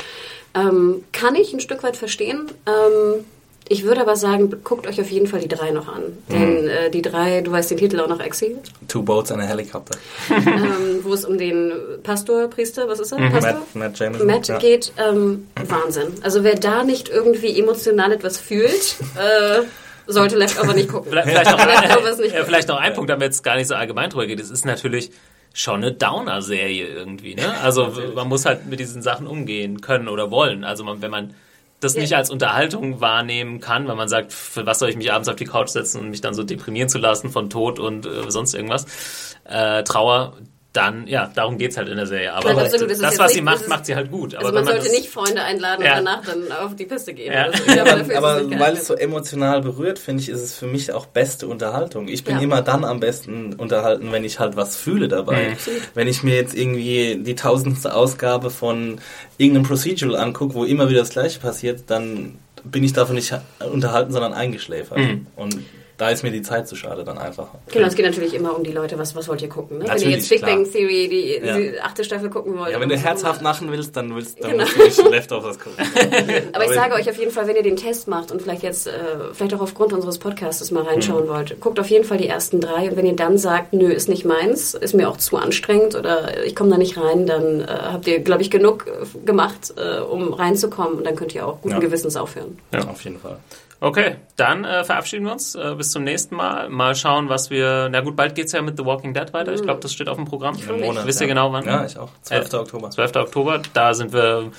[0.54, 2.50] Ähm, kann ich ein Stück weit verstehen.
[2.66, 3.24] Ähm,
[3.68, 6.02] ich würde aber sagen, guckt euch auf jeden Fall die drei noch an.
[6.28, 8.56] Denn äh, die drei, du weißt den Titel auch noch, Exi,
[8.88, 9.96] Two Boats and a Helicopter.
[10.30, 13.18] ähm, wo es um den Pastor, Priester, was ist er?
[13.30, 13.52] Pastor?
[13.52, 14.26] Matt, Matt Jameson.
[14.26, 14.58] Matt ja.
[14.58, 16.08] geht, ähm, Wahnsinn.
[16.22, 19.62] Also wer da nicht irgendwie emotional etwas fühlt, äh,
[20.06, 21.10] sollte Leftover nicht gucken.
[21.10, 24.26] Vielleicht, noch, nicht äh, vielleicht noch ein Punkt, damit es gar nicht so allgemein drüber
[24.26, 24.40] geht.
[24.40, 25.10] Es ist natürlich
[25.54, 27.34] schon eine Downer-Serie irgendwie.
[27.34, 27.54] Ne?
[27.62, 30.64] Also man muss halt mit diesen Sachen umgehen können oder wollen.
[30.64, 31.34] Also man, wenn man
[31.82, 35.28] das nicht als Unterhaltung wahrnehmen kann, weil man sagt, für was soll ich mich abends
[35.28, 38.30] auf die Couch setzen und mich dann so deprimieren zu lassen von Tod und äh,
[38.30, 40.36] sonst irgendwas, äh, Trauer,
[40.72, 42.32] dann, ja, darum geht's halt in der Serie.
[42.32, 44.34] Aber Nein, absolut, das was nicht- sie macht, ist- macht sie halt gut.
[44.34, 45.98] Aber Also man wenn sollte das, nicht Freunde einladen Ja.
[45.98, 47.30] und danach dann auf die Piste gehen.
[47.32, 47.48] Ja.
[47.48, 47.70] oder so.
[47.72, 51.04] Ja, aber Aber weil es so emotional berührt, finde ich, ist es für mich auch
[51.04, 52.08] beste Unterhaltung.
[52.08, 52.42] Ich bin Ja.
[52.42, 55.56] immer dann am besten unterhalten, wenn ich halt was fühle dabei.
[55.94, 58.98] Wenn ich mir jetzt irgendwie die tausendste Ausgabe von
[59.36, 63.34] irgendeinem Procedural angucke, wo immer wieder das Gleiche passiert, dann bin ich davon nicht
[63.70, 64.98] unterhalten, sondern eingeschläfert.
[65.36, 65.58] Und
[65.98, 67.48] da ist mir die Zeit zu schade dann einfach.
[67.70, 69.78] Genau, es geht natürlich immer um die Leute, was, was wollt ihr gucken.
[69.78, 69.84] Ne?
[69.88, 70.50] Wenn ihr jetzt Big klar.
[70.50, 71.56] Bang Theory, die, Ja.
[71.56, 72.72] die achte Staffel gucken wollt.
[72.72, 74.64] Ja, wenn du herzhaft lachen willst, dann willst dann Genau.
[74.64, 75.84] musst du nicht Leftovers gucken.
[76.52, 78.86] Aber ich sage euch auf jeden Fall, wenn ihr den Test macht und vielleicht jetzt,
[78.86, 78.90] äh,
[79.32, 80.88] vielleicht auch aufgrund unseres Podcasts mal Mhm.
[80.88, 83.92] reinschauen wollt, guckt auf jeden Fall die ersten drei und wenn ihr dann sagt, nö,
[83.92, 87.60] ist nicht meins, ist mir auch zu anstrengend oder ich komme da nicht rein, dann
[87.60, 88.86] äh, habt ihr, glaube ich, genug
[89.24, 91.80] gemacht, äh, um reinzukommen und dann könnt ihr auch guten Ja.
[91.80, 92.58] Gewissens aufhören.
[92.72, 92.88] Ja.
[92.88, 93.36] Auf jeden Fall.
[93.82, 95.56] Okay, dann äh, verabschieden wir uns.
[95.56, 96.68] Äh, bis zum nächsten Mal.
[96.68, 97.88] Mal schauen, was wir.
[97.90, 99.52] Na gut, bald geht's ja mit The Walking Dead weiter.
[99.52, 100.56] Ich glaube, das steht auf dem Programm.
[100.68, 101.34] Im Monat, Wisst ihr ja.
[101.34, 101.64] genau wann?
[101.64, 102.10] Ja, ich auch.
[102.22, 102.52] 12.
[102.52, 102.90] Äh, Oktober.
[102.90, 103.16] 12.
[103.16, 103.60] Oktober.
[103.74, 104.52] Da sind wir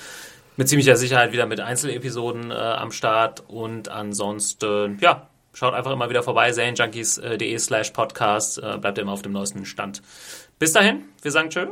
[0.57, 3.43] mit ziemlicher Sicherheit wieder mit Einzelepisoden äh, am Start.
[3.47, 6.51] Und ansonsten, ja, schaut einfach immer wieder vorbei.
[6.51, 8.61] serienjunkies.de slash podcast.
[8.61, 10.01] Äh, bleibt immer auf dem neuesten Stand.
[10.59, 11.67] Bis dahin, wir sagen tschö.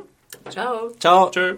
[0.49, 0.91] Ciao.
[1.01, 1.29] Ciao.
[1.29, 1.57] Tschö.